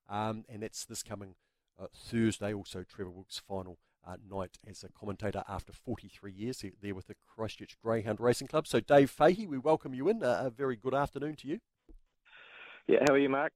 Um, 0.09 0.45
and 0.49 0.61
that's 0.61 0.85
this 0.85 1.03
coming 1.03 1.35
uh, 1.79 1.87
Thursday, 1.93 2.53
also 2.53 2.83
Trevor 2.83 3.11
Wilkes' 3.11 3.41
final 3.47 3.77
uh, 4.07 4.17
night 4.29 4.57
as 4.67 4.83
a 4.83 4.89
commentator 4.89 5.43
after 5.47 5.73
43 5.73 6.31
years 6.31 6.63
there 6.81 6.95
with 6.95 7.07
the 7.07 7.15
Christchurch 7.35 7.77
Greyhound 7.83 8.19
Racing 8.19 8.47
Club. 8.47 8.67
So, 8.67 8.79
Dave 8.79 9.09
Fahey, 9.09 9.47
we 9.47 9.57
welcome 9.57 9.93
you 9.93 10.07
in. 10.07 10.23
Uh, 10.23 10.43
a 10.45 10.49
very 10.49 10.75
good 10.75 10.93
afternoon 10.93 11.35
to 11.37 11.47
you. 11.47 11.59
Yeah, 12.87 12.99
how 13.07 13.15
are 13.15 13.17
you, 13.17 13.29
Mark? 13.29 13.51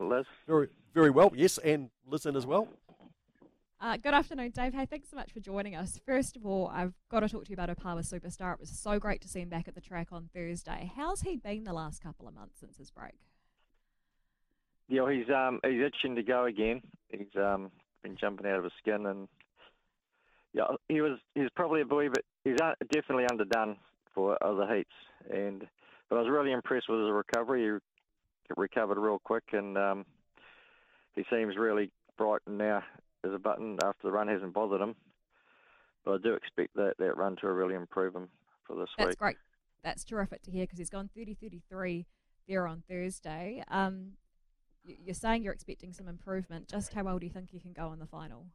Liz? 0.00 0.26
Very, 0.46 0.68
very 0.92 1.10
well, 1.10 1.32
yes, 1.34 1.58
and 1.58 1.90
listen 2.06 2.34
as 2.34 2.44
well. 2.44 2.68
Uh, 3.80 3.96
good 3.98 4.14
afternoon, 4.14 4.50
Dave. 4.50 4.72
Hey, 4.72 4.86
thanks 4.86 5.10
so 5.10 5.16
much 5.16 5.32
for 5.32 5.40
joining 5.40 5.76
us. 5.76 6.00
First 6.06 6.36
of 6.36 6.46
all, 6.46 6.68
I've 6.68 6.94
got 7.10 7.20
to 7.20 7.28
talk 7.28 7.44
to 7.44 7.50
you 7.50 7.54
about 7.54 7.68
Opawa 7.68 8.00
Superstar. 8.00 8.54
It 8.54 8.60
was 8.60 8.70
so 8.70 8.98
great 8.98 9.20
to 9.20 9.28
see 9.28 9.40
him 9.40 9.48
back 9.48 9.68
at 9.68 9.74
the 9.74 9.80
track 9.80 10.08
on 10.10 10.30
Thursday. 10.34 10.90
How's 10.96 11.20
he 11.20 11.36
been 11.36 11.64
the 11.64 11.72
last 11.72 12.02
couple 12.02 12.26
of 12.26 12.34
months 12.34 12.58
since 12.58 12.78
his 12.78 12.90
break? 12.90 13.14
Yeah, 14.88 15.10
he's 15.10 15.28
um 15.30 15.60
he's 15.64 15.80
itching 15.80 16.16
to 16.16 16.22
go 16.22 16.44
again. 16.44 16.82
He's 17.10 17.34
um 17.36 17.70
been 18.02 18.16
jumping 18.16 18.46
out 18.46 18.58
of 18.58 18.64
his 18.64 18.72
skin, 18.78 19.06
and 19.06 19.28
yeah, 20.52 20.64
he 20.88 21.00
was 21.00 21.18
he's 21.34 21.50
probably 21.56 21.80
a 21.80 21.86
boy, 21.86 22.08
but 22.08 22.24
he's 22.44 22.58
definitely 22.92 23.26
underdone 23.30 23.76
for 24.14 24.42
other 24.44 24.66
heats. 24.72 24.90
And 25.32 25.66
but 26.08 26.16
I 26.16 26.20
was 26.20 26.30
really 26.30 26.52
impressed 26.52 26.88
with 26.88 27.00
his 27.00 27.10
recovery. 27.10 27.62
He 27.64 28.54
recovered 28.56 28.98
real 28.98 29.18
quick, 29.18 29.44
and 29.52 29.76
um, 29.78 30.06
he 31.14 31.24
seems 31.30 31.56
really 31.56 31.90
bright 32.16 32.42
now 32.46 32.82
as 33.24 33.32
a 33.32 33.38
button 33.38 33.78
after 33.82 34.02
the 34.04 34.12
run 34.12 34.28
hasn't 34.28 34.52
bothered 34.52 34.80
him. 34.80 34.94
But 36.04 36.12
I 36.12 36.18
do 36.22 36.34
expect 36.34 36.74
that, 36.76 36.94
that 36.98 37.16
run 37.16 37.36
to 37.40 37.50
really 37.50 37.74
improve 37.74 38.14
him 38.14 38.28
for 38.66 38.76
this 38.76 38.88
That's 38.98 38.98
week. 38.98 39.06
That's 39.06 39.16
great. 39.16 39.36
That's 39.82 40.04
terrific 40.04 40.42
to 40.42 40.50
hear 40.50 40.64
because 40.64 40.78
he's 40.78 40.90
gone 40.90 41.08
30 41.14 41.34
33 41.34 42.06
there 42.46 42.66
on 42.66 42.82
Thursday. 42.88 43.64
Um, 43.68 44.12
you're 44.84 45.14
saying 45.14 45.42
you're 45.42 45.52
expecting 45.52 45.92
some 45.92 46.08
improvement. 46.08 46.68
Just 46.68 46.92
how 46.92 47.02
well 47.04 47.18
do 47.18 47.26
you 47.26 47.32
think 47.32 47.50
he 47.50 47.60
can 47.60 47.72
go 47.72 47.92
in 47.92 47.98
the 47.98 48.06
final? 48.06 48.46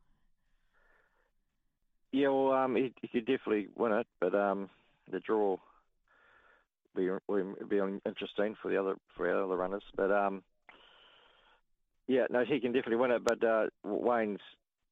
Yeah, 2.11 2.29
well, 2.29 2.53
um, 2.53 2.75
he, 2.75 2.93
he 3.01 3.07
could 3.07 3.25
definitely 3.25 3.67
win 3.75 3.91
it, 3.91 4.07
but 4.19 4.33
um, 4.33 4.69
the 5.11 5.19
draw 5.19 5.57
be 6.95 7.09
will 7.27 7.55
be 7.67 7.79
interesting 8.05 8.55
for 8.61 8.71
the 8.71 8.77
other 8.77 8.95
for 9.15 9.27
the 9.27 9.43
other 9.43 9.55
runners. 9.55 9.83
But 9.95 10.11
um, 10.11 10.43
yeah, 12.07 12.25
no, 12.29 12.43
he 12.43 12.59
can 12.59 12.71
definitely 12.71 12.97
win 12.97 13.11
it. 13.11 13.23
But 13.23 13.43
uh, 13.43 13.67
Wayne's 13.83 14.39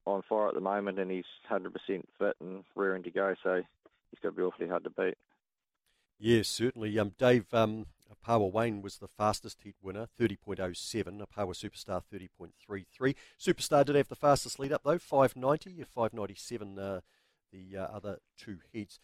on 0.06 0.22
fire 0.30 0.50
at 0.50 0.54
the 0.54 0.62
moment, 0.62 1.00
and 1.00 1.10
he's 1.12 1.26
hundred 1.48 1.74
percent 1.74 2.08
fit 2.20 2.36
and 2.40 2.64
rearing 2.76 3.04
to 3.04 3.12
go. 3.12 3.34
So 3.44 3.56
he's 4.12 4.20
got 4.22 4.30
to 4.30 4.36
be 4.36 4.44
awfully 4.44 4.68
hard 4.68 4.84
to 4.84 4.90
beat. 4.92 5.18
Yes, 6.20 6.48
certainly. 6.48 6.98
Um, 6.98 7.14
Dave, 7.18 7.46
um, 7.54 7.86
Opawa 8.12 8.52
Wayne 8.52 8.82
was 8.82 8.98
the 8.98 9.08
fastest 9.08 9.62
heat 9.64 9.76
winner, 9.82 10.08
30.07. 10.20 11.22
Opawa 11.22 11.54
Superstar, 11.54 12.02
30.33. 12.14 13.16
Superstar 13.40 13.86
did 13.86 13.96
have 13.96 14.08
the 14.08 14.16
fastest 14.16 14.60
lead 14.60 14.72
up, 14.72 14.82
though, 14.84 14.98
590, 14.98 15.84
597, 15.84 16.80
uh, 16.80 17.02
the 17.52 17.78
uh, 17.78 17.84
other 17.84 18.20
two 18.38 18.60
heats. 18.72 19.00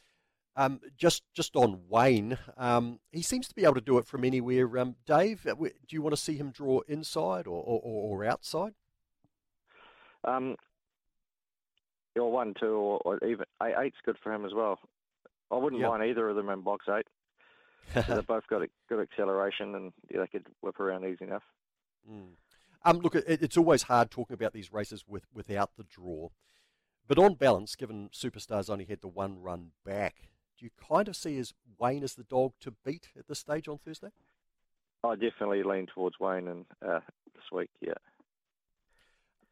Um, 0.56 0.82
just 0.96 1.24
just 1.34 1.56
on 1.56 1.82
Wayne, 1.90 2.38
um, 2.58 3.00
he 3.12 3.24
seems 3.24 3.48
to 3.48 3.56
be 3.56 3.64
able 3.64 3.74
to 3.74 3.82
do 3.82 3.98
it 3.98 4.06
from 4.06 4.24
anywhere. 4.24 4.78
Um, 4.78 4.96
Dave, 5.08 5.48
uh, 5.48 5.56
do 5.56 5.72
you 5.90 6.02
want 6.04 6.16
to 6.16 6.22
see 6.22 6.38
him 6.38 6.52
draw 6.52 6.82
inside 6.88 7.48
or, 7.48 7.64
or, 7.64 7.82
or 7.82 8.24
outside? 8.24 8.74
Um, 10.24 10.56
or 12.16 12.32
one, 12.32 12.54
two, 12.60 12.68
or, 12.68 13.02
or 13.04 13.28
even 13.28 13.46
eight, 13.64 13.74
eight's 13.80 13.98
good 14.06 14.18
for 14.22 14.32
him 14.32 14.46
as 14.46 14.54
well. 14.54 14.78
I 15.52 15.58
wouldn't 15.58 15.82
yep. 15.82 15.90
mind 15.90 16.04
either 16.04 16.30
of 16.30 16.36
them 16.36 16.50
in 16.50 16.62
box 16.62 16.86
eight. 16.88 17.08
They've 17.94 18.28
both 18.28 18.48
got 18.48 18.62
a 18.62 18.68
good 18.90 19.00
acceleration 19.00 19.76
and 19.76 19.94
yeah, 20.12 20.22
they 20.22 20.28
could 20.28 20.48
whip 20.62 20.80
around 20.80 21.06
easy 21.06 21.26
enough. 21.26 21.44
Mm. 22.10 22.34
Um, 22.86 23.00
look, 23.00 23.16
it, 23.16 23.26
it's 23.28 23.58
always 23.58 23.84
hard 23.84 24.12
talking 24.12 24.34
about 24.34 24.54
these 24.54 24.74
races 24.74 25.06
with 25.08 25.26
without 25.34 25.72
the 25.78 25.84
draw, 25.84 26.30
but 27.08 27.18
on 27.18 27.36
balance, 27.36 27.76
given 27.76 28.10
Superstars 28.14 28.70
only 28.70 28.86
had 28.86 29.02
the 29.02 29.08
one 29.08 29.42
run 29.42 29.72
back, 29.86 30.30
do 30.58 30.66
you 30.66 30.72
kind 30.90 31.08
of 31.08 31.16
see 31.16 31.38
as 31.38 31.54
Wayne 31.78 32.04
as 32.04 32.16
the 32.16 32.24
dog 32.24 32.54
to 32.62 32.74
beat 32.86 33.10
at 33.18 33.28
this 33.28 33.40
stage 33.40 33.68
on 33.68 33.78
Thursday? 33.78 34.10
I 35.04 35.16
definitely 35.16 35.64
lean 35.64 35.88
towards 35.94 36.20
Wayne 36.20 36.48
and 36.48 36.66
uh, 36.86 37.00
this 37.36 37.44
week. 37.52 37.70
Yeah. 37.82 37.94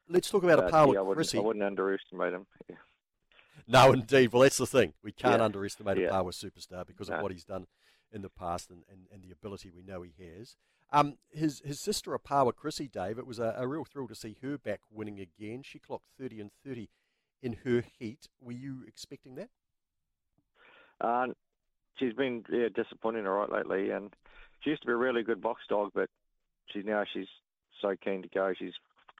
Let's 0.07 0.29
talk 0.29 0.43
about 0.43 0.59
uh, 0.59 0.67
a 0.67 0.71
Opawa 0.71 0.93
yeah, 0.93 0.99
I 0.99 1.01
wouldn't, 1.01 1.15
Chrissy. 1.15 1.37
I 1.37 1.41
wouldn't 1.41 1.63
underestimate 1.63 2.33
him. 2.33 2.47
Yeah. 2.69 2.75
No, 3.67 3.93
indeed. 3.93 4.33
Well, 4.33 4.41
that's 4.41 4.57
the 4.57 4.65
thing. 4.65 4.93
We 5.03 5.11
can't 5.11 5.39
yeah. 5.39 5.45
underestimate 5.45 5.97
Opawa 5.97 6.31
Superstar 6.33 6.85
because 6.85 7.09
no. 7.09 7.15
of 7.15 7.21
what 7.21 7.31
he's 7.31 7.45
done 7.45 7.67
in 8.11 8.21
the 8.21 8.29
past 8.29 8.69
and, 8.69 8.83
and, 8.89 9.07
and 9.11 9.23
the 9.23 9.31
ability 9.31 9.69
we 9.69 9.83
know 9.83 10.01
he 10.01 10.13
has. 10.23 10.55
Um, 10.93 11.17
his 11.31 11.61
his 11.63 11.79
sister 11.79 12.17
Opawa 12.17 12.53
Chrissy, 12.53 12.89
Dave, 12.89 13.17
it 13.17 13.25
was 13.25 13.39
a, 13.39 13.55
a, 13.57 13.65
real 13.65 13.85
thrill 13.85 14.09
to 14.09 14.15
see 14.15 14.35
her 14.41 14.57
back 14.57 14.81
winning 14.91 15.19
again. 15.19 15.63
She 15.63 15.79
clocked 15.79 16.07
30 16.19 16.41
and 16.41 16.51
30 16.65 16.89
in 17.41 17.57
her 17.63 17.83
heat. 17.97 18.27
Were 18.41 18.51
you 18.51 18.83
expecting 18.85 19.35
that? 19.35 19.49
Uh, 20.99 21.27
she's 21.97 22.13
been 22.13 22.43
yeah, 22.51 22.67
disappointing 22.75 23.25
all 23.25 23.33
right 23.33 23.51
lately, 23.51 23.91
and 23.91 24.13
she 24.59 24.71
used 24.71 24.81
to 24.81 24.87
be 24.87 24.93
a 24.93 24.97
really 24.97 25.23
good 25.23 25.41
box 25.41 25.61
dog, 25.69 25.91
but 25.95 26.09
she's 26.67 26.85
now 26.85 27.03
she's 27.13 27.27
so 27.81 27.95
keen 28.03 28.21
to 28.21 28.27
go. 28.27 28.53
She's 28.57 28.73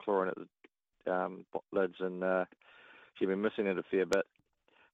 clawing 0.04 0.28
at 0.28 0.36
the 0.36 1.12
um, 1.12 1.46
lids, 1.72 1.96
and 2.00 2.22
uh, 2.22 2.44
she's 3.18 3.28
been 3.28 3.42
missing 3.42 3.66
it 3.66 3.78
a 3.78 3.82
fair 3.90 4.06
bit. 4.06 4.26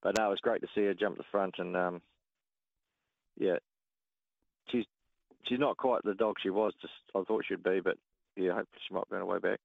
But 0.03 0.17
no, 0.17 0.27
it 0.27 0.31
was 0.31 0.41
great 0.41 0.61
to 0.61 0.69
see 0.75 0.85
her 0.85 0.95
jump 0.95 1.17
the 1.17 1.25
front, 1.31 1.57
and 1.59 1.77
um, 1.77 2.03
yeah, 3.37 3.57
she's 5.49 5.59
not 5.59 5.77
quite 5.77 6.03
the 6.05 6.15
dog 6.15 6.37
she 6.43 6.51
was. 6.51 6.73
Just 6.81 6.93
I 7.15 7.23
thought 7.23 7.45
she'd 7.47 7.63
be, 7.63 7.81
but 7.81 7.97
yeah, 8.37 8.55
hopefully 8.55 8.81
she 8.87 8.95
might 8.95 9.09
be 9.09 9.17
on 9.17 9.23
her 9.23 9.27
way 9.27 9.39
back. 9.39 9.61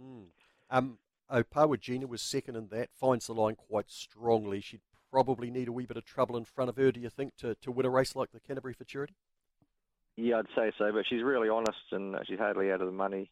Mm. 0.00 0.24
Um, 0.70 0.98
Opawa 1.30 1.80
Gina 1.80 2.06
was 2.06 2.22
second 2.22 2.56
in 2.56 2.68
that. 2.68 2.90
Finds 2.92 3.26
the 3.26 3.34
line 3.34 3.56
quite 3.56 3.90
strongly. 3.90 4.60
She'd 4.60 4.80
probably 5.10 5.50
need 5.50 5.68
a 5.68 5.72
wee 5.72 5.86
bit 5.86 5.96
of 5.96 6.04
trouble 6.04 6.36
in 6.36 6.44
front 6.44 6.68
of 6.68 6.76
her. 6.76 6.92
Do 6.92 7.00
you 7.00 7.10
think 7.10 7.36
to, 7.38 7.54
to 7.56 7.70
win 7.70 7.86
a 7.86 7.90
race 7.90 8.14
like 8.14 8.32
the 8.32 8.40
Canterbury 8.40 8.74
Futurity? 8.74 9.14
Yeah, 10.16 10.38
I'd 10.38 10.46
say 10.54 10.72
so. 10.78 10.92
But 10.92 11.04
she's 11.08 11.22
really 11.22 11.48
honest 11.48 11.78
and 11.92 12.16
uh, 12.16 12.20
she's 12.26 12.38
hardly 12.38 12.70
out 12.70 12.80
of 12.80 12.86
the 12.86 12.92
money. 12.92 13.30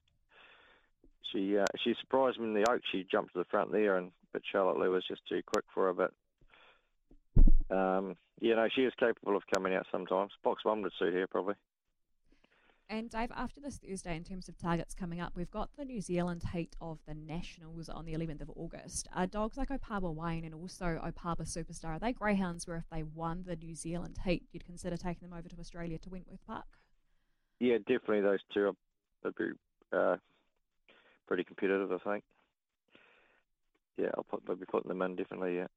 She 1.33 1.59
uh, 1.59 1.65
she 1.83 1.95
surprised 2.01 2.39
me 2.39 2.47
in 2.47 2.55
the 2.55 2.71
Oak. 2.71 2.83
She 2.93 3.07
jumped 3.11 3.33
to 3.33 3.41
the 3.41 3.47
front 3.47 3.73
there, 3.73 3.97
and 3.97 4.13
but 4.33 4.43
Charlotte 4.51 4.79
Lou 4.79 4.91
was 4.91 5.05
just 5.07 5.27
too 5.29 5.41
quick 5.47 5.65
for 5.75 5.87
her. 5.87 5.93
But 5.93 7.75
um, 7.75 8.17
you 8.41 8.55
know, 8.55 8.69
she 8.75 8.83
is 8.83 8.93
capable 8.99 9.37
of 9.37 9.43
coming 9.53 9.75
out 9.75 9.87
sometimes. 9.91 10.33
Box 10.43 10.65
one 10.65 10.83
would 10.83 10.93
suit 10.99 11.15
her 11.15 11.27
probably. 11.27 11.55
And 12.91 13.09
Dave, 13.09 13.31
after 13.35 13.61
this 13.61 13.79
Thursday, 13.79 14.15
in 14.15 14.25
terms 14.25 14.49
of 14.49 14.59
targets 14.59 14.95
coming 14.95 15.19
up, 15.19 15.33
we've 15.35 15.51
got 15.51 15.71
the 15.77 15.87
New 15.87 16.03
Zealand 16.03 16.43
heat 16.53 16.77
of 16.83 16.99
the 17.07 17.15
Nationals 17.15 17.89
on 17.89 18.05
the 18.05 18.13
11th 18.13 18.43
of 18.43 18.51
August. 18.55 19.09
Are 19.15 19.27
dogs 19.27 19.57
like 19.57 19.71
Opawa 19.71 20.15
Wayne 20.15 20.45
and 20.45 20.55
also 20.55 21.01
Opawa 21.03 21.43
Superstar, 21.43 21.97
are 21.97 21.99
they 21.99 22.13
greyhounds 22.13 22.67
where 22.67 22.77
if 22.77 22.85
they 22.91 23.03
won 23.03 23.45
the 23.47 23.57
New 23.57 23.75
Zealand 23.75 24.19
heat, 24.25 24.45
you'd 24.53 24.67
consider 24.67 24.99
taking 24.99 25.29
them 25.29 25.37
over 25.37 25.49
to 25.49 25.59
Australia 25.59 25.99
to 25.99 26.11
Wentworth 26.11 26.47
Park? 26.47 26.67
Yeah, 27.59 27.79
definitely 27.79 28.21
those 28.21 28.41
two. 28.53 28.77
They'd 29.23 29.35
be 29.35 29.53
uh, 29.91 30.17
pretty 31.27 31.45
competitive, 31.45 31.91
I 31.91 31.99
think. 31.99 32.25
Yeah, 33.97 34.11
I'll 34.17 34.25
put, 34.25 34.43
I'll 34.47 34.57
be 34.57 34.67
putting 34.67 34.89
them 34.89 35.01
in 35.01 35.17
definitely. 35.17 35.57
Yeah. 35.57 35.69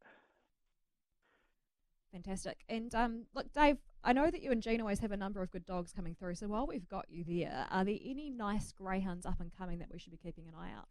Fantastic. 2.12 2.58
And 2.68 2.94
um, 2.94 3.24
look, 3.34 3.54
Dave, 3.54 3.78
I 4.08 4.14
know 4.14 4.32
that 4.32 4.42
you 4.42 4.52
and 4.54 4.64
Jean 4.64 4.80
always 4.80 5.00
have 5.00 5.12
a 5.12 5.18
number 5.18 5.42
of 5.42 5.52
good 5.52 5.66
dogs 5.66 5.92
coming 5.92 6.16
through. 6.16 6.36
So 6.36 6.48
while 6.48 6.66
we've 6.66 6.88
got 6.88 7.08
you 7.10 7.26
there, 7.28 7.68
are 7.70 7.84
there 7.84 7.98
any 8.06 8.30
nice 8.30 8.72
greyhounds 8.72 9.26
up 9.26 9.42
and 9.42 9.52
coming 9.58 9.80
that 9.80 9.90
we 9.92 10.00
should 10.00 10.12
be 10.12 10.18
keeping 10.18 10.48
an 10.48 10.54
eye 10.58 10.70
out 10.74 10.88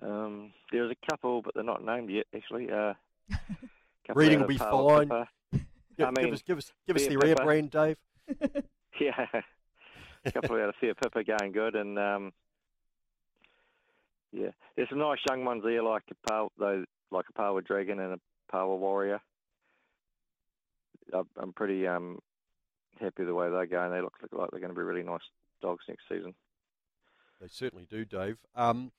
for? 0.00 0.06
Um, 0.10 0.54
there's 0.72 0.90
a 0.90 1.10
couple, 1.10 1.42
but 1.42 1.52
they're 1.54 1.62
not 1.62 1.84
named 1.84 2.08
yet. 2.08 2.24
Actually, 2.34 2.70
uh, 2.70 2.94
reading 4.14 4.40
will 4.40 4.46
be 4.46 4.56
fine. 4.56 5.08
Give, 5.98 6.06
I 6.06 6.12
mean, 6.12 6.24
give 6.24 6.32
us, 6.32 6.42
give 6.42 6.56
us, 6.56 6.72
give 6.86 6.96
us 6.96 7.06
the 7.06 7.18
rare 7.18 7.34
brand, 7.34 7.70
Dave. 7.70 7.98
yeah, 8.98 9.26
a 10.24 10.32
couple 10.32 10.56
out 10.56 10.70
of 10.70 10.74
Fair 10.80 10.94
Pippa 10.94 11.24
going 11.24 11.52
good, 11.52 11.74
and 11.74 11.98
um, 11.98 12.32
yeah, 14.32 14.48
there's 14.76 14.88
some 14.88 15.00
nice 15.00 15.18
young 15.28 15.44
ones 15.44 15.62
there, 15.62 15.82
like 15.82 16.04
a 16.10 16.14
power, 16.26 16.48
though, 16.58 16.86
like 17.10 17.26
Opawa 17.36 17.62
Dragon 17.62 18.00
and 18.00 18.14
a 18.14 18.20
power 18.50 18.74
warrior. 18.76 19.20
I'm 21.36 21.52
pretty 21.52 21.86
um, 21.86 22.18
happy 23.00 23.24
the 23.24 23.34
way 23.34 23.50
they're 23.50 23.66
going. 23.66 23.90
They 23.90 24.00
look 24.00 24.14
like 24.32 24.50
they're 24.50 24.60
going 24.60 24.74
to 24.74 24.78
be 24.78 24.82
really 24.82 25.02
nice 25.02 25.20
dogs 25.62 25.84
next 25.88 26.04
season. 26.08 26.34
They 27.40 27.48
certainly 27.48 27.86
do, 27.88 28.04
Dave. 28.04 28.38
Um, 28.54 28.92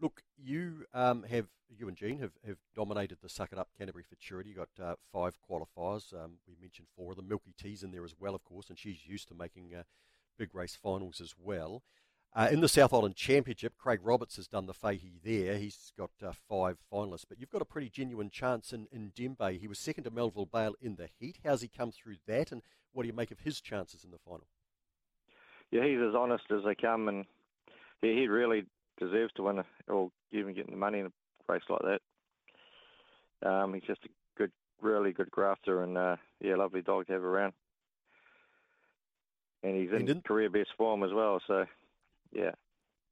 look, 0.00 0.22
you 0.36 0.84
um, 0.94 1.24
have 1.24 1.46
you 1.76 1.88
and 1.88 1.96
Jean 1.96 2.18
have, 2.18 2.32
have 2.46 2.56
dominated 2.74 3.18
the 3.22 3.28
Suck 3.28 3.52
It 3.52 3.58
Up 3.58 3.68
Canterbury 3.76 4.04
Futurity. 4.04 4.50
You 4.50 4.56
got 4.56 4.84
uh, 4.84 4.94
five 5.12 5.38
qualifiers. 5.48 6.12
Um, 6.12 6.38
we 6.46 6.54
mentioned 6.60 6.88
four 6.96 7.12
of 7.12 7.16
them. 7.16 7.28
Milky 7.28 7.54
T's 7.60 7.82
in 7.82 7.92
there 7.92 8.04
as 8.04 8.14
well, 8.18 8.34
of 8.34 8.44
course, 8.44 8.68
and 8.68 8.78
she's 8.78 9.06
used 9.06 9.28
to 9.28 9.34
making 9.34 9.74
uh, 9.74 9.82
big 10.38 10.54
race 10.54 10.76
finals 10.80 11.20
as 11.20 11.34
well. 11.38 11.82
Uh, 12.32 12.48
in 12.52 12.60
the 12.60 12.68
South 12.68 12.92
Island 12.92 13.16
Championship, 13.16 13.74
Craig 13.76 14.00
Roberts 14.04 14.36
has 14.36 14.46
done 14.46 14.66
the 14.66 14.72
Fahey 14.74 15.18
there. 15.24 15.56
He's 15.56 15.92
got 15.98 16.10
uh, 16.24 16.32
five 16.48 16.78
finalists, 16.92 17.24
but 17.28 17.40
you've 17.40 17.50
got 17.50 17.62
a 17.62 17.64
pretty 17.64 17.88
genuine 17.88 18.30
chance 18.30 18.72
in, 18.72 18.86
in 18.92 19.10
Dembe. 19.10 19.58
He 19.58 19.66
was 19.66 19.80
second 19.80 20.04
to 20.04 20.10
Melville 20.10 20.46
Bale 20.46 20.74
in 20.80 20.94
the 20.94 21.08
heat. 21.18 21.40
How's 21.44 21.62
he 21.62 21.68
come 21.68 21.90
through 21.90 22.16
that, 22.28 22.52
and 22.52 22.62
what 22.92 23.02
do 23.02 23.08
you 23.08 23.14
make 23.14 23.32
of 23.32 23.40
his 23.40 23.60
chances 23.60 24.04
in 24.04 24.12
the 24.12 24.18
final? 24.18 24.46
Yeah, 25.72 25.84
he's 25.84 25.98
as 26.00 26.14
honest 26.14 26.44
as 26.52 26.62
they 26.64 26.76
come, 26.76 27.08
and 27.08 27.24
yeah, 28.00 28.12
he 28.12 28.28
really 28.28 28.64
deserves 28.98 29.32
to 29.34 29.42
win, 29.42 29.58
a, 29.58 29.64
or 29.88 30.10
even 30.30 30.54
getting 30.54 30.72
the 30.72 30.78
money 30.78 31.00
in 31.00 31.06
a 31.06 31.52
race 31.52 31.62
like 31.68 31.82
that. 31.82 33.48
Um, 33.48 33.74
he's 33.74 33.82
just 33.82 34.04
a 34.04 34.08
good, 34.38 34.52
really 34.80 35.12
good 35.12 35.32
grafter, 35.32 35.82
and 35.82 35.98
uh, 35.98 36.16
yeah, 36.40 36.54
lovely 36.54 36.82
dog 36.82 37.08
to 37.08 37.12
have 37.12 37.24
around. 37.24 37.54
And 39.64 39.76
he's 39.76 39.90
in 39.90 40.22
career 40.22 40.48
best 40.48 40.70
form 40.78 41.02
as 41.02 41.12
well, 41.12 41.40
so 41.46 41.66
yeah. 42.32 42.52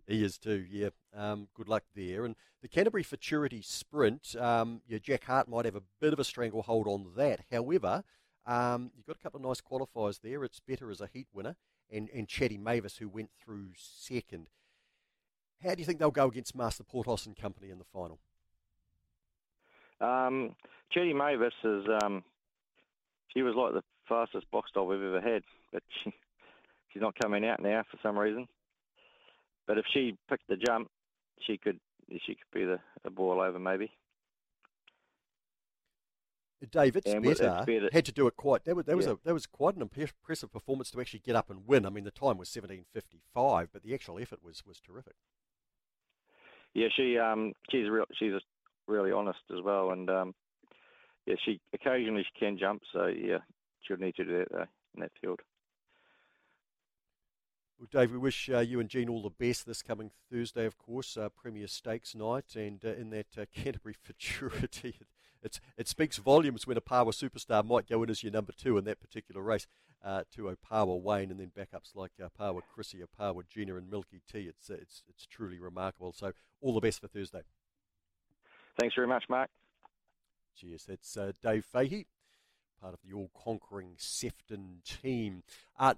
He 0.07 0.25
is 0.25 0.39
too, 0.39 0.65
yeah. 0.71 0.89
Um, 1.15 1.49
good 1.55 1.69
luck 1.69 1.85
there. 1.95 2.25
And 2.25 2.35
the 2.63 2.69
Canterbury 2.69 3.03
Futurity 3.03 3.61
Sprint, 3.61 4.35
um, 4.37 4.81
yeah, 4.89 4.99
Jack 4.99 5.25
Hart 5.25 5.49
might 5.49 5.67
have 5.67 5.77
a 5.77 5.83
bit 6.01 6.15
of 6.15 6.19
a 6.19 6.25
stranglehold 6.25 6.87
on 6.87 7.13
that. 7.17 7.41
However, 7.53 8.03
um, 8.47 8.91
you've 8.97 9.07
got 9.07 9.17
a 9.17 9.23
couple 9.23 9.39
of 9.39 9.47
nice 9.47 9.61
qualifiers 9.61 10.21
there. 10.23 10.43
It's 10.45 10.61
better 10.61 10.91
as 10.91 11.03
a 11.03 11.09
heat 11.13 11.29
winner, 11.35 11.57
and, 11.93 12.09
and 12.15 12.27
Chatty 12.27 12.57
Mavis, 12.57 12.97
who 12.97 13.09
went 13.09 13.31
through 13.39 13.69
second. 13.77 14.49
How 15.63 15.75
do 15.75 15.81
you 15.81 15.85
think 15.85 15.99
they'll 15.99 16.11
go 16.11 16.29
against 16.29 16.57
Master 16.57 16.85
Portos 16.85 17.27
and 17.27 17.37
company 17.37 17.69
in 17.69 17.79
the 17.79 17.85
final? 17.85 18.19
Um, 20.01 20.55
Chatty 20.91 21.13
Mavis 21.13 21.53
is, 21.63 21.85
um, 22.03 22.25
she 23.35 23.43
was 23.43 23.55
like 23.55 23.75
the 23.75 23.83
fastest 24.09 24.51
box 24.51 24.71
dog 24.73 24.89
we've 24.89 25.03
ever 25.03 25.21
had, 25.21 25.43
but 25.71 25.83
she, 26.03 26.15
she's 26.93 27.03
not 27.03 27.19
coming 27.21 27.45
out 27.45 27.61
now 27.61 27.85
for 27.91 27.99
some 28.03 28.19
reason. 28.19 28.49
But 29.69 29.77
if 29.79 29.85
she 29.93 30.17
picked 30.29 30.49
the 30.49 30.57
jump, 30.57 30.89
she 31.47 31.59
could 31.59 31.79
she 32.11 32.35
could 32.35 32.59
be 32.59 32.65
the 32.65 32.81
a 33.05 33.11
ball 33.11 33.41
over 33.41 33.59
maybe. 33.59 33.93
Dave, 36.73 36.97
it's 36.97 37.15
better. 37.15 37.89
Had 37.93 38.05
to 38.07 38.13
do 38.13 38.27
it 38.27 38.37
quite. 38.37 38.65
That 38.65 38.75
was 38.75 38.87
that 38.87 38.97
was 38.97 39.07
yeah. 39.07 39.13
a 39.13 39.17
that 39.25 39.35
was 39.35 39.47
quite 39.47 39.77
an 39.77 39.83
impressive 39.83 40.51
performance 40.51 40.91
to 40.91 41.01
actually 41.01 41.21
get 41.21 41.37
up 41.37 41.51
and 41.51 41.67
win. 41.69 41.87
I 41.87 41.91
mean, 41.91 42.03
the 42.03 42.11
time 42.11 42.39
was 42.39 42.49
seventeen 42.49 42.85
fifty 42.93 43.21
five, 43.33 43.69
but 43.73 43.85
the 43.85 43.95
actual 43.95 44.19
effort 44.19 44.43
was 44.43 44.65
was 44.67 44.81
terrific. 44.81 45.15
Yeah, 46.75 46.89
she 46.97 47.19
um 47.19 47.53
she's 47.71 47.89
real 47.89 48.07
she's 48.19 48.33
really 48.89 49.13
honest 49.13 49.39
as 49.53 49.63
well, 49.63 49.91
and 49.91 50.09
um 50.09 50.35
yeah 51.27 51.37
she 51.45 51.61
occasionally 51.75 52.25
she 52.25 52.41
can 52.41 52.59
jump, 52.59 52.83
so 52.93 53.07
yeah 53.07 53.39
she'll 53.83 53.99
need 53.99 54.17
to 54.17 54.25
do 54.25 54.39
that 54.39 54.49
though 54.51 54.67
in 54.95 55.01
that 55.03 55.13
field. 55.21 55.41
Well, 57.79 57.89
Dave, 57.93 58.11
we 58.11 58.19
wish 58.19 58.51
uh, 58.53 58.59
you 58.59 58.81
and 58.81 58.89
Jean 58.89 59.09
all 59.09 59.23
the 59.23 59.31
best 59.31 59.65
this 59.65 59.83
coming 59.83 60.11
Thursday, 60.33 60.67
of 60.67 60.77
course, 60.79 61.17
uh, 61.17 61.29
Premier 61.29 61.69
Stakes 61.69 62.13
night, 62.13 62.57
and 62.57 62.85
uh, 62.85 62.89
in 62.89 63.11
that 63.11 63.27
uh, 63.39 63.45
Canterbury 63.55 63.95
Futurity. 63.95 64.97
It's, 65.45 65.61
it 65.77 65.87
speaks 65.87 66.17
volumes 66.17 66.67
when 66.67 66.77
Opawa 66.77 67.13
Superstar 67.13 67.65
might 67.65 67.89
go 67.89 68.03
in 68.03 68.11
as 68.11 68.25
your 68.25 68.33
number 68.33 68.51
two 68.51 68.77
in 68.79 68.85
that 68.87 68.99
particular 68.99 69.41
race 69.41 69.69
uh, 70.05 70.25
to 70.35 70.53
Opawa 70.57 71.01
Wayne, 71.01 71.31
and 71.31 71.39
then 71.39 71.53
backups 71.57 71.95
like 71.95 72.11
Opawa 72.21 72.63
Chrissy, 72.75 72.99
Opawa 72.99 73.43
Gina, 73.49 73.77
and 73.77 73.89
Milky 73.89 74.23
Tea. 74.29 74.49
It's, 74.49 74.69
uh, 74.69 74.75
it's, 74.83 75.05
it's 75.09 75.25
truly 75.25 75.61
remarkable. 75.61 76.13
So, 76.13 76.33
all 76.61 76.75
the 76.75 76.81
best 76.81 77.01
for 77.01 77.07
Thursday. 77.07 77.43
Thanks 78.81 78.97
very 78.97 79.07
much, 79.07 79.27
Mark. 79.29 79.51
Cheers. 80.57 80.85
That's 80.89 81.17
Dave 81.45 81.65
Fahey, 81.65 82.07
part 82.83 82.95
of 82.95 82.99
the 83.09 83.15
all 83.15 83.31
conquering 83.41 83.95
Sefton 83.99 84.83
team. 84.85 85.45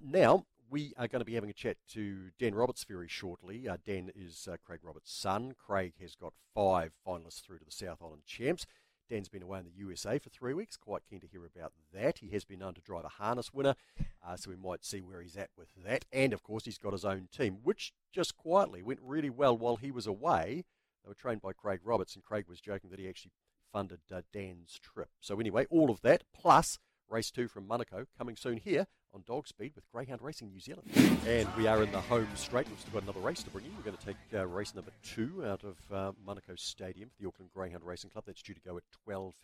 now, 0.05 0.45
we 0.71 0.93
are 0.97 1.09
going 1.09 1.21
to 1.21 1.27
be 1.27 1.35
having 1.35 1.51
a 1.51 1.55
chat 1.55 1.77
to 1.93 2.31
Dan 2.39 2.55
Roberts 2.55 2.85
very 2.85 3.09
shortly. 3.09 3.69
Uh, 3.69 3.77
Dan 3.85 4.11
is 4.15 4.49
uh, 4.51 4.57
Craig 4.65 4.81
Roberts' 4.83 5.13
son. 5.13 5.53
Craig 5.59 5.95
has 6.01 6.15
got 6.15 6.33
five 6.55 6.93
finalists 7.07 7.43
through 7.43 7.59
to 7.59 7.65
the 7.65 7.73
South 7.73 7.99
Island 8.01 8.23
Champs. 8.25 8.67
Dan's 9.09 9.29
been 9.29 9.43
away 9.43 9.59
in 9.59 9.65
the 9.65 9.77
USA 9.77 10.19
for 10.19 10.31
three 10.31 10.55
weeks. 10.55 10.77
Quite 10.77 11.03
keen 11.11 11.19
to 11.21 11.27
hear 11.27 11.45
about 11.45 11.73
that. 11.93 12.19
He 12.19 12.29
has 12.31 12.45
been 12.45 12.61
known 12.61 12.75
to 12.75 12.81
drive 12.81 13.05
a 13.05 13.09
harness 13.09 13.53
winner, 13.53 13.75
uh, 14.25 14.37
so 14.37 14.51
we 14.51 14.57
might 14.57 14.85
see 14.85 15.01
where 15.01 15.21
he's 15.21 15.37
at 15.37 15.51
with 15.59 15.71
that. 15.85 16.05
And 16.13 16.33
of 16.33 16.45
course, 16.45 16.65
he's 16.65 16.79
got 16.79 16.93
his 16.93 17.05
own 17.05 17.29
team, 17.37 17.59
which 17.65 17.93
just 18.13 18.37
quietly 18.37 18.83
went 18.83 19.01
really 19.03 19.31
well 19.31 19.59
while 19.59 19.77
he 19.77 19.91
was 19.91 20.07
away. 20.07 20.65
They 21.03 21.09
were 21.09 21.15
trained 21.15 21.43
by 21.43 21.53
Craig 21.53 21.81
Roberts, 21.83 22.15
and 22.15 22.23
Craig 22.23 22.45
was 22.49 22.61
joking 22.61 22.91
that 22.91 23.01
he 23.01 23.09
actually 23.09 23.33
funded 23.73 24.01
uh, 24.15 24.23
Dan's 24.33 24.79
trip. 24.81 25.09
So 25.21 25.41
anyway, 25.41 25.67
all 25.71 25.91
of 25.91 26.03
that 26.03 26.23
plus 26.33 26.79
race 27.09 27.33
two 27.33 27.49
from 27.49 27.67
Manukau 27.67 28.07
coming 28.17 28.37
soon 28.37 28.59
here 28.59 28.87
on 29.15 29.23
Dog 29.27 29.47
Speed 29.47 29.73
with 29.75 29.91
Greyhound 29.93 30.23
Racing 30.23 30.51
New 30.51 30.61
Zealand. 30.61 30.89
And 31.27 31.49
we 31.57 31.67
are 31.67 31.83
in 31.83 31.91
the 31.93 32.01
home 32.01 32.29
straight. 32.35 32.69
We've 32.69 32.81
still 32.81 32.93
got 32.93 33.03
another 33.03 33.21
race 33.21 33.43
to 33.43 33.51
bring 33.51 33.65
you. 33.65 33.73
We're 33.77 33.85
going 33.85 33.97
to 33.97 34.05
take 34.05 34.17
uh, 34.35 34.47
race 34.47 34.75
number 34.75 34.91
two 35.03 35.45
out 35.47 35.65
of 35.65 35.77
uh, 35.93 36.13
Manukau 36.27 36.59
Stadium 36.59 37.09
for 37.09 37.23
the 37.23 37.29
Auckland 37.29 37.51
Greyhound 37.53 37.85
Racing 37.85 38.11
Club. 38.11 38.25
That's 38.27 38.43
due 38.43 38.55
to 38.55 38.61
go 38.61 38.77
at 38.77 38.85
12.52. 39.09 39.35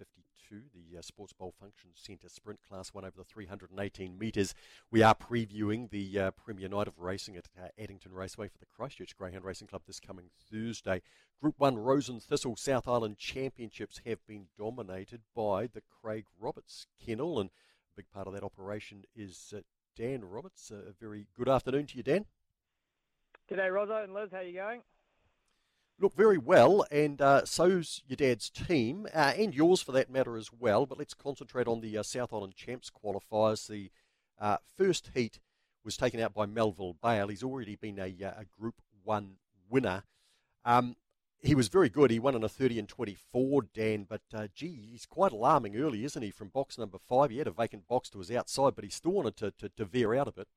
The 0.51 0.99
uh, 0.99 1.03
Sports 1.03 1.33
Bowl 1.33 1.53
Function 1.61 1.91
Centre 1.95 2.29
Sprint 2.29 2.61
Class 2.69 2.95
1 2.95 3.05
over 3.05 3.17
the 3.17 3.25
318 3.25 4.19
metres. 4.19 4.55
We 4.91 5.03
are 5.03 5.15
previewing 5.15 5.91
the 5.91 6.21
uh, 6.21 6.31
Premier 6.33 6.69
Night 6.69 6.89
of 6.89 6.99
Racing 6.99 7.37
at 7.37 7.49
uh, 7.61 7.69
Addington 7.79 8.13
Raceway 8.13 8.49
for 8.49 8.59
the 8.59 8.67
Christchurch 8.67 9.17
Greyhound 9.17 9.45
Racing 9.45 9.69
Club 9.69 9.83
this 9.87 10.01
coming 10.01 10.31
Thursday. 10.51 11.03
Group 11.41 11.57
1 11.59 11.77
Rose 11.77 12.09
and 12.09 12.23
Thistle 12.23 12.57
South 12.57 12.89
Island 12.89 13.19
Championships 13.19 14.01
have 14.07 14.27
been 14.27 14.47
dominated 14.59 15.21
by 15.35 15.67
the 15.67 15.83
Craig 16.01 16.25
Roberts 16.41 16.87
kennel 17.05 17.39
and 17.39 17.51
big 17.97 18.11
part 18.13 18.27
of 18.27 18.35
that 18.35 18.43
operation 18.43 19.05
is 19.15 19.55
uh, 19.57 19.61
Dan 19.97 20.25
Roberts. 20.25 20.71
Uh, 20.71 20.91
a 20.91 20.93
very 21.01 21.27
good 21.37 21.49
afternoon 21.49 21.87
to 21.87 21.97
you, 21.97 22.03
Dan. 22.03 22.27
G'day, 23.51 23.73
Rosso 23.73 24.03
and 24.03 24.13
Liz. 24.13 24.31
How 24.33 24.39
are 24.39 24.43
you 24.43 24.53
going? 24.53 24.83
Look, 25.99 26.15
very 26.15 26.37
well, 26.37 26.85
and 26.91 27.23
uh, 27.23 27.47
so's 27.47 28.03
your 28.07 28.17
dad's 28.17 28.51
team, 28.51 29.07
uh, 29.15 29.33
and 29.39 29.55
yours 29.55 29.81
for 29.81 29.93
that 29.93 30.11
matter 30.11 30.37
as 30.37 30.51
well. 30.53 30.85
But 30.85 30.99
let's 30.99 31.15
concentrate 31.15 31.67
on 31.67 31.81
the 31.81 31.97
uh, 31.97 32.03
South 32.03 32.35
Island 32.35 32.55
Champs 32.55 32.91
qualifiers. 32.91 33.67
The 33.67 33.91
uh, 34.39 34.59
first 34.77 35.11
heat 35.15 35.41
was 35.83 35.97
taken 35.97 36.21
out 36.21 36.35
by 36.35 36.45
Melville 36.45 36.97
Bale. 37.03 37.29
He's 37.29 37.43
already 37.43 37.77
been 37.77 37.99
a, 37.99 38.13
a 38.23 38.45
Group 38.61 38.75
1 39.05 39.37
winner. 39.71 40.03
Um, 40.67 40.97
he 41.47 41.55
was 41.55 41.69
very 41.69 41.89
good. 41.89 42.11
He 42.11 42.19
won 42.19 42.35
in 42.35 42.43
a 42.43 42.49
30 42.49 42.79
and 42.79 42.89
24, 42.89 43.63
Dan, 43.73 44.07
but 44.09 44.23
uh, 44.35 44.49
gee, 44.55 44.89
he's 44.91 45.07
quite 45.07 45.33
alarming 45.33 45.77
early, 45.77 46.05
isn't 46.05 46.23
he? 46.23 46.31
From 46.31 46.49
box 46.49 46.77
number 46.77 46.99
five, 46.99 47.31
he 47.31 47.39
had 47.39 47.47
a 47.47 47.53
vacant 47.53 47.87
box 47.89 48.11
to 48.11 48.19
his 48.19 48.31
outside, 48.31 48.75
but 48.75 48.85
he 48.85 48.91
still 48.91 49.13
wanted 49.13 49.37
to, 49.37 49.51
to, 49.53 49.69
to 49.71 49.85
veer 49.85 50.15
out 50.15 50.29
of 50.29 50.39
it. 50.39 50.49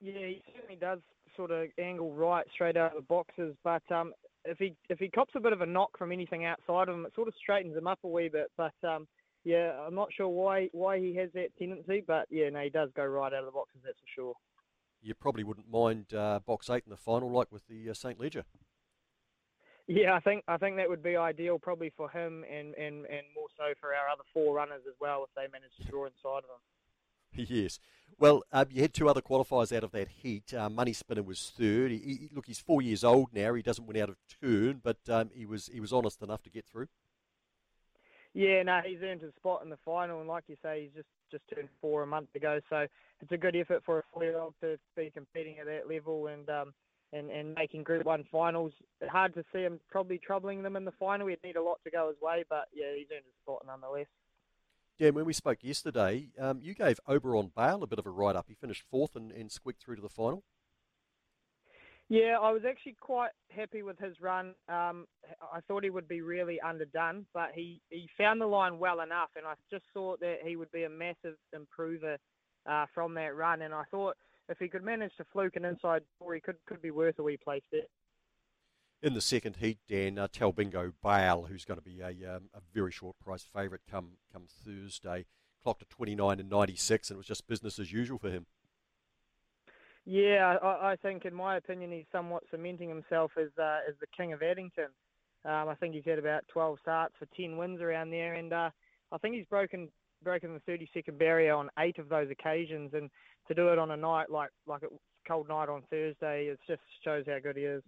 Yeah, 0.00 0.26
he 0.26 0.42
certainly 0.54 0.76
does 0.76 1.00
sort 1.36 1.50
of 1.50 1.68
angle 1.78 2.12
right 2.12 2.46
straight 2.52 2.76
out 2.76 2.92
of 2.92 2.96
the 2.96 3.06
boxes, 3.06 3.56
but 3.64 3.82
um, 3.90 4.12
if 4.44 4.58
he 4.58 4.74
if 4.90 4.98
he 4.98 5.08
cops 5.08 5.32
a 5.34 5.40
bit 5.40 5.52
of 5.52 5.62
a 5.62 5.66
knock 5.66 5.96
from 5.96 6.12
anything 6.12 6.44
outside 6.44 6.88
of 6.88 6.94
him, 6.94 7.06
it 7.06 7.14
sort 7.14 7.28
of 7.28 7.34
straightens 7.40 7.76
him 7.76 7.86
up 7.86 7.98
a 8.04 8.08
wee 8.08 8.28
bit. 8.28 8.50
But 8.56 8.74
um, 8.86 9.08
yeah, 9.44 9.72
I'm 9.86 9.94
not 9.94 10.12
sure 10.12 10.28
why 10.28 10.68
why 10.72 10.98
he 10.98 11.14
has 11.16 11.30
that 11.32 11.56
tendency, 11.58 12.04
but 12.06 12.26
yeah, 12.30 12.50
no, 12.50 12.60
he 12.60 12.70
does 12.70 12.90
go 12.94 13.04
right 13.04 13.32
out 13.32 13.40
of 13.40 13.46
the 13.46 13.52
boxes, 13.52 13.80
that's 13.84 13.98
for 13.98 14.14
sure. 14.14 14.34
You 15.02 15.14
probably 15.14 15.44
wouldn't 15.44 15.70
mind 15.70 16.12
uh, 16.14 16.40
box 16.46 16.68
eight 16.68 16.84
in 16.86 16.90
the 16.90 16.96
final, 16.96 17.30
like 17.30 17.50
with 17.50 17.66
the 17.66 17.90
uh, 17.90 17.94
St. 17.94 18.20
Leger. 18.20 18.44
Yeah, 19.86 20.14
I 20.14 20.20
think 20.20 20.44
I 20.48 20.56
think 20.56 20.76
that 20.76 20.88
would 20.88 21.02
be 21.02 21.16
ideal, 21.16 21.58
probably 21.58 21.92
for 21.94 22.08
him, 22.08 22.44
and, 22.50 22.74
and, 22.74 23.04
and 23.06 23.26
more 23.34 23.48
so 23.56 23.74
for 23.80 23.94
our 23.94 24.08
other 24.08 24.22
four 24.32 24.54
runners 24.54 24.82
as 24.88 24.94
well, 25.00 25.24
if 25.24 25.30
they 25.34 25.42
manage 25.52 25.76
to 25.76 25.84
draw 25.84 26.06
inside 26.06 26.38
of 26.38 26.44
him. 26.44 26.60
Yes. 27.36 27.80
Well, 28.16 28.44
um, 28.52 28.66
you 28.70 28.80
had 28.80 28.94
two 28.94 29.08
other 29.08 29.20
qualifiers 29.20 29.76
out 29.76 29.82
of 29.82 29.90
that 29.90 30.06
heat. 30.08 30.54
Uh, 30.54 30.70
Money 30.70 30.92
Spinner 30.92 31.24
was 31.24 31.52
third. 31.58 31.90
He, 31.90 31.98
he, 31.98 32.30
look, 32.32 32.46
he's 32.46 32.60
four 32.60 32.80
years 32.80 33.02
old 33.02 33.30
now. 33.34 33.52
He 33.54 33.62
doesn't 33.62 33.86
win 33.86 33.96
out 34.00 34.08
of 34.08 34.16
turn, 34.40 34.80
but 34.84 34.98
um, 35.08 35.30
he 35.34 35.44
was 35.44 35.66
he 35.66 35.80
was 35.80 35.92
honest 35.92 36.22
enough 36.22 36.40
to 36.44 36.50
get 36.50 36.64
through. 36.64 36.86
Yeah, 38.32 38.62
no, 38.62 38.80
he's 38.84 39.02
earned 39.02 39.20
his 39.20 39.34
spot 39.34 39.62
in 39.64 39.70
the 39.70 39.78
final, 39.84 40.20
and 40.20 40.28
like 40.28 40.44
you 40.46 40.56
say, 40.62 40.82
he's 40.82 40.92
just 40.94 41.08
just 41.30 41.42
turned 41.52 41.68
four 41.80 42.02
a 42.02 42.06
month 42.06 42.32
ago. 42.36 42.60
So 42.70 42.86
it's 43.20 43.32
a 43.32 43.36
good 43.36 43.56
effort 43.56 43.82
for 43.84 43.98
a 43.98 44.02
four-year-old 44.12 44.54
to 44.60 44.78
be 44.96 45.10
competing 45.12 45.58
at 45.58 45.66
that 45.66 45.88
level 45.88 46.28
and 46.28 46.48
um, 46.48 46.72
and 47.14 47.30
and 47.30 47.54
making 47.54 47.84
Group 47.84 48.04
One 48.04 48.24
finals. 48.30 48.72
Hard 49.08 49.34
to 49.34 49.44
see 49.52 49.60
him 49.60 49.80
probably 49.90 50.18
troubling 50.18 50.62
them 50.62 50.76
in 50.76 50.84
the 50.84 50.92
final. 50.92 51.28
He'd 51.28 51.42
need 51.44 51.56
a 51.56 51.62
lot 51.62 51.78
to 51.84 51.90
go 51.90 52.08
his 52.08 52.20
way, 52.20 52.44
but 52.48 52.66
yeah, 52.74 52.94
he's 52.96 53.06
earned 53.12 53.24
his 53.24 53.34
spot 53.42 53.62
nonetheless. 53.66 54.06
Dan, 54.98 55.14
when 55.14 55.24
we 55.24 55.32
spoke 55.32 55.58
yesterday, 55.62 56.28
um, 56.38 56.60
you 56.62 56.74
gave 56.74 57.00
Oberon 57.08 57.50
Bale 57.56 57.82
a 57.82 57.86
bit 57.86 57.98
of 57.98 58.06
a 58.06 58.10
write 58.10 58.36
up. 58.36 58.46
He 58.48 58.54
finished 58.54 58.84
fourth 58.90 59.16
and, 59.16 59.32
and 59.32 59.50
squeaked 59.50 59.82
through 59.82 59.96
to 59.96 60.02
the 60.02 60.08
final. 60.08 60.44
Yeah, 62.08 62.36
I 62.40 62.52
was 62.52 62.62
actually 62.68 62.96
quite 63.00 63.30
happy 63.48 63.82
with 63.82 63.98
his 63.98 64.20
run. 64.20 64.54
Um, 64.68 65.06
I 65.40 65.60
thought 65.66 65.84
he 65.84 65.90
would 65.90 66.06
be 66.06 66.20
really 66.20 66.60
underdone, 66.60 67.24
but 67.32 67.50
he, 67.54 67.80
he 67.88 68.08
found 68.18 68.40
the 68.40 68.46
line 68.46 68.78
well 68.78 69.00
enough, 69.00 69.30
and 69.36 69.46
I 69.46 69.54
just 69.70 69.86
thought 69.94 70.20
that 70.20 70.38
he 70.44 70.54
would 70.54 70.70
be 70.70 70.84
a 70.84 70.90
massive 70.90 71.36
improver 71.54 72.18
uh, 72.66 72.86
from 72.94 73.14
that 73.14 73.34
run. 73.34 73.62
And 73.62 73.72
I 73.72 73.84
thought 73.90 74.16
if 74.48 74.58
he 74.58 74.68
could 74.68 74.84
manage 74.84 75.14
to 75.16 75.24
fluke 75.32 75.56
an 75.56 75.64
inside 75.64 76.02
four, 76.18 76.34
he 76.34 76.40
could 76.40 76.56
could 76.66 76.82
be 76.82 76.90
worth 76.90 77.18
a 77.18 77.22
wee 77.22 77.36
place 77.36 77.62
there 77.72 77.82
in 79.04 79.12
the 79.12 79.20
second 79.20 79.56
heat, 79.56 79.78
Dan 79.86 80.18
uh, 80.18 80.26
Talbingo 80.28 80.94
Bale, 81.02 81.44
who's 81.46 81.66
going 81.66 81.78
to 81.78 81.84
be 81.84 82.00
a, 82.00 82.36
um, 82.36 82.48
a 82.54 82.60
very 82.72 82.90
short 82.90 83.16
price 83.22 83.42
favourite 83.42 83.82
come 83.88 84.12
come 84.32 84.46
Thursday, 84.48 85.26
clocked 85.62 85.82
at 85.82 85.90
29 85.90 86.40
and 86.40 86.48
96, 86.48 87.10
and 87.10 87.16
it 87.16 87.18
was 87.18 87.26
just 87.26 87.46
business 87.46 87.78
as 87.78 87.92
usual 87.92 88.18
for 88.18 88.30
him. 88.30 88.46
Yeah, 90.06 90.56
I, 90.62 90.92
I 90.92 90.96
think, 90.96 91.26
in 91.26 91.34
my 91.34 91.56
opinion, 91.56 91.92
he's 91.92 92.06
somewhat 92.10 92.44
cementing 92.50 92.88
himself 92.88 93.32
as 93.36 93.50
uh, 93.58 93.80
as 93.86 93.94
the 94.00 94.06
king 94.16 94.32
of 94.32 94.42
Addington. 94.42 94.88
Um, 95.44 95.68
I 95.68 95.74
think 95.74 95.94
he's 95.94 96.06
had 96.06 96.18
about 96.18 96.48
12 96.48 96.78
starts 96.80 97.14
for 97.18 97.26
10 97.36 97.58
wins 97.58 97.82
around 97.82 98.10
there, 98.10 98.32
and 98.32 98.54
uh, 98.54 98.70
I 99.12 99.18
think 99.18 99.34
he's 99.34 99.46
broken 99.46 99.90
broken 100.22 100.54
the 100.54 100.60
30 100.60 100.88
second 100.94 101.18
barrier 101.18 101.52
on 101.54 101.68
eight 101.78 101.98
of 101.98 102.08
those 102.08 102.30
occasions. 102.30 102.92
And 102.94 103.10
to 103.48 103.54
do 103.54 103.68
it 103.68 103.78
on 103.78 103.90
a 103.90 103.96
night 103.96 104.30
like 104.30 104.50
like 104.66 104.82
a 104.82 104.88
cold 105.26 105.48
night 105.48 105.68
on 105.68 105.82
Thursday, 105.90 106.46
it 106.46 106.58
just 106.66 106.82
shows 107.02 107.24
how 107.26 107.38
good 107.38 107.56
he 107.56 107.64
is 107.64 107.82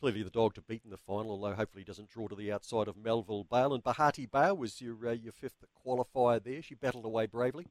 clearly 0.00 0.22
the 0.22 0.30
dog 0.30 0.54
to 0.54 0.62
beat 0.62 0.82
in 0.84 0.90
the 0.90 0.96
final, 0.96 1.30
although 1.30 1.54
hopefully 1.54 1.82
he 1.82 1.84
doesn't 1.84 2.10
draw 2.10 2.28
to 2.28 2.34
the 2.34 2.52
outside 2.52 2.88
of 2.88 2.96
Melville 2.96 3.44
Bale. 3.44 3.74
And 3.74 3.82
Bahati 3.82 4.30
Bale 4.30 4.56
was 4.56 4.80
your 4.80 4.96
uh, 5.06 5.12
your 5.12 5.32
fifth 5.32 5.64
qualifier 5.86 6.42
there. 6.42 6.62
She 6.62 6.74
battled 6.74 7.04
away 7.04 7.26
bravely. 7.26 7.66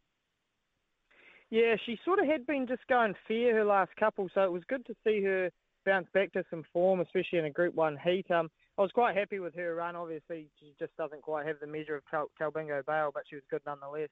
Yeah, 1.50 1.76
she 1.86 2.00
sort 2.04 2.20
of 2.20 2.26
had 2.26 2.46
been 2.48 2.68
just 2.68 2.86
going 2.88 3.14
fair 3.28 3.56
her 3.56 3.66
last 3.66 3.96
couple, 3.98 4.28
so 4.34 4.42
it 4.42 4.52
was 4.52 4.64
good 4.68 4.86
to 4.88 4.96
see 5.06 5.22
her 5.24 5.52
bounce 5.86 6.08
back 6.14 6.34
to 6.34 6.44
some 6.50 6.64
form, 6.74 7.00
especially 7.02 7.40
in 7.40 7.46
a 7.46 7.52
Group 7.52 7.76
One 7.76 7.98
heat. 8.04 8.30
Um, 8.32 8.50
I 8.78 8.82
was 8.82 8.92
quite 8.92 9.16
happy 9.16 9.40
with 9.40 9.56
her 9.56 9.76
run. 9.76 9.96
Obviously, 9.96 10.50
she 10.60 10.74
just 10.80 10.96
doesn't 10.98 11.22
quite 11.22 11.46
have 11.46 11.60
the 11.62 11.68
measure 11.68 11.96
of 11.96 12.04
Cal- 12.10 12.32
Talbingo 12.42 12.84
Bale, 12.86 13.12
but 13.14 13.24
she 13.30 13.36
was 13.36 13.44
good 13.50 13.62
nonetheless. 13.66 14.10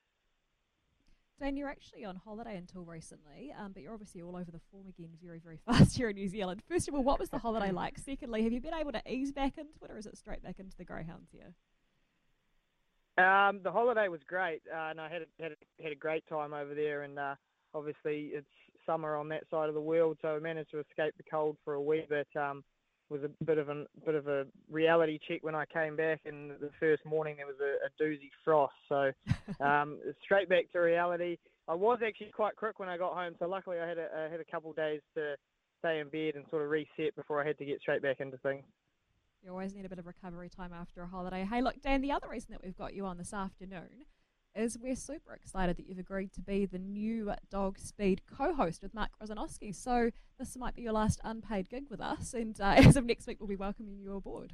Dan, 1.39 1.57
you're 1.57 1.69
actually 1.69 2.05
on 2.05 2.15
holiday 2.15 2.55
until 2.57 2.83
recently, 2.83 3.53
um, 3.57 3.71
but 3.71 3.81
you're 3.81 3.93
obviously 3.93 4.21
all 4.21 4.35
over 4.35 4.51
the 4.51 4.61
form 4.71 4.87
again 4.87 5.09
very, 5.21 5.39
very 5.39 5.57
fast 5.65 5.97
here 5.97 6.09
in 6.09 6.15
New 6.15 6.27
Zealand. 6.27 6.61
First 6.67 6.87
of 6.87 6.93
all, 6.93 7.03
what 7.03 7.19
was 7.19 7.29
the 7.29 7.39
holiday 7.39 7.71
like? 7.73 7.97
Secondly, 7.97 8.43
have 8.43 8.53
you 8.53 8.61
been 8.61 8.73
able 8.73 8.91
to 8.91 9.01
ease 9.11 9.31
back 9.31 9.57
into 9.57 9.73
it, 9.83 9.91
or 9.91 9.97
is 9.97 10.05
it 10.05 10.17
straight 10.17 10.43
back 10.43 10.59
into 10.59 10.77
the 10.77 10.85
greyhounds 10.85 11.29
here? 11.31 11.55
Um, 13.17 13.61
the 13.63 13.71
holiday 13.71 14.07
was 14.07 14.21
great, 14.27 14.61
uh, 14.73 14.89
and 14.89 14.99
I 14.99 15.09
had 15.09 15.21
a, 15.23 15.43
had 15.43 15.51
a, 15.51 15.83
had 15.83 15.91
a 15.91 15.95
great 15.95 16.23
time 16.27 16.53
over 16.53 16.73
there. 16.73 17.03
And 17.03 17.19
uh, 17.19 17.35
obviously, 17.73 18.31
it's 18.33 18.47
summer 18.85 19.15
on 19.15 19.29
that 19.29 19.43
side 19.51 19.69
of 19.69 19.75
the 19.75 19.81
world, 19.81 20.17
so 20.21 20.35
I 20.35 20.39
managed 20.39 20.71
to 20.71 20.79
escape 20.79 21.13
the 21.17 21.23
cold 21.29 21.57
for 21.63 21.73
a 21.73 21.81
wee 21.81 22.05
bit. 22.09 22.27
Um, 22.35 22.63
was 23.13 23.21
a 23.23 23.43
bit 23.45 23.59
of 23.59 23.69
a 23.69 23.85
bit 24.05 24.15
of 24.15 24.27
a 24.27 24.45
reality 24.69 25.19
check 25.27 25.43
when 25.43 25.53
I 25.53 25.65
came 25.65 25.95
back, 25.95 26.21
and 26.25 26.51
the 26.51 26.71
first 26.79 27.05
morning 27.05 27.37
there 27.37 27.45
was 27.45 27.55
a, 27.61 27.85
a 27.85 28.03
doozy 28.03 28.31
frost. 28.43 28.73
So 28.89 29.11
um, 29.63 29.99
straight 30.23 30.49
back 30.49 30.71
to 30.73 30.79
reality. 30.79 31.37
I 31.67 31.75
was 31.75 31.99
actually 32.05 32.31
quite 32.31 32.55
quick 32.55 32.79
when 32.79 32.89
I 32.89 32.97
got 32.97 33.13
home, 33.13 33.35
so 33.39 33.47
luckily 33.47 33.79
I 33.79 33.87
had 33.87 33.97
a, 33.97 34.07
I 34.17 34.31
had 34.31 34.39
a 34.39 34.51
couple 34.51 34.71
of 34.71 34.75
days 34.75 34.99
to 35.15 35.35
stay 35.79 35.99
in 35.99 36.09
bed 36.09 36.35
and 36.35 36.45
sort 36.49 36.63
of 36.63 36.69
reset 36.69 37.15
before 37.15 37.41
I 37.41 37.47
had 37.47 37.57
to 37.59 37.65
get 37.65 37.79
straight 37.79 38.01
back 38.01 38.19
into 38.19 38.37
things. 38.37 38.63
You 39.43 39.51
always 39.51 39.73
need 39.73 39.85
a 39.85 39.89
bit 39.89 39.99
of 39.99 40.07
recovery 40.07 40.49
time 40.49 40.71
after 40.73 41.03
a 41.03 41.07
holiday. 41.07 41.45
Hey, 41.49 41.61
look, 41.61 41.81
Dan, 41.81 42.01
the 42.01 42.11
other 42.11 42.27
reason 42.29 42.51
that 42.51 42.63
we've 42.63 42.77
got 42.77 42.93
you 42.93 43.05
on 43.05 43.17
this 43.17 43.33
afternoon 43.33 44.05
is 44.55 44.77
we're 44.77 44.95
super 44.95 45.33
excited 45.33 45.77
that 45.77 45.87
you've 45.87 45.99
agreed 45.99 46.31
to 46.33 46.41
be 46.41 46.65
the 46.65 46.79
new 46.79 47.33
Dog 47.49 47.79
Speed 47.79 48.21
co-host 48.25 48.81
with 48.81 48.93
Mark 48.93 49.11
Rosanowski. 49.21 49.73
So 49.73 50.11
this 50.39 50.55
might 50.57 50.75
be 50.75 50.83
your 50.83 50.93
last 50.93 51.19
unpaid 51.23 51.69
gig 51.69 51.85
with 51.89 52.01
us, 52.01 52.33
and 52.33 52.59
uh, 52.59 52.73
as 52.77 52.95
of 52.95 53.05
next 53.05 53.27
week, 53.27 53.37
we'll 53.39 53.47
be 53.47 53.55
welcoming 53.55 53.97
you 53.97 54.15
aboard. 54.15 54.53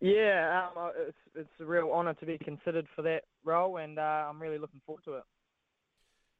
Yeah, 0.00 0.68
um, 0.74 0.82
uh, 0.84 0.88
it's 1.08 1.18
it's 1.34 1.60
a 1.60 1.64
real 1.64 1.90
honour 1.92 2.14
to 2.14 2.26
be 2.26 2.36
considered 2.36 2.86
for 2.94 3.02
that 3.02 3.22
role, 3.44 3.76
and 3.76 3.98
uh, 3.98 4.26
I'm 4.28 4.42
really 4.42 4.58
looking 4.58 4.80
forward 4.84 5.04
to 5.04 5.14
it. 5.14 5.22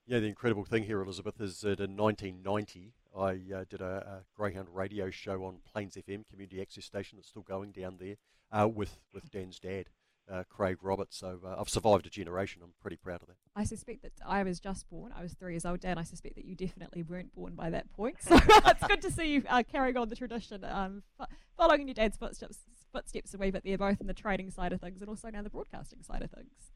Yeah, 0.07 0.19
the 0.19 0.27
incredible 0.27 0.65
thing 0.65 0.83
here, 0.83 1.01
Elizabeth, 1.01 1.41
is 1.41 1.61
that 1.61 1.79
in 1.79 1.97
1990, 1.97 2.93
I 3.17 3.55
uh, 3.55 3.65
did 3.71 3.81
a, 3.81 3.85
a, 3.85 4.25
Greyhound 4.37 4.67
radio 4.73 5.11
show 5.11 5.45
on 5.45 5.59
Plains 5.73 5.95
FM, 5.95 6.29
community 6.29 6.61
access 6.61 6.87
station 6.87 7.19
that's 7.19 7.29
still 7.29 7.43
going 7.43 7.71
down 7.71 7.99
there, 8.01 8.17
uh, 8.51 8.67
with 8.67 8.99
with 9.15 9.31
Dan's 9.31 9.61
dad 9.61 9.87
uh, 10.31 10.45
Craig 10.49 10.79
Roberts. 10.83 11.17
So 11.17 11.41
uh, 11.45 11.57
I've 11.59 11.69
survived 11.69 12.07
a 12.07 12.11
generation. 12.11 12.63
I'm 12.63 12.73
pretty 12.81 12.97
proud 12.97 13.23
of 13.23 13.29
that. 13.29 13.37
I 13.55 13.65
suspect 13.65 14.03
that 14.03 14.13
I 14.27 14.43
was 14.43 14.61
just 14.61 14.89
born. 14.89 15.13
I 15.17 15.23
was 15.23 15.35
three 15.35 15.53
years 15.53 15.65
old, 15.65 15.81
Dan. 15.81 15.99
I 15.99 16.03
suspect 16.03 16.37
that 16.37 16.45
you 16.45 16.55
definitely 16.55 17.03
weren't 17.03 17.35
born 17.35 17.55
by 17.55 17.71
that 17.71 17.93
point. 17.93 18.17
So 18.21 18.37
it's 18.49 18.87
good 18.87 19.03
to 19.03 19.11
see 19.11 19.33
you 19.33 19.43
uh, 19.49 19.63
carrying 19.71 19.97
on 19.97 20.09
the 20.09 20.17
tradition, 20.17 20.65
um, 20.65 21.03
f- 21.21 21.29
following 21.57 21.83
in 21.83 21.89
your 21.89 21.95
dad's 21.95 22.17
footsteps, 22.17 22.59
footsteps 22.93 23.35
a 23.35 23.39
wee 23.39 23.51
bit 23.51 23.65
there, 23.65 23.79
both 23.79 24.01
in 24.01 24.07
the 24.07 24.15
trading 24.15 24.51
side 24.51 24.73
of 24.73 24.81
things 24.81 25.01
and 25.01 25.09
also 25.09 25.31
now 25.31 25.43
the 25.43 25.51
broadcasting 25.51 26.03
side 26.03 26.23
of 26.23 26.31
things. 26.31 26.73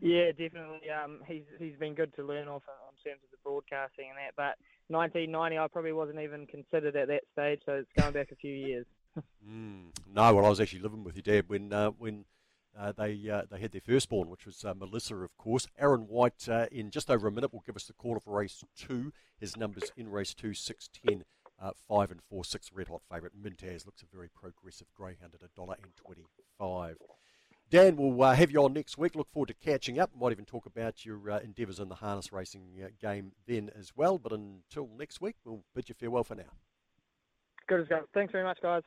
Yeah, 0.00 0.32
definitely. 0.32 0.90
Um, 0.90 1.20
he's 1.26 1.44
he's 1.58 1.76
been 1.78 1.94
good 1.94 2.14
to 2.16 2.24
learn 2.24 2.48
off 2.48 2.62
in 2.66 3.10
terms 3.10 3.22
of 3.22 3.30
the 3.30 3.36
broadcasting 3.44 4.08
and 4.08 4.18
that. 4.18 4.34
But 4.36 4.56
1990, 4.88 5.58
I 5.58 5.68
probably 5.68 5.92
wasn't 5.92 6.18
even 6.18 6.46
considered 6.46 6.96
at 6.96 7.08
that 7.08 7.22
stage, 7.32 7.60
so 7.64 7.74
it's 7.74 7.90
going 7.96 8.12
back 8.12 8.32
a 8.32 8.36
few 8.36 8.52
years 8.52 8.86
mm. 9.18 9.84
No, 10.12 10.34
well, 10.34 10.46
I 10.46 10.48
was 10.48 10.60
actually 10.60 10.80
living 10.80 11.04
with 11.04 11.16
your 11.16 11.22
dad 11.22 11.48
when 11.48 11.72
uh, 11.72 11.90
when 11.90 12.24
uh, 12.78 12.92
they 12.92 13.28
uh, 13.28 13.42
they 13.50 13.60
had 13.60 13.72
their 13.72 13.80
firstborn, 13.80 14.30
which 14.30 14.46
was 14.46 14.64
uh, 14.64 14.74
Melissa, 14.74 15.16
of 15.16 15.36
course. 15.36 15.66
Aaron 15.78 16.02
White, 16.02 16.48
uh, 16.48 16.66
in 16.72 16.90
just 16.90 17.10
over 17.10 17.28
a 17.28 17.32
minute, 17.32 17.52
will 17.52 17.62
give 17.66 17.76
us 17.76 17.84
the 17.84 17.92
call 17.92 18.18
for 18.18 18.38
race 18.38 18.64
two. 18.76 19.12
His 19.38 19.56
numbers 19.56 19.92
in 19.96 20.10
race 20.10 20.34
two, 20.34 20.54
610, 20.54 21.24
uh, 21.60 21.72
5 21.88 22.12
and 22.12 22.20
4, 22.22 22.44
6 22.44 22.70
red 22.72 22.88
hot 22.88 23.02
favourite. 23.10 23.32
Mintaz 23.36 23.84
looks 23.84 24.02
a 24.02 24.16
very 24.16 24.28
progressive 24.28 24.86
greyhound 24.96 25.34
at 25.34 25.40
$1.25. 25.56 26.94
Dan, 27.70 27.96
we'll 27.96 28.22
uh, 28.22 28.34
have 28.34 28.52
you 28.52 28.62
on 28.62 28.72
next 28.72 28.98
week. 28.98 29.16
Look 29.16 29.30
forward 29.32 29.48
to 29.48 29.54
catching 29.54 29.98
up. 29.98 30.10
Might 30.18 30.30
even 30.30 30.44
talk 30.44 30.66
about 30.66 31.04
your 31.04 31.28
endeavours 31.40 31.80
in 31.80 31.88
the 31.88 31.96
harness 31.96 32.32
racing 32.32 32.88
game 33.00 33.32
then 33.46 33.70
as 33.76 33.92
well. 33.96 34.18
But 34.18 34.32
until 34.32 34.88
next 34.96 35.20
week, 35.20 35.36
we'll 35.44 35.64
bid 35.74 35.88
you 35.88 35.96
farewell 35.98 36.22
for 36.24 36.36
now. 36.36 36.52
Good 37.66 37.80
as 37.80 37.88
go. 37.88 38.02
Thanks 38.14 38.30
very 38.30 38.44
much, 38.44 38.58
guys. 38.62 38.82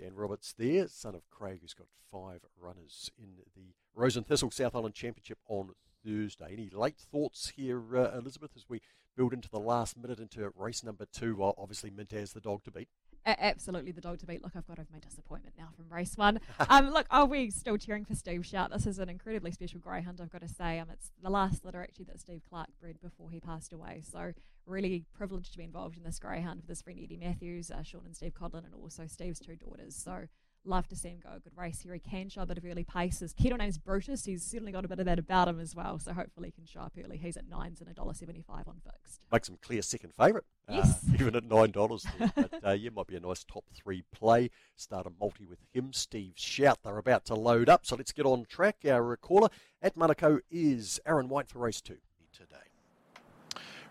Dan 0.00 0.14
Roberts 0.14 0.54
there, 0.56 0.88
son 0.88 1.14
of 1.14 1.28
Craig, 1.28 1.58
who's 1.60 1.74
got 1.74 1.88
five 2.10 2.40
runners 2.58 3.10
in 3.18 3.36
the 3.54 3.74
Rose 3.94 4.16
and 4.16 4.26
Thistle 4.26 4.50
South 4.50 4.74
Island 4.74 4.94
Championship 4.94 5.38
on 5.46 5.72
Thursday. 6.04 6.52
Any 6.52 6.70
late 6.70 6.96
thoughts 6.96 7.52
here, 7.54 7.82
uh, 7.96 8.16
Elizabeth, 8.16 8.52
as 8.56 8.64
we 8.66 8.80
build 9.14 9.34
into 9.34 9.50
the 9.50 9.60
last 9.60 9.98
minute 9.98 10.18
into 10.18 10.50
race 10.56 10.82
number 10.82 11.04
two? 11.04 11.36
Well, 11.36 11.54
obviously, 11.58 11.90
Mintaz 11.90 12.32
the 12.32 12.40
dog 12.40 12.64
to 12.64 12.70
beat. 12.70 12.88
Absolutely 13.26 13.92
the 13.92 14.00
dog 14.00 14.18
to 14.18 14.26
beat. 14.26 14.42
Look, 14.42 14.52
I've 14.56 14.66
got 14.66 14.78
over 14.78 14.88
my 14.92 14.98
disappointment 14.98 15.54
now 15.58 15.68
from 15.76 15.92
race 15.94 16.16
one. 16.16 16.40
um, 16.68 16.90
look, 16.90 17.06
are 17.10 17.26
we 17.26 17.50
still 17.50 17.76
cheering 17.76 18.04
for 18.04 18.14
Steve 18.14 18.46
Shout? 18.46 18.70
This 18.70 18.86
is 18.86 18.98
an 18.98 19.08
incredibly 19.08 19.52
special 19.52 19.78
greyhound, 19.78 20.20
I've 20.20 20.30
got 20.30 20.40
to 20.40 20.48
say. 20.48 20.78
Um, 20.78 20.88
it's 20.92 21.10
the 21.22 21.30
last 21.30 21.64
litter 21.64 21.82
actually 21.82 22.06
that 22.06 22.20
Steve 22.20 22.42
Clark 22.48 22.68
bred 22.80 23.00
before 23.00 23.30
he 23.30 23.40
passed 23.40 23.72
away. 23.72 24.02
So 24.10 24.32
really 24.66 25.04
privileged 25.12 25.52
to 25.52 25.58
be 25.58 25.64
involved 25.64 25.96
in 25.96 26.04
this 26.04 26.18
greyhound 26.18 26.60
with 26.60 26.68
his 26.68 26.80
friend 26.80 26.98
Eddie 27.02 27.18
Matthews, 27.18 27.70
uh, 27.70 27.82
Sean 27.82 28.02
and 28.06 28.16
Steve 28.16 28.34
Codlin, 28.34 28.64
and 28.64 28.74
also 28.74 29.06
Steve's 29.06 29.40
two 29.40 29.56
daughters. 29.56 29.96
So 29.96 30.26
Love 30.64 30.86
to 30.88 30.94
see 30.96 31.08
him 31.08 31.20
go 31.22 31.30
a 31.34 31.40
good 31.40 31.56
race 31.56 31.80
here. 31.80 31.94
He 31.94 31.98
can 32.00 32.28
show 32.28 32.42
a 32.42 32.46
bit 32.46 32.58
of 32.58 32.64
early 32.66 32.84
paces. 32.84 33.32
Kiddo 33.32 33.56
name's 33.56 33.78
Brutus. 33.78 34.26
He's 34.26 34.44
certainly 34.44 34.72
got 34.72 34.84
a 34.84 34.88
bit 34.88 34.98
of 35.00 35.06
that 35.06 35.18
about 35.18 35.48
him 35.48 35.58
as 35.58 35.74
well. 35.74 35.98
So 35.98 36.12
hopefully 36.12 36.48
he 36.48 36.52
can 36.52 36.66
show 36.66 36.80
up 36.80 36.92
early. 37.02 37.16
He's 37.16 37.38
at 37.38 37.48
nines 37.48 37.80
and 37.80 37.88
a 37.88 37.94
dollar 37.94 38.12
seventy-five 38.12 38.68
on 38.68 38.80
fixed. 38.84 39.22
Makes 39.32 39.48
him 39.48 39.58
clear 39.62 39.80
second 39.80 40.12
favourite. 40.14 40.44
Yes. 40.68 41.02
Uh, 41.08 41.14
even 41.20 41.34
at 41.34 41.44
nine 41.44 41.70
dollars. 41.70 42.04
but 42.36 42.52
uh, 42.64 42.72
yeah, 42.72 42.90
might 42.94 43.06
be 43.06 43.16
a 43.16 43.20
nice 43.20 43.42
top 43.42 43.64
three 43.74 44.04
play. 44.14 44.50
Start 44.76 45.06
a 45.06 45.10
multi 45.18 45.46
with 45.46 45.60
him. 45.72 45.94
Steve 45.94 46.34
Shout. 46.36 46.78
They're 46.84 46.98
about 46.98 47.24
to 47.26 47.34
load 47.34 47.70
up. 47.70 47.86
So 47.86 47.96
let's 47.96 48.12
get 48.12 48.26
on 48.26 48.44
track. 48.44 48.76
Our 48.86 49.16
caller 49.16 49.48
at 49.80 49.96
Manukau 49.96 50.40
is 50.50 51.00
Aaron 51.06 51.28
White 51.28 51.48
for 51.48 51.60
race 51.60 51.80
two. 51.80 51.96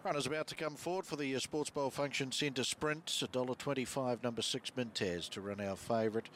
Runners 0.02 0.28
about 0.28 0.48
to 0.48 0.56
come 0.56 0.76
forward 0.76 1.06
for 1.06 1.18
the 1.18 1.36
uh, 1.36 1.40
Sports 1.40 1.70
Bowl 1.70 1.90
Function 1.90 2.32
Centre 2.32 2.64
Sprint. 2.64 3.06
$1.25, 3.08 4.24
number 4.24 4.42
six 4.42 4.72
Mintez 4.72 5.28
to 5.30 5.42
run 5.42 5.60
our 5.60 5.76
favourite. 5.76 6.30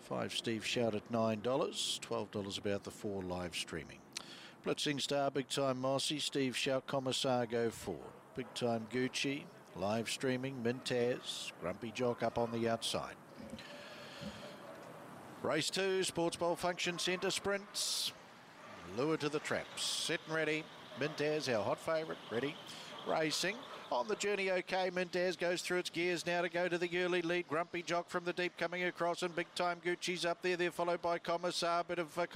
Five 0.00 0.32
Steve 0.32 0.64
Shout 0.64 0.94
at 0.94 1.12
$9. 1.12 1.42
$12 1.42 2.58
about 2.58 2.84
the 2.84 2.90
four 2.90 3.22
live 3.22 3.54
streaming. 3.54 3.98
Blitzing 4.64 5.02
Star, 5.02 5.30
Big 5.30 5.50
Time 5.50 5.78
Mossy, 5.82 6.18
Steve 6.18 6.56
Shout, 6.56 6.86
Commissar 6.86 7.44
go 7.44 7.68
forward. 7.68 8.00
Big 8.36 8.52
Time 8.54 8.86
Gucci, 8.90 9.42
live 9.76 10.08
streaming, 10.08 10.54
Mintez, 10.64 11.52
Grumpy 11.60 11.90
Jock 11.90 12.22
up 12.22 12.38
on 12.38 12.50
the 12.50 12.70
outside. 12.70 13.16
Race 15.42 15.68
two, 15.68 16.02
Sports 16.04 16.36
Bowl 16.36 16.56
Function 16.56 16.98
Centre 16.98 17.30
Sprints. 17.30 18.14
Lure 18.96 19.18
to 19.18 19.28
the 19.28 19.40
traps. 19.40 19.84
Set 19.84 20.20
and 20.26 20.34
ready. 20.34 20.64
Mintez, 20.98 21.54
our 21.54 21.62
hot 21.62 21.78
favourite, 21.78 22.18
ready. 22.30 22.54
Racing. 23.06 23.56
On 23.92 24.06
the 24.06 24.14
journey, 24.14 24.52
okay. 24.52 24.88
Mendez 24.94 25.36
goes 25.36 25.62
through 25.62 25.78
its 25.78 25.90
gears 25.90 26.24
now 26.24 26.42
to 26.42 26.48
go 26.48 26.68
to 26.68 26.78
the 26.78 26.88
early 26.98 27.22
lead. 27.22 27.48
Grumpy 27.48 27.82
Jock 27.82 28.08
from 28.08 28.24
the 28.24 28.32
deep 28.32 28.56
coming 28.56 28.84
across, 28.84 29.24
and 29.24 29.34
big 29.34 29.52
time 29.56 29.78
Gucci's 29.84 30.24
up 30.24 30.40
there. 30.42 30.56
They're 30.56 30.70
followed 30.70 31.02
by 31.02 31.18
Commissar. 31.18 31.82
Bit 31.82 31.98
of 31.98 32.16
uh, 32.16 32.26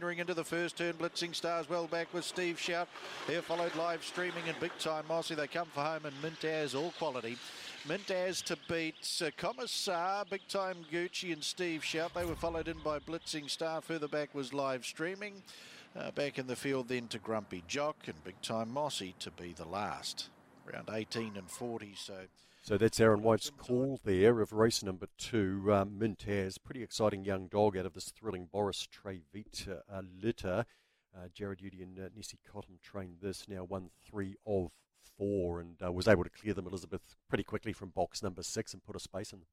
ring 0.00 0.20
into 0.20 0.32
the 0.32 0.42
first 0.42 0.78
turn. 0.78 0.94
Blitzing 0.94 1.34
Stars 1.34 1.68
well 1.68 1.86
back 1.86 2.14
with 2.14 2.24
Steve 2.24 2.58
Shout. 2.58 2.88
They're 3.26 3.42
followed 3.42 3.74
live 3.76 4.02
streaming 4.02 4.44
and 4.48 4.58
big 4.58 4.72
time 4.78 5.04
Mossy. 5.06 5.34
They 5.34 5.48
come 5.48 5.68
for 5.74 5.82
home, 5.82 6.06
and 6.06 6.14
Mintaz 6.22 6.74
all 6.74 6.92
quality. 6.92 7.36
Mintaz 7.86 8.42
to 8.44 8.56
beat 8.68 9.22
uh, 9.22 9.30
Commissar, 9.36 10.24
Big 10.30 10.46
Time 10.48 10.78
Gucci 10.90 11.32
and 11.32 11.44
Steve 11.44 11.84
Shout. 11.84 12.14
They 12.14 12.24
were 12.24 12.36
followed 12.36 12.68
in 12.68 12.78
by 12.78 13.00
Blitzing 13.00 13.50
Star. 13.50 13.82
Further 13.82 14.08
back 14.08 14.34
was 14.34 14.54
live 14.54 14.86
streaming. 14.86 15.42
Uh, 15.94 16.10
back 16.10 16.38
in 16.38 16.46
the 16.46 16.56
field 16.56 16.88
then 16.88 17.06
to 17.08 17.18
Grumpy 17.18 17.62
Jock 17.68 17.96
and 18.06 18.24
Big 18.24 18.40
Time 18.40 18.70
Mossy 18.72 19.14
to 19.18 19.30
be 19.30 19.52
the 19.52 19.66
last. 19.66 20.30
Around 20.66 20.88
18 20.92 21.36
and 21.36 21.50
40, 21.50 21.94
so... 21.96 22.14
So 22.62 22.78
that's 22.78 23.00
Aaron 23.00 23.22
White's 23.22 23.50
call 23.50 23.98
there 24.04 24.40
of 24.40 24.52
race 24.52 24.84
number 24.84 25.08
two. 25.18 25.64
Um, 25.72 25.98
Mintaz, 25.98 26.58
pretty 26.62 26.82
exciting 26.82 27.24
young 27.24 27.48
dog 27.48 27.76
out 27.76 27.86
of 27.86 27.92
this 27.92 28.12
thrilling 28.16 28.48
Boris 28.50 28.86
Trevita 28.86 29.80
uh, 29.92 30.02
litter. 30.22 30.64
Uh, 31.14 31.26
Jared 31.34 31.60
Udy 31.60 31.82
and 31.82 31.98
uh, 31.98 32.08
Nessie 32.16 32.38
Cotton 32.50 32.78
trained 32.80 33.16
this, 33.20 33.48
now 33.48 33.64
won 33.64 33.90
three 34.08 34.36
of 34.46 34.70
four, 35.18 35.60
and 35.60 35.76
uh, 35.84 35.90
was 35.90 36.06
able 36.08 36.24
to 36.24 36.30
clear 36.30 36.54
them, 36.54 36.68
Elizabeth, 36.68 37.16
pretty 37.28 37.44
quickly 37.44 37.72
from 37.72 37.90
box 37.90 38.22
number 38.22 38.42
six 38.42 38.72
and 38.72 38.84
put 38.84 38.96
a 38.96 39.00
space 39.00 39.32
in 39.32 39.40
them. 39.40 39.48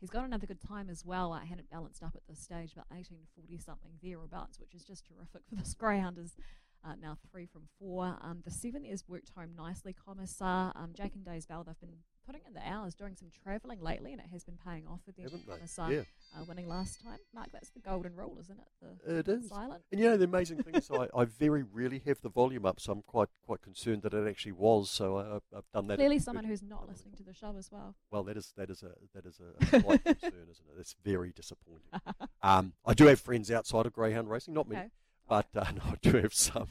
He's 0.00 0.10
got 0.10 0.24
another 0.24 0.46
good 0.46 0.60
time 0.60 0.90
as 0.90 1.04
well. 1.04 1.32
I 1.32 1.44
had 1.44 1.58
it 1.58 1.70
balanced 1.70 2.02
up 2.02 2.14
at 2.14 2.22
this 2.28 2.40
stage, 2.40 2.72
about 2.72 2.90
1840 2.90 3.58
something 3.58 3.92
thereabouts, 4.02 4.60
which 4.60 4.74
is 4.74 4.84
just 4.84 5.06
terrific 5.06 5.42
for 5.48 5.54
this 5.54 5.74
greyhound. 5.74 6.18
Is 6.18 6.36
uh, 6.84 6.94
now 7.00 7.16
three 7.30 7.46
from 7.46 7.62
four. 7.78 8.16
Um, 8.20 8.42
the 8.44 8.50
seven 8.50 8.84
has 8.84 9.04
worked 9.08 9.30
home 9.36 9.50
nicely. 9.56 9.94
Commissar, 9.94 10.72
um, 10.76 10.90
Jake 10.94 11.14
and 11.14 11.24
Days 11.24 11.46
Bell, 11.46 11.64
they've 11.64 11.80
been 11.80 11.98
putting 12.26 12.40
in 12.46 12.54
the 12.54 12.66
hours, 12.66 12.94
doing 12.94 13.14
some 13.14 13.28
travelling 13.42 13.80
lately, 13.80 14.12
and 14.12 14.20
it 14.20 14.28
has 14.32 14.44
been 14.44 14.56
paying 14.66 14.86
off 14.86 15.00
with 15.06 15.16
them. 15.16 15.24
Haven't 15.24 15.46
they? 15.46 15.54
Commissar 15.54 15.92
Yeah. 15.92 16.00
uh, 16.36 16.44
winning 16.48 16.68
last 16.68 17.00
time. 17.02 17.18
Mark, 17.34 17.48
that's 17.52 17.70
the 17.70 17.80
golden 17.80 18.14
rule, 18.16 18.36
isn't 18.40 18.58
it? 18.58 18.98
The 19.04 19.18
It 19.18 19.28
is. 19.28 19.48
silent. 19.48 19.82
And 19.92 20.00
you 20.00 20.08
know 20.08 20.16
the 20.16 20.24
amazing 20.24 20.62
thing 20.62 20.74
is 20.74 20.90
I, 20.90 21.08
I 21.14 21.24
very 21.24 21.62
rarely 21.62 22.00
have 22.06 22.20
the 22.20 22.28
volume 22.28 22.64
up, 22.66 22.80
so 22.80 22.92
I'm 22.92 23.02
quite 23.02 23.28
quite 23.44 23.62
concerned 23.62 24.02
that 24.02 24.14
it 24.14 24.26
actually 24.28 24.52
was. 24.52 24.90
So 24.90 25.18
I, 25.18 25.34
I've- 25.36 25.44
I've 25.56 25.70
done 25.72 25.86
that. 25.88 25.96
Clearly, 25.98 26.18
someone 26.18 26.44
who's 26.44 26.62
not 26.62 26.88
listening 26.88 27.14
to 27.16 27.22
the 27.22 27.34
show 27.34 27.54
as 27.58 27.70
well. 27.70 27.94
Well, 28.10 28.24
that 28.24 28.36
is 28.36 28.52
that 28.56 28.70
is 28.70 28.82
a 28.82 28.92
that 29.14 29.26
is 29.26 29.40
a, 29.40 29.66
slight 29.80 30.04
concern, 30.04 30.32
isn't 30.50 30.66
it? 30.68 30.76
That's 30.76 30.94
very 31.04 31.32
disappointing. 31.32 31.82
Um, 32.42 32.72
I 32.84 32.94
do 32.94 33.06
have 33.06 33.20
friends 33.20 33.50
outside 33.50 33.86
of 33.86 33.92
greyhound 33.92 34.28
racing, 34.30 34.54
not 34.54 34.66
Okay. 34.70 34.88
but 35.28 35.46
uh, 35.54 35.64
no, 35.76 35.82
I 35.84 35.94
do 36.02 36.16
have 36.18 36.34
some. 36.34 36.68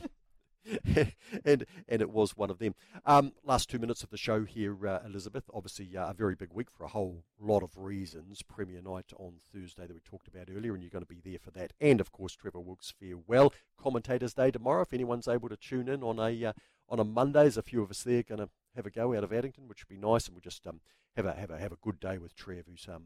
and 1.45 1.66
and 1.88 2.01
it 2.01 2.09
was 2.09 2.38
one 2.38 2.49
of 2.49 2.59
them. 2.59 2.76
Um, 3.05 3.34
last 3.43 3.70
two 3.70 3.80
minutes 3.80 4.03
of 4.03 4.09
the 4.09 4.18
show 4.18 4.43
here, 4.43 4.88
uh, 4.88 4.99
Elizabeth. 5.05 5.43
Obviously, 5.53 5.95
uh, 5.97 6.09
a 6.09 6.14
very 6.14 6.36
big 6.36 6.49
week 6.53 6.70
for 6.72 6.84
a 6.84 6.89
whole 6.89 7.24
lot 7.39 7.64
of 7.64 7.78
reasons. 7.78 8.41
Premier 8.43 8.82
night 8.82 9.11
on 9.18 9.34
Thursday 9.53 9.86
that 9.86 9.93
we 9.93 9.99
talked 9.99 10.28
about 10.28 10.49
earlier, 10.55 10.74
and 10.74 10.84
you're 10.84 10.89
going 10.89 11.05
to 11.05 11.14
be 11.14 11.22
there 11.24 11.39
for 11.39 11.51
that. 11.51 11.74
And 11.82 11.99
of 11.99 12.11
course, 12.11 12.36
Trevor 12.36 12.59
Wilkes 12.59 12.93
farewell. 12.97 13.53
Commentators' 13.78 14.34
Day 14.34 14.51
tomorrow. 14.51 14.82
If 14.82 14.93
anyone's 14.93 15.28
able 15.28 15.49
to 15.49 15.57
tune 15.57 15.89
in 15.89 16.03
on 16.03 16.20
a 16.20 16.45
uh, 16.45 16.53
on 16.89 16.99
a 16.99 17.03
Monday, 17.03 17.41
there's 17.41 17.57
a 17.57 17.61
few 17.61 17.82
of 17.82 17.91
us 17.91 18.03
there 18.03 18.24
going 18.24 18.39
to 18.39 18.49
have 18.76 18.86
a 18.86 18.91
go 18.91 19.16
out 19.16 19.24
of 19.24 19.34
Addington, 19.34 19.68
which 19.68 19.84
would 19.84 19.93
be 19.93 20.07
nice, 20.07 20.28
and 20.28 20.36
we'll 20.36 20.41
just 20.41 20.66
um, 20.68 20.80
have 21.16 21.26
a 21.26 21.34
have 21.34 21.51
a 21.51 21.59
have 21.59 21.72
a 21.72 21.78
good 21.82 21.99
day 21.99 22.18
with 22.18 22.36
Trev, 22.36 22.66
who's 22.68 22.88
um, 22.93 23.05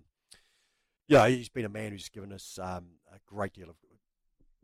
yeah, 1.07 1.27
he's 1.27 1.49
been 1.49 1.65
a 1.65 1.69
man 1.69 1.91
who's 1.91 2.09
given 2.09 2.33
us 2.33 2.59
um, 2.61 2.85
a 3.11 3.19
great 3.25 3.53
deal 3.53 3.69
of 3.69 3.77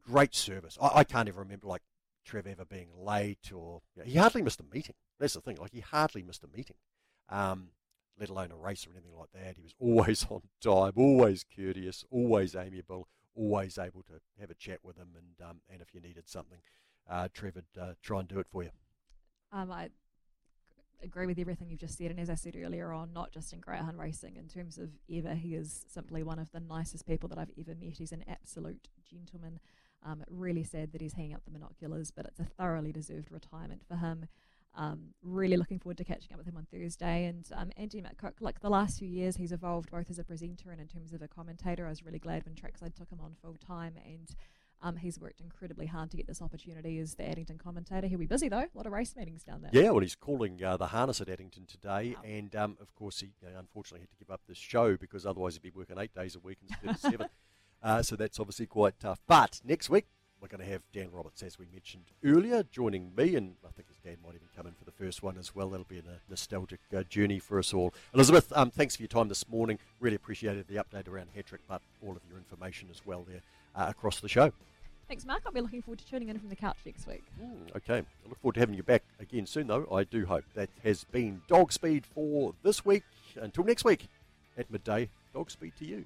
great 0.06 0.36
service. 0.36 0.78
I, 0.82 1.00
I 1.00 1.04
can't 1.04 1.28
even 1.28 1.40
remember 1.40 1.68
like 1.68 1.82
Trev 2.26 2.48
ever 2.48 2.66
being 2.66 2.90
late 2.98 3.52
or 3.54 3.82
you 3.96 4.04
know, 4.04 4.10
he 4.10 4.18
hardly 4.18 4.42
missed 4.42 4.60
a 4.60 4.66
meeting. 4.74 4.96
That's 5.20 5.34
the 5.34 5.42
thing. 5.42 5.58
Like 5.58 5.72
he 5.72 5.80
hardly 5.82 6.24
missed 6.24 6.44
a 6.44 6.48
meeting, 6.56 6.76
um, 7.30 7.70
let 8.20 8.30
alone 8.30 8.52
a 8.52 8.56
race 8.56 8.86
or 8.88 8.92
anything 8.92 9.18
like 9.18 9.32
that. 9.34 9.58
He 9.58 9.64
was 9.64 9.76
always 9.80 10.26
on 10.30 10.42
time, 10.62 10.94
always 10.96 11.44
courteous, 11.44 12.04
always 12.10 12.56
amiable, 12.56 13.08
always 13.36 13.78
able 13.78 14.04
to 14.04 14.14
have 14.40 14.50
a 14.50 14.56
chat 14.56 14.80
with 14.84 14.98
him. 14.98 15.10
And 15.16 15.50
um, 15.50 15.62
and 15.70 15.82
if 15.82 15.94
you 15.94 16.02
needed 16.02 16.28
something, 16.28 16.60
uh, 17.10 17.28
Trev 17.34 17.56
would 17.56 17.82
uh, 17.82 17.94
try 18.02 18.20
and 18.20 18.28
do 18.28 18.40
it 18.40 18.48
for 18.50 18.64
you. 18.64 18.72
Um, 19.52 19.72
I 19.72 19.90
agree 21.04 21.26
with 21.26 21.38
everything 21.38 21.70
you've 21.70 21.80
just 21.80 21.98
said, 21.98 22.10
and 22.12 22.20
as 22.20 22.30
I 22.30 22.36
said 22.36 22.56
earlier 22.56 22.92
on, 22.92 23.14
not 23.14 23.32
just 23.32 23.54
in 23.54 23.60
greyhound 23.60 24.00
racing, 24.00 24.38
in 24.38 24.48
terms 24.48 24.78
of 24.78 24.90
ever, 25.12 25.36
he 25.36 25.56
is 25.56 25.86
simply 25.88 26.24
one 26.24 26.40
of 26.40 26.52
the 26.52 26.60
nicest 26.60 27.06
people 27.06 27.30
that 27.30 27.38
I've 27.38 27.52
ever 27.60 27.76
met. 27.76 27.98
He's 27.98 28.12
an 28.12 28.24
absolute 28.28 28.88
gentleman. 29.10 29.60
Um, 30.06 30.24
really 30.30 30.64
sad 30.64 30.92
that 30.92 31.02
he's 31.02 31.14
hanging 31.14 31.34
up 31.34 31.46
the 31.46 31.52
binoculars, 31.52 32.12
but 32.12 32.26
it's 32.26 32.40
a 32.40 32.46
thoroughly 32.46 32.92
deserved 32.92 33.32
retirement 33.32 33.82
for 33.88 33.96
him. 33.96 34.28
Um, 34.76 35.14
really 35.22 35.56
looking 35.56 35.80
forward 35.80 35.98
to 35.98 36.04
catching 36.04 36.34
up 36.34 36.40
with 36.40 36.48
him 36.48 36.58
on 36.58 36.66
Thursday. 36.72 37.26
And 37.26 37.46
um, 37.54 37.72
Andy 37.78 38.02
McCook, 38.02 38.34
like 38.42 38.60
the 38.60 38.70
last 38.70 39.00
few 39.00 39.08
years, 39.08 39.36
he's 39.36 39.52
evolved 39.52 39.92
both 39.92 40.10
as 40.10 40.18
a 40.18 40.24
presenter 40.24 40.72
and 40.72 40.82
in 40.82 40.88
terms 40.88 41.14
of 41.14 41.22
a 41.22 41.28
commentator. 41.28 41.86
I 41.86 41.90
was 41.90 42.04
really 42.04 42.20
glad 42.20 42.44
when 42.46 42.56
Trackside 42.56 42.96
took 42.96 43.10
him 43.10 43.20
on 43.24 43.36
full 43.42 43.56
time, 43.56 43.94
and 44.04 44.36
um, 44.82 44.98
he's 44.98 45.20
worked 45.20 45.42
incredibly 45.42 45.86
hard 45.86 46.10
to 46.12 46.18
get 46.18 46.28
this 46.28 46.42
opportunity 46.42 46.98
as 47.00 47.16
the 47.16 47.30
Addington 47.30 47.58
commentator. 47.58 48.08
He'll 48.08 48.20
be 48.20 48.26
busy 48.26 48.50
though, 48.50 48.58
a 48.58 48.70
lot 48.76 48.88
of 48.88 48.92
race 48.92 49.16
meetings 49.16 49.44
down 49.44 49.62
there. 49.62 49.72
Yeah, 49.74 49.92
well, 49.92 50.02
he's 50.02 50.16
calling 50.16 50.62
uh, 50.64 50.78
the 50.78 50.88
harness 50.88 51.22
at 51.22 51.30
Addington 51.30 51.66
today, 51.68 52.16
and 52.24 52.54
um, 52.56 52.78
of 52.82 52.94
course, 52.96 53.20
he 53.20 53.28
you 53.42 53.50
know, 53.50 53.60
unfortunately 53.60 54.02
had 54.02 54.10
to 54.10 54.18
give 54.18 54.32
up 54.32 54.42
this 54.48 54.58
show 54.58 54.98
because 54.98 55.26
otherwise 55.26 55.54
he'd 55.54 55.62
be 55.62 55.72
working 55.72 55.98
eight 56.00 56.14
days 56.14 56.36
a 56.36 56.40
week 56.40 56.58
instead 56.68 56.90
of 56.90 56.98
seven. 56.98 57.28
Uh, 57.84 58.02
so 58.02 58.16
that's 58.16 58.40
obviously 58.40 58.66
quite 58.66 59.00
tough. 59.00 59.20
But 59.28 59.60
next 59.66 59.90
week, 59.90 60.06
we're 60.42 60.48
going 60.48 60.64
to 60.64 60.72
have 60.72 60.82
Dan 60.92 61.10
Roberts, 61.12 61.42
as 61.42 61.58
we 61.58 61.66
mentioned 61.72 62.04
earlier, 62.24 62.64
joining 62.64 63.12
me, 63.16 63.36
and 63.36 63.56
I 63.66 63.72
think 63.72 63.88
his 63.88 63.98
dad 64.04 64.18
might 64.24 64.36
even 64.36 64.48
come 64.56 64.68
in 64.68 64.74
for 64.74 64.84
the 64.84 64.92
first 64.92 65.24
one 65.24 65.38
as 65.38 65.56
well. 65.56 65.70
That'll 65.70 65.86
be 65.86 66.00
a 66.00 66.04
nostalgic 66.30 66.82
uh, 66.96 67.04
journey 67.04 67.40
for 67.40 67.60
us 67.60 67.74
all. 67.74 67.94
Elizabeth, 68.14 68.52
um, 68.54 68.70
thanks 68.70 68.96
for 68.96 69.04
your 69.04 69.08
time 69.08 69.30
this 69.30 69.48
morning. 69.48 69.80
Really 70.02 70.18
appreciated 70.18 70.68
the 70.68 70.76
update 70.76 71.08
around 71.08 71.30
Hatrick, 71.34 71.62
but 71.68 71.82
all 72.06 72.12
of 72.12 72.22
your 72.28 72.38
information 72.38 72.90
as 72.92 73.06
well 73.06 73.26
there 73.30 73.42
uh, 73.76 73.90
across 73.90 74.20
the 74.20 74.28
show. 74.28 74.52
Thanks, 75.08 75.26
Mark. 75.26 75.44
I'll 75.46 75.52
be 75.52 75.62
looking 75.62 75.82
forward 75.82 76.00
to 76.00 76.08
tuning 76.08 76.30
in 76.30 76.40
from 76.40 76.50
the 76.50 76.56
couch 76.56 76.78
next 76.86 77.08
week. 77.08 77.24
Okay. 77.76 78.00
I 78.00 78.28
look 78.28 78.40
forward 78.42 78.56
to 78.56 78.60
having 78.60 78.76
you 78.76 78.84
back 78.84 79.04
again 79.20 79.46
soon, 79.46 79.68
though. 79.68 79.88
I 79.94 80.04
do 80.04 80.26
hope. 80.26 80.46
That 80.56 80.70
has 80.84 81.04
been 81.06 81.42
Dog 81.48 81.72
Speed 81.72 82.06
for 82.06 82.54
this 82.64 82.84
week. 82.86 83.04
Until 83.36 83.64
next 83.64 83.86
week 83.86 84.08
at 84.58 84.70
midday, 84.72 85.10
Dog 85.34 85.52
Speed 85.52 85.74
to 85.80 85.86
you. 85.86 86.06